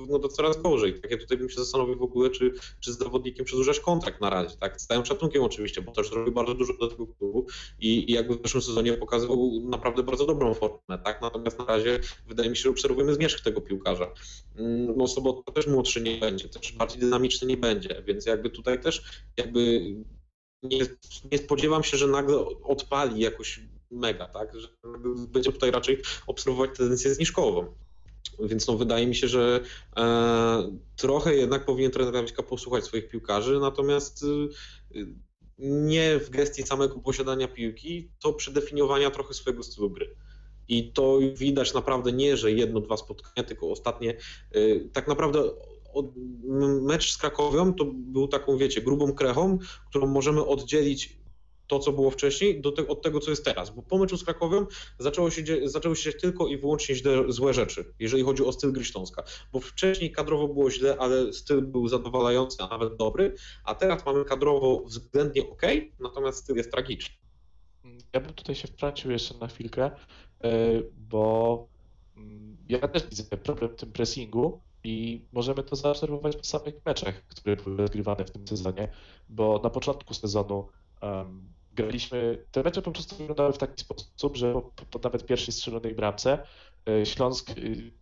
no 0.09 0.19
to 0.19 0.29
coraz 0.29 0.63
gorzej. 0.63 1.01
Tak 1.01 1.11
ja 1.11 1.19
tutaj 1.19 1.39
bym 1.39 1.51
się 1.51 1.57
zastanowił 1.57 1.97
w 1.99 2.03
ogóle, 2.03 2.31
czy, 2.31 2.53
czy 2.81 2.93
z 2.93 2.99
zawodnikiem 2.99 3.45
przedłużać 3.45 3.81
kontrakt 3.81 4.21
na 4.21 4.31
razie, 4.31 4.57
tak? 4.57 4.81
Z 4.81 4.87
całym 4.87 5.05
szacunkiem 5.05 5.43
oczywiście, 5.43 5.83
bo 5.83 5.93
też 5.93 6.11
zrobił 6.11 6.33
bardzo 6.33 6.55
dużo 6.55 6.73
dla 6.73 6.89
tego 6.89 7.07
klubu 7.07 7.47
i, 7.81 8.11
i 8.11 8.13
jakby 8.13 8.35
w 8.35 8.43
zeszłym 8.43 8.63
sezonie 8.63 8.93
pokazywał 8.93 9.51
naprawdę 9.65 10.03
bardzo 10.03 10.27
dobrą 10.27 10.55
formę, 10.55 10.99
tak? 11.05 11.23
Natomiast 11.23 11.59
na 11.59 11.65
razie 11.65 12.01
wydaje 12.27 12.51
mi 12.51 12.57
się, 12.57 12.63
że 12.63 12.71
obserwujemy 12.71 13.15
zmierzch 13.15 13.41
tego 13.41 13.61
piłkarza. 13.61 14.13
Mm, 14.57 14.97
No 14.97 15.07
Sobota 15.07 15.53
też 15.53 15.67
młodszy 15.67 16.01
nie 16.01 16.17
będzie, 16.17 16.49
też 16.49 16.73
bardziej 16.73 17.01
dynamiczny 17.01 17.49
nie 17.49 17.57
będzie, 17.57 18.03
więc 18.07 18.27
jakby 18.27 18.51
tutaj 18.51 18.81
też 18.81 19.03
jakby 19.37 19.81
nie, 20.63 20.87
nie 21.33 21.39
spodziewam 21.39 21.85
się, 21.85 21.97
że 21.97 22.07
nagle 22.07 22.37
odpali 22.63 23.21
jakoś 23.21 23.61
mega, 23.91 24.29
tak? 24.29 24.61
Że 24.61 24.69
będzie 25.29 25.53
tutaj 25.53 25.71
raczej 25.71 26.03
obserwować 26.27 26.71
tendencję 26.77 27.15
zniżkową. 27.15 27.75
Więc 28.41 28.67
no, 28.67 28.77
wydaje 28.77 29.07
mi 29.07 29.15
się, 29.15 29.29
że 29.29 29.61
e, 29.97 30.79
trochę 30.97 31.37
jednak 31.37 31.65
powinien 31.65 31.91
trener 31.91 32.15
Rawiczka 32.15 32.43
posłuchać 32.43 32.85
swoich 32.85 33.09
piłkarzy, 33.09 33.59
natomiast 33.61 34.23
y, 34.23 34.49
nie 35.59 36.19
w 36.19 36.31
gestii 36.31 36.63
samego 36.63 36.99
posiadania 36.99 37.49
piłki, 37.49 38.11
to 38.23 38.33
przedefiniowania 38.33 39.11
trochę 39.11 39.35
swojego 39.35 39.63
stylu 39.63 39.91
gry. 39.91 40.17
I 40.69 40.93
to 40.93 41.19
widać 41.35 41.75
naprawdę 41.75 42.13
nie, 42.13 42.37
że 42.37 42.53
jedno, 42.53 42.81
dwa 42.81 42.97
spotkania, 42.97 43.49
tylko 43.49 43.71
ostatnie. 43.71 44.17
y, 44.57 44.91
Tak 44.93 45.09
naprawdę 45.09 45.43
od, 45.93 46.07
mecz 46.83 47.13
z 47.13 47.19
Krakowią 47.19 47.75
to 47.75 47.85
był 47.95 48.29
taką, 48.29 48.57
wiecie, 48.57 48.83
grubą 48.83 49.13
krechą, 49.13 49.59
którą 49.91 50.07
możemy 50.07 50.45
oddzielić 50.47 51.19
to, 51.69 51.79
co 51.79 51.93
było 51.93 52.11
wcześniej, 52.11 52.61
do 52.61 52.73
te, 52.73 52.89
od 52.89 53.03
tego, 53.03 53.21
co 53.21 53.31
jest 53.31 53.45
teraz. 53.45 53.71
Bo 53.71 53.83
po 53.83 53.99
meczu 53.99 54.17
z 54.17 54.25
Krakowią 54.25 54.67
zaczęło 54.99 55.31
się, 55.31 55.43
zaczęły 55.65 55.97
się 55.97 56.13
tylko 56.13 56.47
i 56.47 56.59
wyłącznie 56.59 56.95
źle, 56.95 57.25
złe 57.29 57.55
rzeczy, 57.55 57.95
jeżeli 57.99 58.23
chodzi 58.23 58.45
o 58.45 58.53
styl 58.53 58.73
gry 58.73 58.85
Śląska. 58.85 59.23
Bo 59.53 59.61
wcześniej 59.61 60.13
kadrowo 60.13 60.49
było 60.49 60.71
źle, 60.71 60.97
ale 60.99 61.33
styl 61.33 61.63
był 61.63 61.89
zadowalający, 61.89 62.63
a 62.63 62.69
nawet 62.69 62.97
dobry, 62.97 63.35
a 63.65 63.75
teraz 63.75 64.07
mamy 64.07 64.25
kadrowo 64.25 64.83
względnie 64.87 65.51
ok, 65.51 65.63
natomiast 66.01 66.39
styl 66.39 66.57
jest 66.57 66.71
tragiczny. 66.71 67.15
Ja 68.13 68.21
bym 68.21 68.35
tutaj 68.35 68.55
się 68.55 68.69
wtrącił 68.69 69.11
jeszcze 69.11 69.39
na 69.39 69.47
chwilkę, 69.49 69.91
e, 70.41 70.83
bo 70.97 71.67
mm, 72.17 72.57
ja 72.69 72.89
też 72.89 73.07
widzę 73.07 73.25
problem 73.37 73.71
w 73.71 73.77
tym 73.77 73.93
pressingu 73.93 74.61
i 74.89 75.27
możemy 75.33 75.63
to 75.63 75.77
zaobserwować 75.77 76.37
po 76.37 76.45
samych 76.45 76.75
meczach, 76.87 77.15
które 77.27 77.57
były 77.57 77.77
rozgrywane 77.77 78.25
w 78.25 78.31
tym 78.31 78.49
sezonie, 78.49 78.89
bo 79.29 79.61
na 79.63 79.71
początku 79.71 80.15
sezonu 80.15 80.69
em, 81.01 81.53
graliśmy, 81.73 82.45
te 82.51 82.63
mecze 82.63 82.83
po 82.83 82.93
prostu 82.93 83.17
wyglądały 83.17 83.53
w 83.53 83.59
taki 83.59 83.81
sposób, 83.81 84.37
że 84.37 84.53
po, 84.53 84.87
po 84.91 84.99
nawet 84.99 85.27
pierwszej 85.27 85.55
strzelonej 85.55 85.95
bramce 85.95 86.39
e, 86.89 87.07
Śląsk 87.07 87.51
y, 87.51 87.93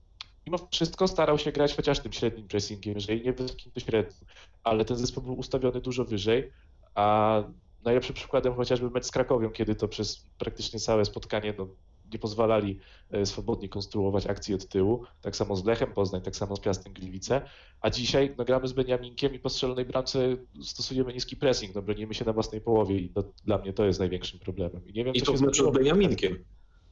mimo 0.47 0.59
wszystko 0.71 1.09
starał 1.09 1.39
się 1.39 1.53
grać 1.53 1.77
chociaż 1.77 2.01
tym 2.01 2.13
średnim 2.13 2.49
pressingiem, 2.49 2.95
jeżeli 2.95 3.25
nie 3.25 3.33
wysokim, 3.33 3.73
to 3.73 3.81
średnim, 3.81 4.29
ale 4.65 4.85
ten 4.85 4.97
zespół 4.97 5.23
był 5.23 5.39
ustawiony 5.39 5.81
dużo 5.81 6.05
wyżej, 6.05 6.53
a 6.95 7.43
najlepszym 7.85 8.15
przykładem 8.15 8.55
chociażby 8.55 8.91
mecz 8.91 9.05
z 9.05 9.11
Krakowią, 9.11 9.51
kiedy 9.51 9.75
to 9.75 9.89
przez 9.89 10.27
praktycznie 10.39 10.81
całe 10.81 11.05
spotkanie 11.05 11.55
no, 11.59 11.69
nie 12.13 12.19
pozwalali 12.19 12.79
e, 13.11 13.27
swobodnie 13.27 13.69
konstruować 13.69 14.27
akcji 14.27 14.55
od 14.55 14.69
tyłu. 14.69 15.05
Tak 15.21 15.37
samo 15.37 15.57
z 15.57 15.65
Lechem 15.65 15.93
Poznań, 15.93 16.23
tak 16.23 16.37
samo 16.37 16.57
z 16.57 16.61
Piastem 16.61 16.93
Gliwice. 16.93 17.43
A 17.81 17.91
dzisiaj 17.91 18.35
no, 18.39 18.45
gramy 18.45 18.69
z 18.69 18.73
Beniaminkiem 18.73 19.35
i 19.35 19.39
po 19.39 19.49
strzelonej 19.49 19.85
bramce 19.85 20.37
stosujemy 20.63 21.13
niski 21.13 21.37
pressing, 21.37 21.75
no, 21.75 21.83
bronimy 21.83 22.15
się 22.15 22.25
na 22.25 22.33
własnej 22.33 22.61
połowie 22.61 22.99
i 22.99 23.13
no, 23.17 23.23
dla 23.45 23.59
mnie 23.59 23.73
to 23.73 23.85
jest 23.85 23.99
największym 23.99 24.41
problemem. 24.41 24.87
I, 24.87 24.93
nie 24.93 25.05
wiem, 25.05 25.15
I 25.15 25.23
to 25.23 25.33
w 25.33 25.41
meczu 25.41 25.53
z 25.53 25.57
zmieniło. 25.57 25.73
Beniaminkiem. 25.73 26.45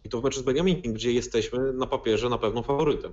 I 0.05 0.09
to 0.09 0.21
w 0.21 0.25
meczu 0.25 0.41
z 0.41 0.43
Beniaminkiem, 0.43 0.93
gdzie 0.93 1.13
jesteśmy 1.13 1.73
na 1.73 1.87
papierze 1.87 2.29
na 2.29 2.39
pewno 2.39 2.63
faworytem. 2.63 3.13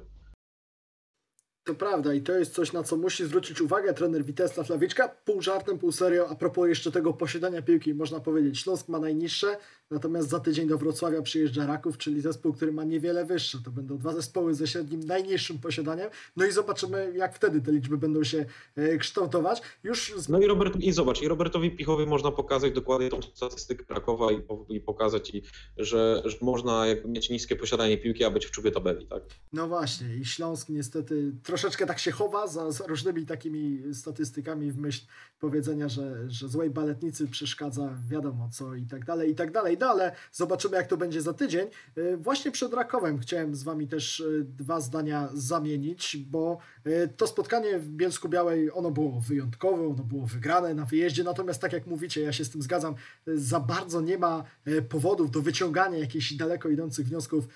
To 1.64 1.76
prawda 1.76 2.14
i 2.14 2.22
to 2.22 2.38
jest 2.38 2.53
coś, 2.53 2.74
na 2.74 2.84
co 2.84 2.97
musi 2.97 3.26
zwrócić 3.26 3.62
uwagę 3.62 3.93
trener 3.93 4.26
Witesla 4.26 4.64
Flawiczka. 4.64 5.07
Pół 5.07 5.41
żartem, 5.41 5.80
pół 5.80 5.91
serio. 5.91 6.30
A 6.30 6.36
propos 6.36 6.70
jeszcze 6.70 6.91
tego 6.91 7.14
posiadania 7.14 7.62
piłki, 7.62 7.93
można 7.93 8.20
powiedzieć, 8.20 8.59
Śląsk 8.59 8.89
ma 8.89 8.99
najniższe, 8.99 9.57
natomiast 9.91 10.30
za 10.30 10.39
tydzień 10.39 10.68
do 10.68 10.78
Wrocławia 10.78 11.22
przyjeżdża 11.22 11.66
Raków, 11.68 11.97
czyli 11.97 12.22
zespół, 12.22 12.53
który 12.53 12.72
ma 12.72 12.84
niewiele 12.84 13.26
wyższe. 13.26 13.57
To 13.66 13.72
będą 13.72 13.97
dwa 13.97 14.14
zespoły 14.14 14.53
ze 14.53 14.68
średnim 14.68 14.99
najniższym 14.99 15.59
posiadaniem. 15.59 16.09
No 16.38 16.45
i 16.45 16.51
zobaczymy, 16.51 17.14
jak 17.16 17.36
wtedy 17.36 17.62
te 17.62 17.72
liczby 17.72 17.97
będą 17.97 18.24
się 18.24 18.45
e, 18.76 18.97
kształtować. 18.97 19.62
Już 19.84 20.14
z 20.18 20.30
No 20.30 20.39
i, 20.39 20.47
Robert, 20.47 20.76
i 20.76 20.91
zobacz, 20.91 21.22
i 21.22 21.28
Robertowi 21.28 21.72
Pichowi 21.72 22.05
można 22.05 22.32
pokazać 22.32 22.74
dokładnie 22.74 23.09
tą 23.09 23.22
statystykę 23.22 23.86
Krakowa 23.86 24.32
i, 24.32 24.41
i 24.70 24.80
pokazać, 24.80 25.36
i, 25.36 25.41
że, 25.78 26.22
że 26.26 26.38
można 26.41 26.86
mieć 27.05 27.30
niskie 27.30 27.55
posiadanie 27.55 27.97
piłki, 27.97 28.24
a 28.24 28.30
być 28.30 28.45
w 28.45 28.51
czubie 28.51 28.72
tabeli, 28.72 29.07
tak? 29.07 29.24
No 29.53 29.68
właśnie, 29.68 30.16
i 30.16 30.26
Śląsk 30.26 30.70
niestety 30.70 31.32
troszeczkę 31.52 31.86
tak 31.86 31.99
się 31.99 32.12
chowa 32.12 32.47
za, 32.47 32.72
za 32.72 32.88
różnymi 32.88 33.26
takimi 33.26 33.93
statystykami 33.93 34.72
w 34.72 34.78
myśl 34.78 35.06
powiedzenia, 35.39 35.89
że, 35.89 36.30
że 36.30 36.47
złej 36.47 36.70
baletnicy 36.70 37.28
przeszkadza 37.28 37.97
wiadomo 38.10 38.49
co 38.52 38.76
i 38.76 38.86
tak 38.86 39.06
dalej, 39.06 39.32
i 39.32 39.36
tak 39.36 39.52
dalej. 39.52 39.78
No 39.80 39.88
ale 39.88 40.16
zobaczymy 40.32 40.78
jak 40.78 40.88
to 40.88 40.97
będzie 40.97 41.22
za 41.22 41.34
tydzień. 41.34 41.68
E, 41.97 42.18
Właśnie 42.18 42.52
przed 42.52 42.74
Rakowem 42.74 43.20
chciałem 43.20 43.56
z 43.56 43.64
wami 43.64 43.88
też 43.88 44.22
e, 44.22 44.43
dwa 44.43 44.82
zdania 44.82 45.30
zamienić, 45.34 46.18
bo 46.18 46.58
e, 46.84 47.08
to 47.08 47.28
spotkanie 47.28 47.80
w 47.80 47.89
Bielsku 47.89 48.30
Białej, 48.30 48.72
ono 48.74 48.91
było 48.91 49.22
wyjątkowe, 49.22 49.88
ono 49.88 50.04
było 50.04 50.26
wygrane 50.26 50.74
na 50.74 50.86
wyjeździe, 50.86 51.24
natomiast 51.24 51.62
tak 51.62 51.74
jak 51.74 51.88
mówicie, 51.88 52.22
ja 52.22 52.34
się 52.34 52.45
z 52.45 52.49
tym 52.49 52.62
zgadzam, 52.62 52.95
za 53.28 53.60
bardzo 53.60 54.02
nie 54.02 54.18
ma 54.18 54.43
powodów 54.89 55.32
do 55.32 55.41
wyciągania 55.41 55.97
jakichś 55.97 56.34
daleko 56.34 56.70
idących 56.70 57.08
wniosków 57.08 57.47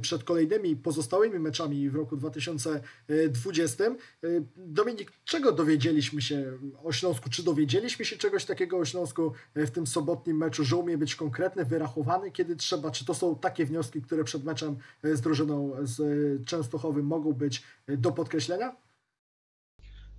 przed 0.00 0.24
kolejnymi 0.24 0.76
pozostałymi 0.76 1.38
meczami 1.38 1.90
w 1.90 1.94
roku 1.94 2.16
2020. 2.16 3.37
E, 3.46 4.28
Dominik, 4.56 5.12
czego 5.24 5.52
dowiedzieliśmy 5.52 6.22
się 6.22 6.58
o 6.84 6.92
Śląsku? 6.92 7.30
Czy 7.30 7.42
dowiedzieliśmy 7.42 8.04
się 8.04 8.16
czegoś 8.16 8.44
takiego 8.44 8.78
o 8.78 8.84
Śląsku 8.84 9.32
e, 9.54 9.66
w 9.66 9.70
tym 9.70 9.86
sobotnim 9.86 10.36
meczu, 10.36 10.64
że 10.64 10.76
umie 10.76 10.98
być 10.98 11.14
konkretny, 11.14 11.64
wyrachowany, 11.64 12.30
kiedy 12.30 12.56
trzeba? 12.56 12.90
Czy 12.90 13.04
to 13.04 13.14
są 13.14 13.38
takie 13.38 13.64
wnioski, 13.64 14.02
które 14.02 14.24
przed 14.24 14.44
meczem 14.44 14.76
e, 15.04 15.16
z 15.16 15.20
drużyną 15.20 15.76
z 15.82 15.98
Częstochowym 16.46 17.06
mogą 17.06 17.32
być 17.32 17.62
do 17.88 18.12
podkreślenia? 18.12 18.76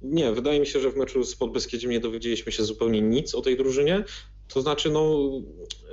Nie, 0.01 0.31
wydaje 0.31 0.59
mi 0.59 0.67
się, 0.67 0.79
że 0.79 0.91
w 0.91 0.97
meczu 0.97 1.23
z 1.23 1.35
Podbeskidziem 1.35 1.91
nie 1.91 1.99
dowiedzieliśmy 1.99 2.51
się 2.51 2.63
zupełnie 2.63 3.01
nic 3.01 3.35
o 3.35 3.41
tej 3.41 3.57
drużynie. 3.57 4.03
To 4.53 4.61
znaczy, 4.61 4.91
no, 4.91 5.31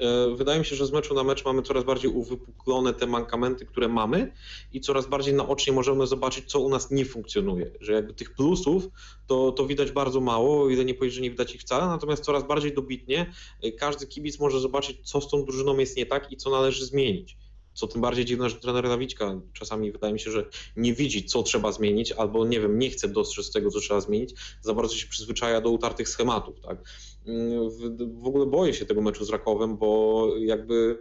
e, 0.00 0.36
wydaje 0.36 0.58
mi 0.58 0.64
się, 0.64 0.76
że 0.76 0.86
z 0.86 0.92
meczu 0.92 1.14
na 1.14 1.24
mecz 1.24 1.44
mamy 1.44 1.62
coraz 1.62 1.84
bardziej 1.84 2.10
uwypuklone 2.10 2.94
te 2.94 3.06
mankamenty, 3.06 3.66
które 3.66 3.88
mamy 3.88 4.32
i 4.72 4.80
coraz 4.80 5.06
bardziej 5.06 5.34
naocznie 5.34 5.72
możemy 5.72 6.06
zobaczyć, 6.06 6.44
co 6.50 6.60
u 6.60 6.68
nas 6.68 6.90
nie 6.90 7.04
funkcjonuje. 7.04 7.70
Że 7.80 7.92
jakby 7.92 8.14
tych 8.14 8.34
plusów 8.34 8.88
to, 9.26 9.52
to 9.52 9.66
widać 9.66 9.92
bardzo 9.92 10.20
mało, 10.20 10.70
ile 10.70 10.84
nie 10.84 10.94
powiedzieć, 10.94 11.16
że 11.16 11.22
nie 11.22 11.30
widać 11.30 11.54
ich 11.54 11.60
wcale, 11.60 11.86
natomiast 11.86 12.24
coraz 12.24 12.46
bardziej 12.46 12.74
dobitnie 12.74 13.32
e, 13.62 13.72
każdy 13.72 14.06
kibic 14.06 14.40
może 14.40 14.60
zobaczyć, 14.60 15.10
co 15.10 15.20
z 15.20 15.28
tą 15.28 15.44
drużyną 15.44 15.78
jest 15.78 15.96
nie 15.96 16.06
tak 16.06 16.32
i 16.32 16.36
co 16.36 16.50
należy 16.50 16.86
zmienić. 16.86 17.36
Co 17.76 17.86
tym 17.86 18.00
bardziej 18.00 18.24
dziwne, 18.24 18.50
że 18.50 18.56
trener 18.56 18.84
Nawiczka 18.84 19.40
czasami 19.52 19.92
wydaje 19.92 20.12
mi 20.12 20.20
się, 20.20 20.30
że 20.30 20.48
nie 20.76 20.94
widzi, 20.94 21.24
co 21.24 21.42
trzeba 21.42 21.72
zmienić, 21.72 22.12
albo 22.12 22.46
nie 22.46 22.60
wiem, 22.60 22.78
nie 22.78 22.90
chce 22.90 23.08
dostrzec 23.08 23.52
tego, 23.52 23.70
co 23.70 23.80
trzeba 23.80 24.00
zmienić, 24.00 24.34
za 24.60 24.74
bardzo 24.74 24.94
się 24.94 25.06
przyzwyczaja 25.08 25.60
do 25.60 25.70
utartych 25.70 26.08
schematów, 26.08 26.60
tak. 26.60 26.78
W, 27.26 28.20
w 28.22 28.26
ogóle 28.26 28.46
boję 28.46 28.74
się 28.74 28.86
tego 28.86 29.02
meczu 29.02 29.24
z 29.24 29.30
Rakowem, 29.30 29.76
bo 29.76 30.28
jakby, 30.38 30.98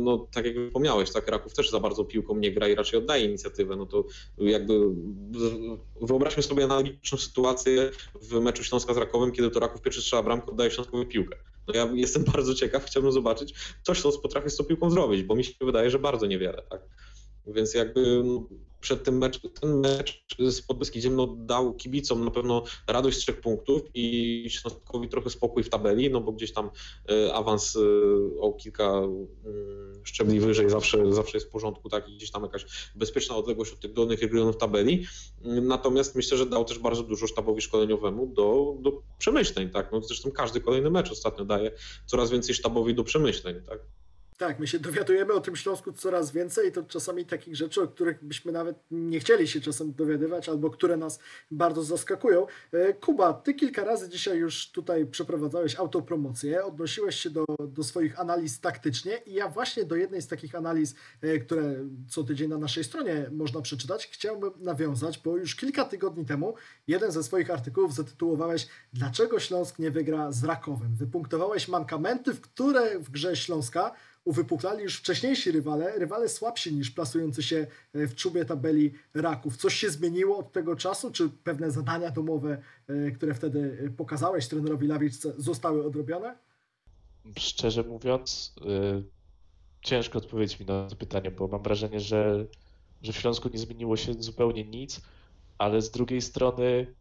no 0.00 0.28
tak 0.32 0.46
jak 0.46 0.54
wspomniałeś, 0.66 1.12
tak, 1.12 1.28
Raków 1.28 1.54
też 1.54 1.70
za 1.70 1.80
bardzo 1.80 2.04
piłką 2.04 2.36
nie 2.36 2.52
gra 2.52 2.68
i 2.68 2.74
raczej 2.74 2.98
oddaje 2.98 3.24
inicjatywę, 3.24 3.76
no 3.76 3.86
to 3.86 4.04
jakby 4.38 4.80
wyobraźmy 6.00 6.42
sobie 6.42 6.64
analogiczną 6.64 7.18
sytuację 7.18 7.90
w 8.22 8.40
meczu 8.40 8.64
Śląska 8.64 8.94
z 8.94 8.96
Rakowem, 8.96 9.32
kiedy 9.32 9.50
to 9.50 9.60
Raków 9.60 9.82
pierwszy 9.82 10.00
strzela 10.00 10.22
bramkę, 10.22 10.46
oddaje 10.46 10.70
Śląskowi 10.70 11.06
piłkę. 11.06 11.36
No 11.68 11.74
ja 11.74 11.88
jestem 11.94 12.24
bardzo 12.34 12.54
ciekaw, 12.54 12.84
chciałbym 12.84 13.12
zobaczyć, 13.12 13.54
co 13.82 13.94
Śląsk 13.94 14.22
potrafi 14.22 14.50
z 14.50 14.56
tą 14.56 14.64
piłką 14.64 14.90
zrobić, 14.90 15.22
bo 15.22 15.34
mi 15.34 15.44
się 15.44 15.52
wydaje, 15.60 15.90
że 15.90 15.98
bardzo 15.98 16.26
niewiele, 16.26 16.62
tak. 16.70 16.80
Więc 17.46 17.74
jakby 17.74 18.22
no, 18.24 18.48
przed 18.84 19.04
tym 19.04 19.18
mecz, 19.18 19.40
ten 19.60 19.80
mecz 19.80 20.26
z 20.38 20.62
Podbeskidziem 20.62 21.16
no, 21.16 21.26
dał 21.26 21.74
kibicom 21.74 22.24
na 22.24 22.30
pewno 22.30 22.64
radość 22.86 23.16
z 23.16 23.20
trzech 23.20 23.40
punktów 23.40 23.82
i 23.94 24.46
Śląskowi 24.50 25.08
trochę 25.08 25.30
spokój 25.30 25.62
w 25.62 25.68
tabeli, 25.70 26.10
no 26.10 26.20
bo 26.20 26.32
gdzieś 26.32 26.52
tam 26.52 26.70
e, 27.10 27.34
awans 27.34 27.76
e, 27.76 27.80
o 28.40 28.52
kilka 28.52 28.84
mm, 28.84 29.26
szczebli 30.04 30.40
wyżej 30.40 30.70
zawsze, 30.70 31.12
zawsze 31.12 31.36
jest 31.36 31.46
w 31.46 31.50
porządku, 31.50 31.88
tak, 31.88 32.08
i 32.08 32.16
gdzieś 32.16 32.30
tam 32.30 32.42
jakaś 32.42 32.66
bezpieczna 32.94 33.36
odległość 33.36 33.72
od 33.72 33.80
tych 33.80 33.92
dolnych 33.92 34.22
regionów 34.22 34.56
tabeli. 34.56 35.06
Mm, 35.42 35.66
Natomiast 35.66 36.14
myślę, 36.14 36.38
że 36.38 36.46
dał 36.46 36.64
też 36.64 36.78
bardzo 36.78 37.02
dużo 37.02 37.26
sztabowi 37.26 37.62
szkoleniowemu 37.62 38.26
do, 38.26 38.76
do 38.80 39.02
przemyśleń, 39.18 39.70
tak. 39.70 39.92
No, 39.92 40.00
zresztą 40.02 40.30
każdy 40.30 40.60
kolejny 40.60 40.90
mecz 40.90 41.12
ostatnio 41.12 41.44
daje 41.44 41.70
coraz 42.06 42.30
więcej 42.30 42.54
sztabowi 42.54 42.94
do 42.94 43.04
przemyśleń, 43.04 43.62
tak. 43.66 43.78
Tak, 44.38 44.58
my 44.58 44.66
się 44.66 44.78
dowiadujemy 44.78 45.32
o 45.32 45.40
tym 45.40 45.56
Śląsku 45.56 45.92
coraz 45.92 46.32
więcej 46.32 46.68
i 46.68 46.72
to 46.72 46.82
czasami 46.82 47.26
takich 47.26 47.56
rzeczy, 47.56 47.82
o 47.82 47.88
których 47.88 48.24
byśmy 48.24 48.52
nawet 48.52 48.76
nie 48.90 49.20
chcieli 49.20 49.48
się 49.48 49.60
czasem 49.60 49.92
dowiadywać, 49.92 50.48
albo 50.48 50.70
które 50.70 50.96
nas 50.96 51.18
bardzo 51.50 51.82
zaskakują. 51.82 52.46
E, 52.72 52.92
Kuba, 52.92 53.32
ty 53.32 53.54
kilka 53.54 53.84
razy 53.84 54.08
dzisiaj 54.08 54.38
już 54.38 54.70
tutaj 54.70 55.06
przeprowadzałeś 55.06 55.76
autopromocję, 55.76 56.64
odnosiłeś 56.64 57.16
się 57.16 57.30
do, 57.30 57.44
do 57.68 57.84
swoich 57.84 58.20
analiz 58.20 58.60
taktycznie 58.60 59.16
i 59.26 59.34
ja 59.34 59.48
właśnie 59.48 59.84
do 59.84 59.96
jednej 59.96 60.22
z 60.22 60.28
takich 60.28 60.54
analiz, 60.54 60.94
e, 61.22 61.38
które 61.38 61.74
co 62.08 62.24
tydzień 62.24 62.48
na 62.48 62.58
naszej 62.58 62.84
stronie 62.84 63.26
można 63.32 63.60
przeczytać, 63.60 64.06
chciałbym 64.06 64.50
nawiązać, 64.60 65.18
bo 65.18 65.36
już 65.36 65.56
kilka 65.56 65.84
tygodni 65.84 66.24
temu 66.24 66.54
jeden 66.86 67.10
ze 67.10 67.22
swoich 67.22 67.50
artykułów 67.50 67.94
zatytułowałeś 67.94 68.68
Dlaczego 68.92 69.40
Śląsk 69.40 69.78
nie 69.78 69.90
wygra 69.90 70.32
z 70.32 70.44
Rakowem? 70.44 70.96
Wypunktowałeś 70.96 71.68
mankamenty, 71.68 72.34
w 72.34 72.40
które 72.40 72.98
w 72.98 73.10
grze 73.10 73.36
Śląska 73.36 73.92
uwypuklali 74.24 74.82
już 74.82 74.98
wcześniejsi 74.98 75.52
rywale, 75.52 75.98
rywale 75.98 76.28
słabsi 76.28 76.74
niż 76.74 76.90
plasujący 76.90 77.42
się 77.42 77.66
e, 77.94 78.06
w 78.06 78.14
czubie 78.14 78.44
tabeli 78.44 78.94
Raków. 79.14 79.56
Coś 79.56 79.74
się 79.74 79.90
zmieniło 79.90 80.38
od 80.38 80.52
tego 80.52 80.76
czasu? 80.76 81.10
Czy 81.10 81.28
pewne 81.44 81.70
zadania 81.70 82.10
domowe, 82.10 82.62
e, 82.88 83.10
które 83.10 83.34
wtedy 83.34 83.78
e, 83.86 83.90
pokazałeś 83.90 84.48
trenerowi 84.48 84.86
Lawiczce, 84.86 85.32
zostały 85.38 85.86
odrobione? 85.86 86.36
Szczerze 87.38 87.82
mówiąc, 87.82 88.54
y, 88.60 89.04
ciężko 89.82 90.18
odpowiedzieć 90.18 90.60
mi 90.60 90.66
na 90.66 90.86
to 90.88 90.96
pytanie, 90.96 91.30
bo 91.30 91.48
mam 91.48 91.62
wrażenie, 91.62 92.00
że, 92.00 92.46
że 93.02 93.12
w 93.12 93.16
Śląsku 93.16 93.48
nie 93.48 93.58
zmieniło 93.58 93.96
się 93.96 94.14
zupełnie 94.14 94.64
nic, 94.64 95.00
ale 95.58 95.82
z 95.82 95.90
drugiej 95.90 96.22
strony 96.22 96.94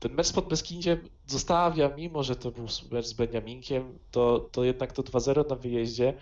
ten 0.00 0.14
mecz 0.14 0.32
pod 0.32 0.48
Beskindiem 0.48 1.08
zostawia, 1.30 1.88
mimo 1.96 2.22
że 2.22 2.36
to 2.36 2.50
był 2.50 2.66
mecz 2.90 3.06
z 3.06 3.12
Beniaminkiem, 3.12 3.98
to, 4.10 4.48
to 4.52 4.64
jednak 4.64 4.92
to 4.92 5.02
2-0 5.02 5.50
na 5.50 5.56
wyjeździe 5.56 6.14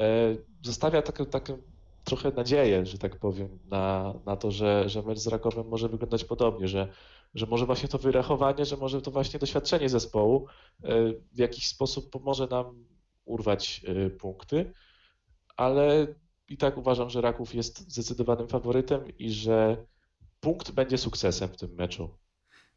e, 0.00 0.36
zostawia 0.62 1.02
taką, 1.02 1.26
taką 1.26 1.58
trochę 2.04 2.30
nadzieję, 2.30 2.86
że 2.86 2.98
tak 2.98 3.16
powiem, 3.16 3.58
na, 3.64 4.14
na 4.26 4.36
to, 4.36 4.50
że, 4.50 4.88
że 4.88 5.02
mecz 5.02 5.18
z 5.18 5.26
Rakowem 5.26 5.68
może 5.68 5.88
wyglądać 5.88 6.24
podobnie, 6.24 6.68
że, 6.68 6.88
że 7.34 7.46
może 7.46 7.66
właśnie 7.66 7.88
to 7.88 7.98
wyrachowanie, 7.98 8.64
że 8.64 8.76
może 8.76 9.02
to 9.02 9.10
właśnie 9.10 9.38
doświadczenie 9.38 9.88
zespołu 9.88 10.46
e, 10.82 10.88
w 11.32 11.38
jakiś 11.38 11.68
sposób 11.68 12.10
pomoże 12.10 12.46
nam 12.50 12.84
urwać 13.24 13.82
e, 13.86 14.10
punkty, 14.10 14.72
ale 15.56 16.06
i 16.48 16.56
tak 16.56 16.76
uważam, 16.78 17.10
że 17.10 17.20
Raków 17.20 17.54
jest 17.54 17.92
zdecydowanym 17.92 18.48
faworytem 18.48 19.18
i 19.18 19.30
że 19.32 19.86
punkt 20.40 20.70
będzie 20.70 20.98
sukcesem 20.98 21.48
w 21.48 21.56
tym 21.56 21.74
meczu. 21.74 22.10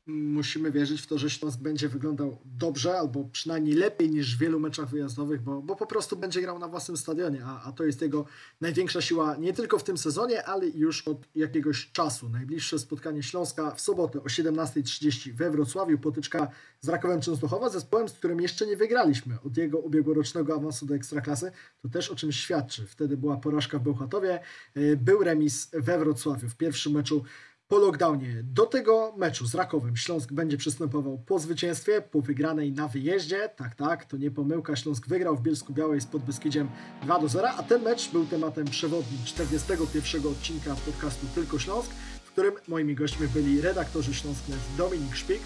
Musimy 0.08 0.72
wierzyć 0.72 1.02
w 1.02 1.08
to, 1.08 1.18
że 1.18 1.30
Śląsk 1.30 1.60
będzie 1.60 1.90
wyglądał 1.90 2.38
dobrze, 2.46 3.00
albo 3.00 3.24
przynajmniej 3.24 3.76
lepiej 3.76 4.10
niż 4.10 4.36
w 4.36 4.40
wielu 4.40 4.60
meczach 4.60 4.90
wyjazdowych, 4.90 5.42
bo, 5.42 5.62
bo 5.62 5.76
po 5.76 5.86
prostu 5.86 6.18
będzie 6.18 6.42
grał 6.42 6.60
na 6.60 6.68
własnym 6.68 6.98
stadionie, 6.98 7.42
a, 7.46 7.64
a 7.64 7.72
to 7.72 7.84
jest 7.84 8.02
jego 8.02 8.26
największa 8.62 9.02
siła 9.02 9.36
nie 9.36 9.54
tylko 9.54 9.80
w 9.80 9.84
tym 9.84 9.98
sezonie, 9.98 10.44
ale 10.44 10.68
już 10.68 11.08
od 11.08 11.28
jakiegoś 11.36 11.92
czasu. 11.92 12.30
Najbliższe 12.30 12.80
spotkanie 12.80 13.24
Śląska 13.24 13.72
w 13.72 13.82
sobotę 13.82 14.20
o 14.20 14.24
17.30 14.24 15.34
we 15.34 15.52
Wrocławiu, 15.52 15.98
potyczka 15.98 16.48
z 16.82 16.90
Rakowem 16.90 17.22
Częstochowa, 17.22 17.70
zespołem, 17.70 18.10
z 18.10 18.14
którym 18.14 18.42
jeszcze 18.42 18.68
nie 18.68 18.78
wygraliśmy 18.78 19.38
od 19.46 19.58
jego 19.58 19.80
ubiegłorocznego 19.80 20.56
awansu 20.56 20.86
do 20.86 20.96
Ekstraklasy. 20.96 21.52
To 21.82 21.90
też 21.90 22.10
o 22.10 22.16
czymś 22.16 22.40
świadczy. 22.40 22.88
Wtedy 22.88 23.18
była 23.18 23.38
porażka 23.38 23.80
w 23.80 23.84
Bełchatowie, 23.84 24.40
yy, 24.76 24.98
był 24.98 25.24
remis 25.24 25.70
we 25.74 26.00
Wrocławiu 26.00 26.50
w 26.50 26.56
pierwszym 26.56 26.94
meczu 26.94 27.24
po 27.72 27.80
lockdownie. 27.80 28.44
Do 28.44 28.66
tego 28.66 29.14
meczu 29.18 29.48
z 29.48 29.56
Rakowem 29.56 29.98
Śląsk 29.98 30.32
będzie 30.32 30.58
przystępował 30.58 31.18
po 31.18 31.40
zwycięstwie, 31.40 32.02
po 32.02 32.22
wygranej 32.22 32.72
na 32.72 32.88
wyjeździe. 32.88 33.50
Tak, 33.56 33.76
tak, 33.76 34.06
to 34.06 34.18
nie 34.18 34.32
pomyłka. 34.32 34.76
Śląsk 34.76 35.08
wygrał 35.08 35.36
w 35.38 35.42
Bielsku 35.42 35.74
Białej 35.74 36.02
z 36.02 36.06
Podbeskidziem 36.06 36.70
2 37.04 37.20
do 37.20 37.28
0, 37.28 37.50
a 37.50 37.64
ten 37.64 37.82
mecz 37.82 38.12
był 38.12 38.26
tematem 38.26 38.66
przewodnim 38.66 39.20
41 39.26 40.28
odcinka 40.28 40.76
podcastu 40.76 41.28
Tylko 41.36 41.60
Śląsk, 41.60 41.92
w 42.24 42.32
którym 42.32 42.54
moimi 42.68 42.96
gośćmi 42.96 43.28
byli 43.28 43.62
redaktorzy 43.62 44.14
Śląsknet 44.14 44.60
Dominik 44.78 45.16
Szpik 45.16 45.42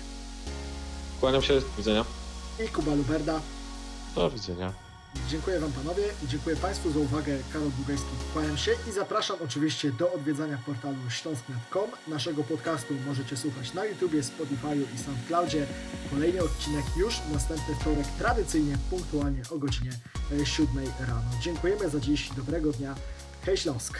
Kłaniam 1.19 1.41
się, 1.41 1.53
do 1.53 1.61
widzenia. 1.77 2.05
i 2.65 2.67
Kuba 2.67 2.95
Luberda. 2.95 3.39
Do 4.15 4.29
widzenia. 4.29 4.84
Dziękuję 5.29 5.59
Wam 5.59 5.71
panowie 5.71 6.03
i 6.23 6.27
dziękuję 6.27 6.55
Państwu 6.55 6.91
za 6.91 6.99
uwagę. 6.99 7.37
Karol 7.53 7.71
Długajski, 7.71 8.09
kłaniam 8.33 8.57
się 8.57 8.71
i 8.89 8.91
zapraszam 8.91 9.37
oczywiście 9.43 9.91
do 9.91 10.13
odwiedzania 10.13 10.57
portalu 10.65 10.95
śląsknet.com. 11.09 11.89
Naszego 12.07 12.43
podcastu 12.43 12.93
możecie 13.07 13.37
słuchać 13.37 13.73
na 13.73 13.85
YouTubie, 13.85 14.21
Spotify'u 14.21 14.83
i 14.95 14.97
SoundCloudzie. 14.97 15.67
Kolejny 16.09 16.43
odcinek 16.43 16.85
już 16.97 17.21
następny 17.33 17.75
wtorek, 17.75 18.07
tradycyjnie, 18.17 18.77
punktualnie 18.89 19.41
o 19.51 19.57
godzinie 19.57 19.91
7 20.43 20.67
rano. 20.99 21.31
Dziękujemy 21.41 21.89
za 21.89 21.99
dziś, 21.99 22.29
dobrego 22.29 22.71
dnia. 22.71 22.95
Hej 23.45 23.57
Śląsk! 23.57 23.99